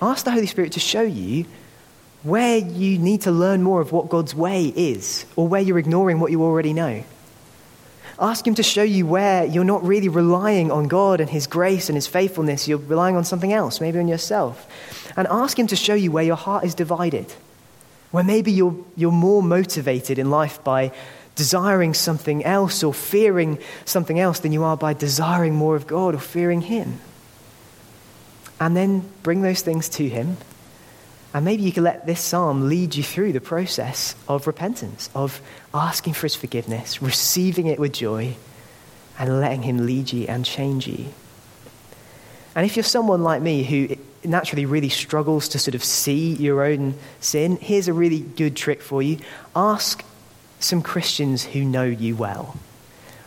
Ask 0.00 0.24
the 0.24 0.32
Holy 0.32 0.46
Spirit 0.48 0.72
to 0.72 0.80
show 0.80 1.02
you 1.02 1.44
where 2.24 2.56
you 2.56 2.98
need 2.98 3.20
to 3.22 3.30
learn 3.30 3.62
more 3.62 3.80
of 3.80 3.92
what 3.92 4.08
God's 4.08 4.34
way 4.34 4.72
is, 4.74 5.26
or 5.36 5.46
where 5.46 5.60
you're 5.60 5.78
ignoring 5.78 6.18
what 6.18 6.32
you 6.32 6.42
already 6.42 6.72
know. 6.72 7.04
Ask 8.18 8.46
Him 8.46 8.54
to 8.54 8.62
show 8.62 8.82
you 8.82 9.06
where 9.06 9.44
you're 9.44 9.62
not 9.62 9.84
really 9.84 10.08
relying 10.08 10.70
on 10.70 10.88
God 10.88 11.20
and 11.20 11.28
His 11.28 11.46
grace 11.46 11.88
and 11.88 11.96
His 11.96 12.06
faithfulness. 12.06 12.66
You're 12.66 12.78
relying 12.78 13.16
on 13.16 13.24
something 13.24 13.52
else, 13.52 13.80
maybe 13.80 13.98
on 13.98 14.08
yourself. 14.08 14.66
And 15.16 15.26
ask 15.28 15.58
Him 15.58 15.66
to 15.68 15.76
show 15.76 15.94
you 15.94 16.10
where 16.10 16.24
your 16.24 16.36
heart 16.36 16.64
is 16.64 16.74
divided, 16.74 17.32
where 18.12 18.22
maybe 18.22 18.52
you're, 18.52 18.76
you're 18.94 19.10
more 19.10 19.42
motivated 19.42 20.18
in 20.18 20.30
life 20.30 20.62
by 20.62 20.92
desiring 21.34 21.94
something 21.94 22.44
else 22.44 22.84
or 22.84 22.94
fearing 22.94 23.58
something 23.84 24.20
else 24.20 24.40
than 24.40 24.52
you 24.52 24.62
are 24.62 24.76
by 24.76 24.92
desiring 24.92 25.54
more 25.54 25.74
of 25.74 25.86
God 25.86 26.14
or 26.14 26.18
fearing 26.18 26.60
Him. 26.60 27.00
And 28.60 28.76
then 28.76 29.08
bring 29.22 29.42
those 29.42 29.62
things 29.62 29.88
to 29.90 30.08
Him. 30.08 30.36
And 31.34 31.44
maybe 31.44 31.62
you 31.62 31.72
can 31.72 31.84
let 31.84 32.06
this 32.06 32.20
psalm 32.20 32.68
lead 32.68 32.94
you 32.94 33.02
through 33.02 33.32
the 33.32 33.40
process 33.40 34.14
of 34.28 34.46
repentance, 34.46 35.08
of 35.14 35.40
asking 35.72 36.12
for 36.12 36.26
His 36.26 36.36
forgiveness, 36.36 37.00
receiving 37.00 37.66
it 37.66 37.80
with 37.80 37.94
joy, 37.94 38.36
and 39.18 39.40
letting 39.40 39.62
Him 39.62 39.86
lead 39.86 40.12
you 40.12 40.26
and 40.28 40.44
change 40.44 40.86
you. 40.86 41.06
And 42.54 42.66
if 42.66 42.76
you're 42.76 42.84
someone 42.84 43.22
like 43.22 43.40
me 43.40 43.62
who 43.64 43.96
naturally 44.24 44.66
really 44.66 44.88
struggles 44.88 45.48
to 45.48 45.58
sort 45.58 45.74
of 45.74 45.82
see 45.82 46.34
your 46.34 46.64
own 46.64 46.94
sin, 47.20 47.56
here's 47.56 47.88
a 47.88 47.92
really 47.92 48.20
good 48.20 48.56
trick 48.56 48.82
for 48.82 49.02
you. 49.02 49.18
Ask 49.54 50.04
some 50.60 50.82
Christians 50.82 51.44
who 51.44 51.64
know 51.64 51.84
you 51.84 52.16
well. 52.16 52.56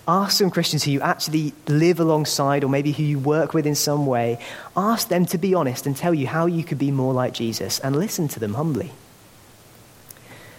Ask 0.07 0.37
some 0.37 0.51
Christians 0.51 0.83
who 0.83 0.91
you 0.91 1.01
actually 1.01 1.53
live 1.67 1.99
alongside 1.99 2.63
or 2.63 2.69
maybe 2.69 2.91
who 2.91 3.03
you 3.03 3.17
work 3.17 3.53
with 3.53 3.65
in 3.65 3.73
some 3.73 4.05
way. 4.05 4.39
Ask 4.77 5.07
them 5.07 5.25
to 5.27 5.37
be 5.37 5.55
honest 5.55 5.87
and 5.87 5.97
tell 5.97 6.13
you 6.13 6.27
how 6.27 6.45
you 6.45 6.63
could 6.63 6.77
be 6.77 6.91
more 6.91 7.13
like 7.13 7.33
Jesus 7.33 7.79
and 7.79 7.95
listen 7.95 8.27
to 8.29 8.39
them 8.39 8.53
humbly. 8.53 8.91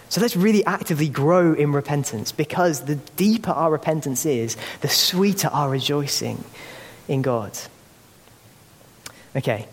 So 0.09 0.21
let's 0.21 0.35
really 0.35 0.65
actively 0.65 1.09
grow 1.09 1.53
in 1.53 1.71
repentance 1.71 2.31
because 2.31 2.81
the 2.81 2.95
deeper 2.95 3.51
our 3.51 3.71
repentance 3.71 4.25
is, 4.25 4.57
the 4.81 4.89
sweeter 4.89 5.49
our 5.49 5.69
rejoicing 5.69 6.43
in 7.07 7.21
God. 7.21 7.57
Okay. 9.35 9.67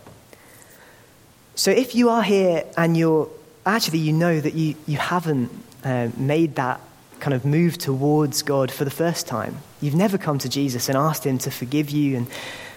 So 1.54 1.70
if 1.70 1.94
you 1.94 2.10
are 2.10 2.22
here 2.22 2.64
and 2.76 2.96
you're 2.96 3.28
actually, 3.64 4.00
you 4.00 4.12
know 4.12 4.40
that 4.40 4.54
you, 4.54 4.74
you 4.86 4.96
haven't 4.96 5.50
uh, 5.84 6.08
made 6.16 6.56
that 6.56 6.80
kind 7.20 7.32
of 7.32 7.44
move 7.44 7.78
towards 7.78 8.42
God 8.42 8.70
for 8.70 8.84
the 8.84 8.90
first 8.90 9.26
time. 9.26 9.58
You've 9.80 9.94
never 9.94 10.18
come 10.18 10.38
to 10.38 10.48
Jesus 10.48 10.88
and 10.88 10.98
asked 10.98 11.24
Him 11.24 11.38
to 11.38 11.50
forgive 11.50 11.90
you 11.90 12.16
and 12.16 12.26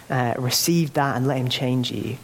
uh, 0.10 0.40
receive 0.40 0.94
that 0.94 1.18
and 1.18 1.28
let 1.28 1.38
Him 1.38 1.50
change 1.50 1.92
you. 1.92 2.18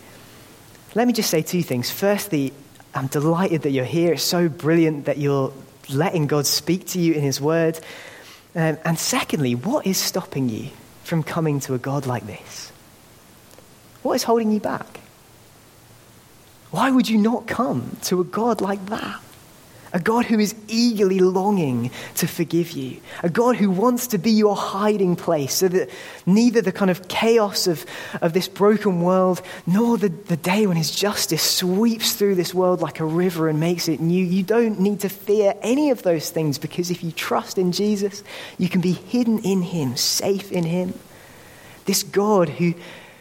Let 0.95 1.07
me 1.07 1.13
just 1.13 1.29
say 1.29 1.41
two 1.41 1.63
things. 1.63 1.89
Firstly, 1.89 2.53
I'm 2.93 3.07
delighted 3.07 3.63
that 3.63 3.71
you're 3.71 3.83
here. 3.83 4.13
It's 4.13 4.23
so 4.23 4.47
brilliant 4.47 5.05
that 5.05 5.17
you're 5.17 5.51
letting 5.89 6.27
God 6.27 6.45
speak 6.45 6.87
to 6.89 6.99
you 6.99 7.13
in 7.13 7.21
His 7.21 7.41
Word. 7.41 7.79
Um, 8.55 8.77
and 8.85 8.99
secondly, 8.99 9.55
what 9.55 9.87
is 9.87 9.97
stopping 9.97 10.49
you 10.49 10.69
from 11.03 11.23
coming 11.23 11.59
to 11.61 11.73
a 11.73 11.79
God 11.79 12.05
like 12.05 12.27
this? 12.27 12.71
What 14.03 14.13
is 14.13 14.23
holding 14.23 14.51
you 14.51 14.59
back? 14.59 14.99
Why 16.73 16.89
would 16.89 17.07
you 17.07 17.19
not 17.19 17.45
come 17.45 17.97
to 18.05 18.19
a 18.19 18.23
God 18.23 18.59
like 18.59 18.83
that? 18.87 19.21
a 19.95 19.99
God 19.99 20.25
who 20.25 20.39
is 20.39 20.55
eagerly 20.67 21.19
longing 21.19 21.91
to 22.15 22.25
forgive 22.25 22.71
you, 22.71 22.99
a 23.21 23.29
God 23.29 23.55
who 23.55 23.69
wants 23.69 24.07
to 24.07 24.17
be 24.17 24.31
your 24.31 24.55
hiding 24.55 25.15
place 25.15 25.53
so 25.53 25.67
that 25.67 25.91
neither 26.25 26.63
the 26.63 26.71
kind 26.71 26.89
of 26.89 27.07
chaos 27.07 27.67
of, 27.67 27.85
of 28.19 28.33
this 28.33 28.47
broken 28.47 29.03
world 29.03 29.39
nor 29.67 29.99
the, 29.99 30.09
the 30.09 30.35
day 30.35 30.65
when 30.65 30.77
his 30.77 30.89
justice 30.89 31.43
sweeps 31.43 32.13
through 32.13 32.33
this 32.33 32.55
world 32.55 32.81
like 32.81 32.99
a 32.99 33.05
river 33.05 33.47
and 33.47 33.59
makes 33.59 33.87
it 33.87 33.99
new, 33.99 34.25
you 34.25 34.41
don't 34.41 34.79
need 34.79 35.01
to 35.01 35.09
fear 35.09 35.53
any 35.61 35.91
of 35.91 36.01
those 36.01 36.31
things 36.31 36.57
because 36.57 36.89
if 36.89 37.03
you 37.03 37.11
trust 37.11 37.59
in 37.59 37.71
Jesus, 37.71 38.23
you 38.57 38.69
can 38.69 38.81
be 38.81 38.93
hidden 38.93 39.37
in 39.43 39.61
him, 39.61 39.95
safe 39.95 40.51
in 40.51 40.63
him. 40.63 40.97
This 41.85 42.01
God 42.01 42.49
who, 42.49 42.73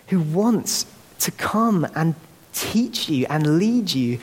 who 0.06 0.20
wants 0.20 0.86
to 1.18 1.30
come 1.30 1.86
and 1.94 2.14
teach 2.52 3.08
you 3.08 3.26
and 3.28 3.58
lead 3.58 3.92
you, 3.92 4.18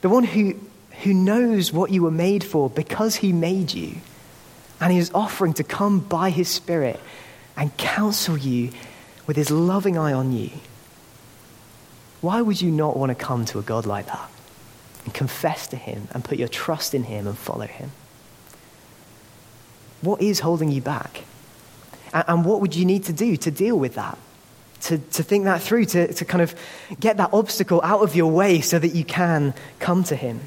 the 0.00 0.08
one 0.08 0.24
who 0.24 0.54
who 1.02 1.14
knows 1.14 1.72
what 1.72 1.90
you 1.90 2.02
were 2.02 2.10
made 2.10 2.42
for 2.42 2.68
because 2.68 3.16
he 3.16 3.32
made 3.32 3.72
you. 3.72 3.96
And 4.80 4.92
he 4.92 4.98
is 4.98 5.10
offering 5.14 5.54
to 5.54 5.64
come 5.64 6.00
by 6.00 6.30
his 6.30 6.48
Spirit 6.48 7.00
and 7.56 7.76
counsel 7.76 8.36
you 8.36 8.70
with 9.26 9.36
his 9.36 9.50
loving 9.50 9.96
eye 9.96 10.12
on 10.12 10.32
you. 10.32 10.50
Why 12.20 12.40
would 12.40 12.60
you 12.60 12.70
not 12.70 12.96
want 12.96 13.10
to 13.10 13.14
come 13.14 13.44
to 13.46 13.58
a 13.58 13.62
God 13.62 13.86
like 13.86 14.06
that 14.06 14.30
and 15.04 15.14
confess 15.14 15.68
to 15.68 15.76
him 15.76 16.08
and 16.12 16.24
put 16.24 16.38
your 16.38 16.48
trust 16.48 16.94
in 16.94 17.04
him 17.04 17.26
and 17.26 17.38
follow 17.38 17.66
him? 17.66 17.92
What 20.00 20.20
is 20.20 20.40
holding 20.40 20.70
you 20.70 20.80
back? 20.80 21.24
And 22.12 22.44
what 22.44 22.60
would 22.60 22.74
you 22.74 22.84
need 22.84 23.04
to 23.04 23.12
do 23.12 23.36
to 23.36 23.50
deal 23.50 23.78
with 23.78 23.94
that? 23.94 24.18
To, 24.82 24.98
to 24.98 25.22
think 25.24 25.44
that 25.44 25.60
through, 25.60 25.86
to, 25.86 26.12
to 26.12 26.24
kind 26.24 26.40
of 26.40 26.54
get 27.00 27.16
that 27.16 27.30
obstacle 27.32 27.80
out 27.82 28.02
of 28.02 28.14
your 28.14 28.30
way 28.30 28.60
so 28.60 28.78
that 28.78 28.94
you 28.94 29.04
can 29.04 29.52
come 29.80 30.04
to 30.04 30.14
him. 30.14 30.40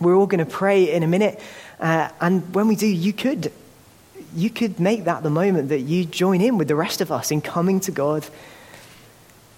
We're 0.00 0.16
all 0.16 0.26
going 0.26 0.44
to 0.44 0.50
pray 0.50 0.92
in 0.92 1.04
a 1.04 1.06
minute. 1.06 1.40
Uh, 1.78 2.08
and 2.20 2.52
when 2.52 2.66
we 2.66 2.74
do, 2.74 2.86
you 2.86 3.12
could, 3.12 3.52
you 4.34 4.50
could 4.50 4.80
make 4.80 5.04
that 5.04 5.22
the 5.22 5.30
moment 5.30 5.68
that 5.68 5.80
you 5.80 6.04
join 6.04 6.40
in 6.40 6.58
with 6.58 6.66
the 6.66 6.74
rest 6.74 7.00
of 7.00 7.12
us 7.12 7.30
in 7.30 7.40
coming 7.40 7.78
to 7.80 7.92
God 7.92 8.26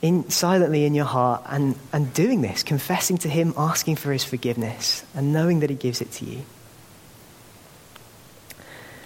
in, 0.05 0.29
silently 0.29 0.85
in 0.85 0.93
your 0.95 1.07
heart 1.07 1.43
and, 1.47 1.75
and 1.91 2.13
doing 2.13 2.43
this, 2.43 2.63
confessing 2.63 3.17
to 3.19 3.29
Him, 3.29 3.55
asking 3.57 3.97
for 3.97 4.13
His 4.13 4.23
forgiveness, 4.23 5.03
and 5.15 5.33
knowing 5.33 5.61
that 5.61 5.71
He 5.71 5.77
gives 5.77 6.03
it 6.03 6.13
to 6.13 6.27
you. 6.27 6.43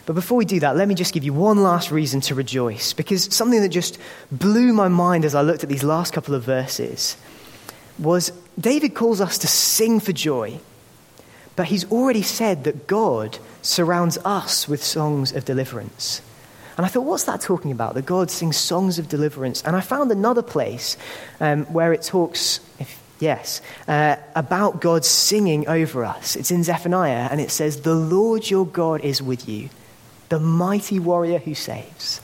But 0.08 0.14
before 0.14 0.38
we 0.38 0.46
do 0.46 0.60
that, 0.60 0.74
let 0.74 0.88
me 0.88 0.94
just 0.94 1.12
give 1.12 1.22
you 1.22 1.34
one 1.34 1.62
last 1.62 1.90
reason 1.90 2.22
to 2.22 2.34
rejoice, 2.34 2.94
because 2.94 3.24
something 3.24 3.60
that 3.60 3.68
just 3.68 3.98
blew 4.32 4.72
my 4.72 4.88
mind 4.88 5.26
as 5.26 5.34
I 5.34 5.42
looked 5.42 5.64
at 5.64 5.68
these 5.68 5.84
last 5.84 6.14
couple 6.14 6.34
of 6.34 6.42
verses 6.44 7.18
was 7.98 8.32
David 8.58 8.94
calls 8.94 9.20
us 9.20 9.36
to 9.36 9.46
sing 9.46 10.00
for 10.00 10.14
joy. 10.14 10.60
But 11.56 11.66
he's 11.66 11.84
already 11.92 12.22
said 12.22 12.64
that 12.64 12.86
God 12.86 13.38
surrounds 13.60 14.16
us 14.24 14.66
with 14.66 14.82
songs 14.82 15.30
of 15.32 15.44
deliverance. 15.44 16.22
And 16.78 16.86
I 16.86 16.88
thought, 16.88 17.04
what's 17.04 17.24
that 17.24 17.42
talking 17.42 17.70
about? 17.70 17.92
That 17.92 18.06
God 18.06 18.30
sings 18.30 18.56
songs 18.56 18.98
of 18.98 19.10
deliverance. 19.10 19.62
And 19.62 19.76
I 19.76 19.82
found 19.82 20.10
another 20.10 20.40
place 20.40 20.96
um, 21.38 21.66
where 21.66 21.92
it 21.92 22.00
talks, 22.00 22.60
if, 22.78 22.98
yes, 23.20 23.60
uh, 23.86 24.16
about 24.34 24.80
God 24.80 25.04
singing 25.04 25.68
over 25.68 26.02
us. 26.02 26.34
It's 26.34 26.50
in 26.50 26.64
Zephaniah, 26.64 27.28
and 27.30 27.42
it 27.42 27.50
says, 27.50 27.82
The 27.82 27.94
Lord 27.94 28.48
your 28.48 28.64
God 28.64 29.02
is 29.02 29.20
with 29.20 29.46
you, 29.46 29.68
the 30.28 30.40
mighty 30.40 30.98
warrior 30.98 31.38
who 31.38 31.54
saves. 31.54 32.20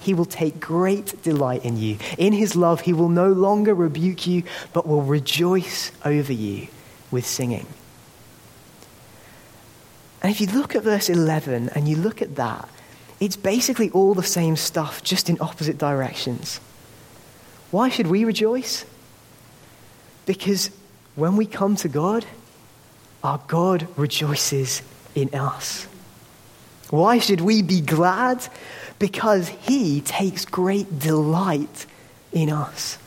He 0.00 0.14
will 0.14 0.24
take 0.24 0.60
great 0.60 1.20
delight 1.22 1.64
in 1.64 1.76
you. 1.76 1.98
In 2.16 2.32
his 2.32 2.54
love, 2.54 2.82
he 2.82 2.92
will 2.92 3.08
no 3.08 3.32
longer 3.32 3.74
rebuke 3.74 4.26
you, 4.26 4.44
but 4.72 4.86
will 4.86 5.02
rejoice 5.02 5.90
over 6.04 6.32
you 6.32 6.68
with 7.10 7.26
singing. 7.26 7.66
And 10.22 10.30
if 10.30 10.40
you 10.40 10.46
look 10.48 10.74
at 10.74 10.82
verse 10.82 11.08
11 11.08 11.70
and 11.70 11.88
you 11.88 11.96
look 11.96 12.22
at 12.22 12.36
that, 12.36 12.68
it's 13.20 13.36
basically 13.36 13.90
all 13.90 14.14
the 14.14 14.22
same 14.22 14.56
stuff, 14.56 15.02
just 15.02 15.28
in 15.28 15.38
opposite 15.40 15.78
directions. 15.78 16.60
Why 17.70 17.88
should 17.88 18.06
we 18.06 18.24
rejoice? 18.24 18.84
Because 20.26 20.70
when 21.16 21.36
we 21.36 21.46
come 21.46 21.76
to 21.76 21.88
God, 21.88 22.24
our 23.24 23.40
God 23.48 23.88
rejoices 23.96 24.82
in 25.14 25.34
us. 25.34 25.88
Why 26.90 27.18
should 27.18 27.40
we 27.40 27.62
be 27.62 27.80
glad? 27.80 28.46
Because 28.98 29.48
He 29.48 30.00
takes 30.00 30.44
great 30.44 30.98
delight 30.98 31.86
in 32.32 32.50
us. 32.50 32.98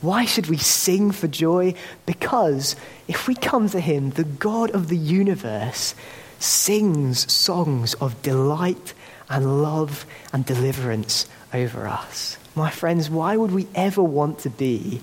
Why 0.00 0.26
should 0.26 0.48
we 0.48 0.58
sing 0.58 1.12
for 1.12 1.28
joy? 1.28 1.74
Because 2.04 2.76
if 3.08 3.26
we 3.26 3.34
come 3.34 3.68
to 3.70 3.80
Him, 3.80 4.10
the 4.10 4.24
God 4.24 4.70
of 4.72 4.88
the 4.88 4.98
universe 4.98 5.94
sings 6.38 7.32
songs 7.32 7.94
of 7.94 8.20
delight 8.22 8.92
and 9.30 9.62
love 9.62 10.04
and 10.32 10.44
deliverance 10.44 11.26
over 11.54 11.86
us. 11.86 12.36
My 12.54 12.70
friends, 12.70 13.08
why 13.08 13.36
would 13.36 13.50
we 13.50 13.66
ever 13.74 14.02
want 14.02 14.40
to 14.40 14.50
be 14.50 15.00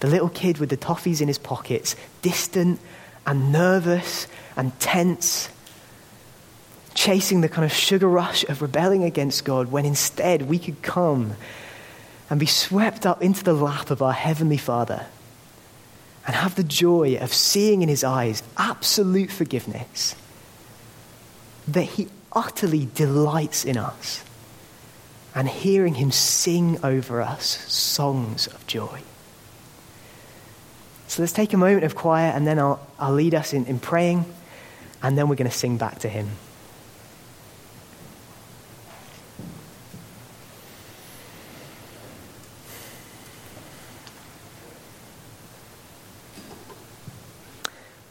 the 0.00 0.08
little 0.08 0.28
kid 0.28 0.58
with 0.58 0.70
the 0.70 0.76
toffees 0.76 1.20
in 1.20 1.28
his 1.28 1.38
pockets, 1.38 1.94
distant 2.22 2.80
and 3.26 3.52
nervous 3.52 4.26
and 4.56 4.78
tense, 4.80 5.48
chasing 6.94 7.40
the 7.40 7.48
kind 7.48 7.64
of 7.64 7.72
sugar 7.72 8.08
rush 8.08 8.44
of 8.44 8.62
rebelling 8.62 9.04
against 9.04 9.44
God, 9.44 9.70
when 9.70 9.84
instead 9.84 10.42
we 10.42 10.58
could 10.58 10.82
come 10.82 11.34
and 12.30 12.40
be 12.40 12.46
swept 12.46 13.04
up 13.04 13.22
into 13.22 13.44
the 13.44 13.52
lap 13.52 13.90
of 13.90 14.02
our 14.02 14.12
Heavenly 14.12 14.56
Father 14.56 15.06
and 16.26 16.36
have 16.36 16.54
the 16.54 16.64
joy 16.64 17.16
of 17.16 17.32
seeing 17.32 17.82
in 17.82 17.88
His 17.88 18.04
eyes 18.04 18.42
absolute 18.56 19.30
forgiveness, 19.30 20.14
that 21.68 21.82
He 21.82 22.08
utterly 22.32 22.88
delights 22.94 23.64
in 23.64 23.76
us, 23.76 24.24
and 25.34 25.48
hearing 25.48 25.94
Him 25.94 26.10
sing 26.10 26.78
over 26.84 27.20
us 27.20 27.44
songs 27.72 28.46
of 28.46 28.66
joy. 28.66 29.00
So 31.08 31.22
let's 31.22 31.32
take 31.32 31.52
a 31.52 31.58
moment 31.58 31.84
of 31.84 31.94
quiet, 31.94 32.34
and 32.34 32.46
then 32.46 32.58
I'll, 32.58 32.80
I'll 32.98 33.12
lead 33.12 33.34
us 33.34 33.52
in, 33.52 33.66
in 33.66 33.78
praying, 33.78 34.24
and 35.02 35.18
then 35.18 35.28
we're 35.28 35.36
going 35.36 35.50
to 35.50 35.56
sing 35.56 35.76
back 35.76 35.98
to 36.00 36.08
Him. 36.08 36.28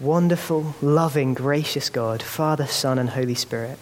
Wonderful, 0.02 0.74
loving, 0.82 1.36
gracious 1.36 1.92
God, 1.92 2.24
Father, 2.24 2.66
Son, 2.66 2.98
and 2.98 3.12
Holy 3.12 3.36
Spirit, 3.36 3.78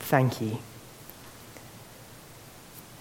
thank 0.00 0.40
you. 0.40 0.58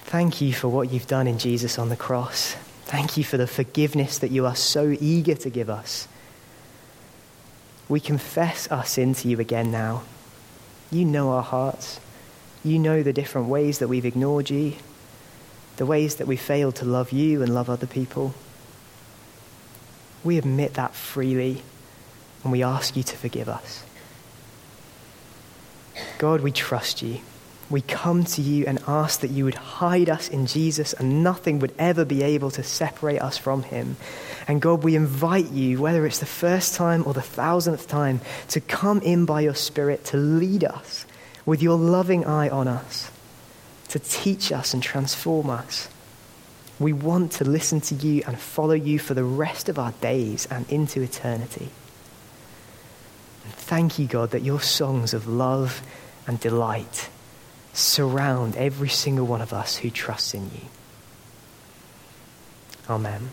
Thank 0.03 0.39
you 0.39 0.53
for 0.53 0.68
what 0.68 0.91
you've 0.91 1.08
done 1.08 1.26
in 1.26 1.39
Jesus 1.39 1.80
on 1.80 1.89
the 1.89 1.95
cross. 1.95 2.56
Thank 2.84 3.18
you 3.18 3.24
for 3.24 3.38
the 3.38 3.47
forgiveness 3.47 4.20
that 4.20 4.30
you 4.30 4.45
are 4.45 4.56
so 4.56 4.95
eager 4.99 5.34
to 5.34 5.49
give 5.49 5.68
us. 5.68 6.08
We 7.89 7.99
confess 7.99 8.68
our 8.68 8.86
sin 8.86 9.16
to 9.16 9.28
you 9.28 9.39
again 9.39 9.72
now. 9.72 10.03
You 10.91 11.06
know 11.06 11.32
our 11.32 11.41
hearts. 11.41 11.99
You 12.64 12.78
know 12.78 13.01
the 13.01 13.14
different 13.14 13.47
ways 13.47 13.80
that 13.80 13.88
we've 13.88 14.06
ignored 14.06 14.51
you, 14.51 14.74
the 15.78 15.88
ways 15.88 16.18
that 16.18 16.28
we 16.28 16.38
failed 16.38 16.76
to 16.76 16.86
love 16.86 17.12
you 17.12 17.41
and 17.41 17.51
love 17.51 17.68
other 17.68 17.88
people. 17.88 18.36
We 20.24 20.38
admit 20.38 20.76
that 20.76 20.93
freely 20.93 21.64
and 22.46 22.52
we 22.52 22.62
ask 22.62 22.96
you 22.96 23.02
to 23.02 23.18
forgive 23.18 23.50
us. 23.50 23.84
God, 26.20 26.41
we 26.41 26.52
trust 26.52 27.02
you. 27.02 27.20
We 27.72 27.82
come 27.82 28.24
to 28.24 28.41
you 28.43 28.66
and 28.68 28.78
ask 28.88 29.22
that 29.22 29.32
you 29.32 29.46
would 29.46 29.56
hide 29.56 30.12
us 30.12 30.30
in 30.30 30.46
Jesus 30.46 30.93
and 30.93 31.24
nothing 31.24 31.58
would 31.58 31.74
ever 31.80 32.06
be 32.06 32.22
able 32.22 32.52
to 32.52 32.62
separate 32.62 33.20
us 33.20 33.36
from 33.39 33.64
him. 33.64 33.98
And 34.48 34.62
God, 34.62 34.84
we 34.84 34.96
invite 34.96 35.50
you, 35.50 35.82
whether 35.82 36.06
it's 36.06 36.20
the 36.20 36.28
first 36.28 36.76
time 36.76 37.04
or 37.08 37.16
the 37.16 37.22
thousandth 37.24 37.88
time, 37.88 38.22
to 38.50 38.62
come 38.62 39.02
in 39.02 39.26
by 39.26 39.41
your 39.41 39.56
Spirit 39.56 40.06
to 40.06 40.18
lead 40.18 40.64
us 40.64 41.08
with 41.48 41.64
your 41.64 41.80
loving 41.80 42.26
eye 42.26 42.50
on 42.50 42.68
us, 42.68 43.10
to 43.88 43.98
teach 43.98 44.52
us 44.52 44.76
and 44.76 44.84
transform 44.84 45.50
us. 45.50 45.89
We 46.80 46.93
want 46.93 47.32
to 47.34 47.43
listen 47.43 47.82
to 47.82 47.96
you 47.96 48.22
and 48.28 48.38
follow 48.38 48.76
you 48.76 49.00
for 49.00 49.16
the 49.16 49.24
rest 49.24 49.68
of 49.68 49.80
our 49.80 49.93
days 49.93 50.48
and 50.52 50.72
into 50.72 51.02
eternity. 51.02 51.70
Thank 53.52 54.00
you, 54.00 54.08
God, 54.08 54.32
that 54.32 54.41
your 54.43 54.62
songs 54.62 55.14
of 55.14 55.28
love 55.28 55.82
and 56.28 56.39
delight 56.39 57.10
surround 57.74 58.56
every 58.56 58.89
single 58.89 59.26
one 59.26 59.41
of 59.41 59.54
us 59.54 59.78
who 59.78 59.89
trusts 59.89 60.34
in 60.34 60.46
you. 60.46 60.62
Amen. 62.89 63.30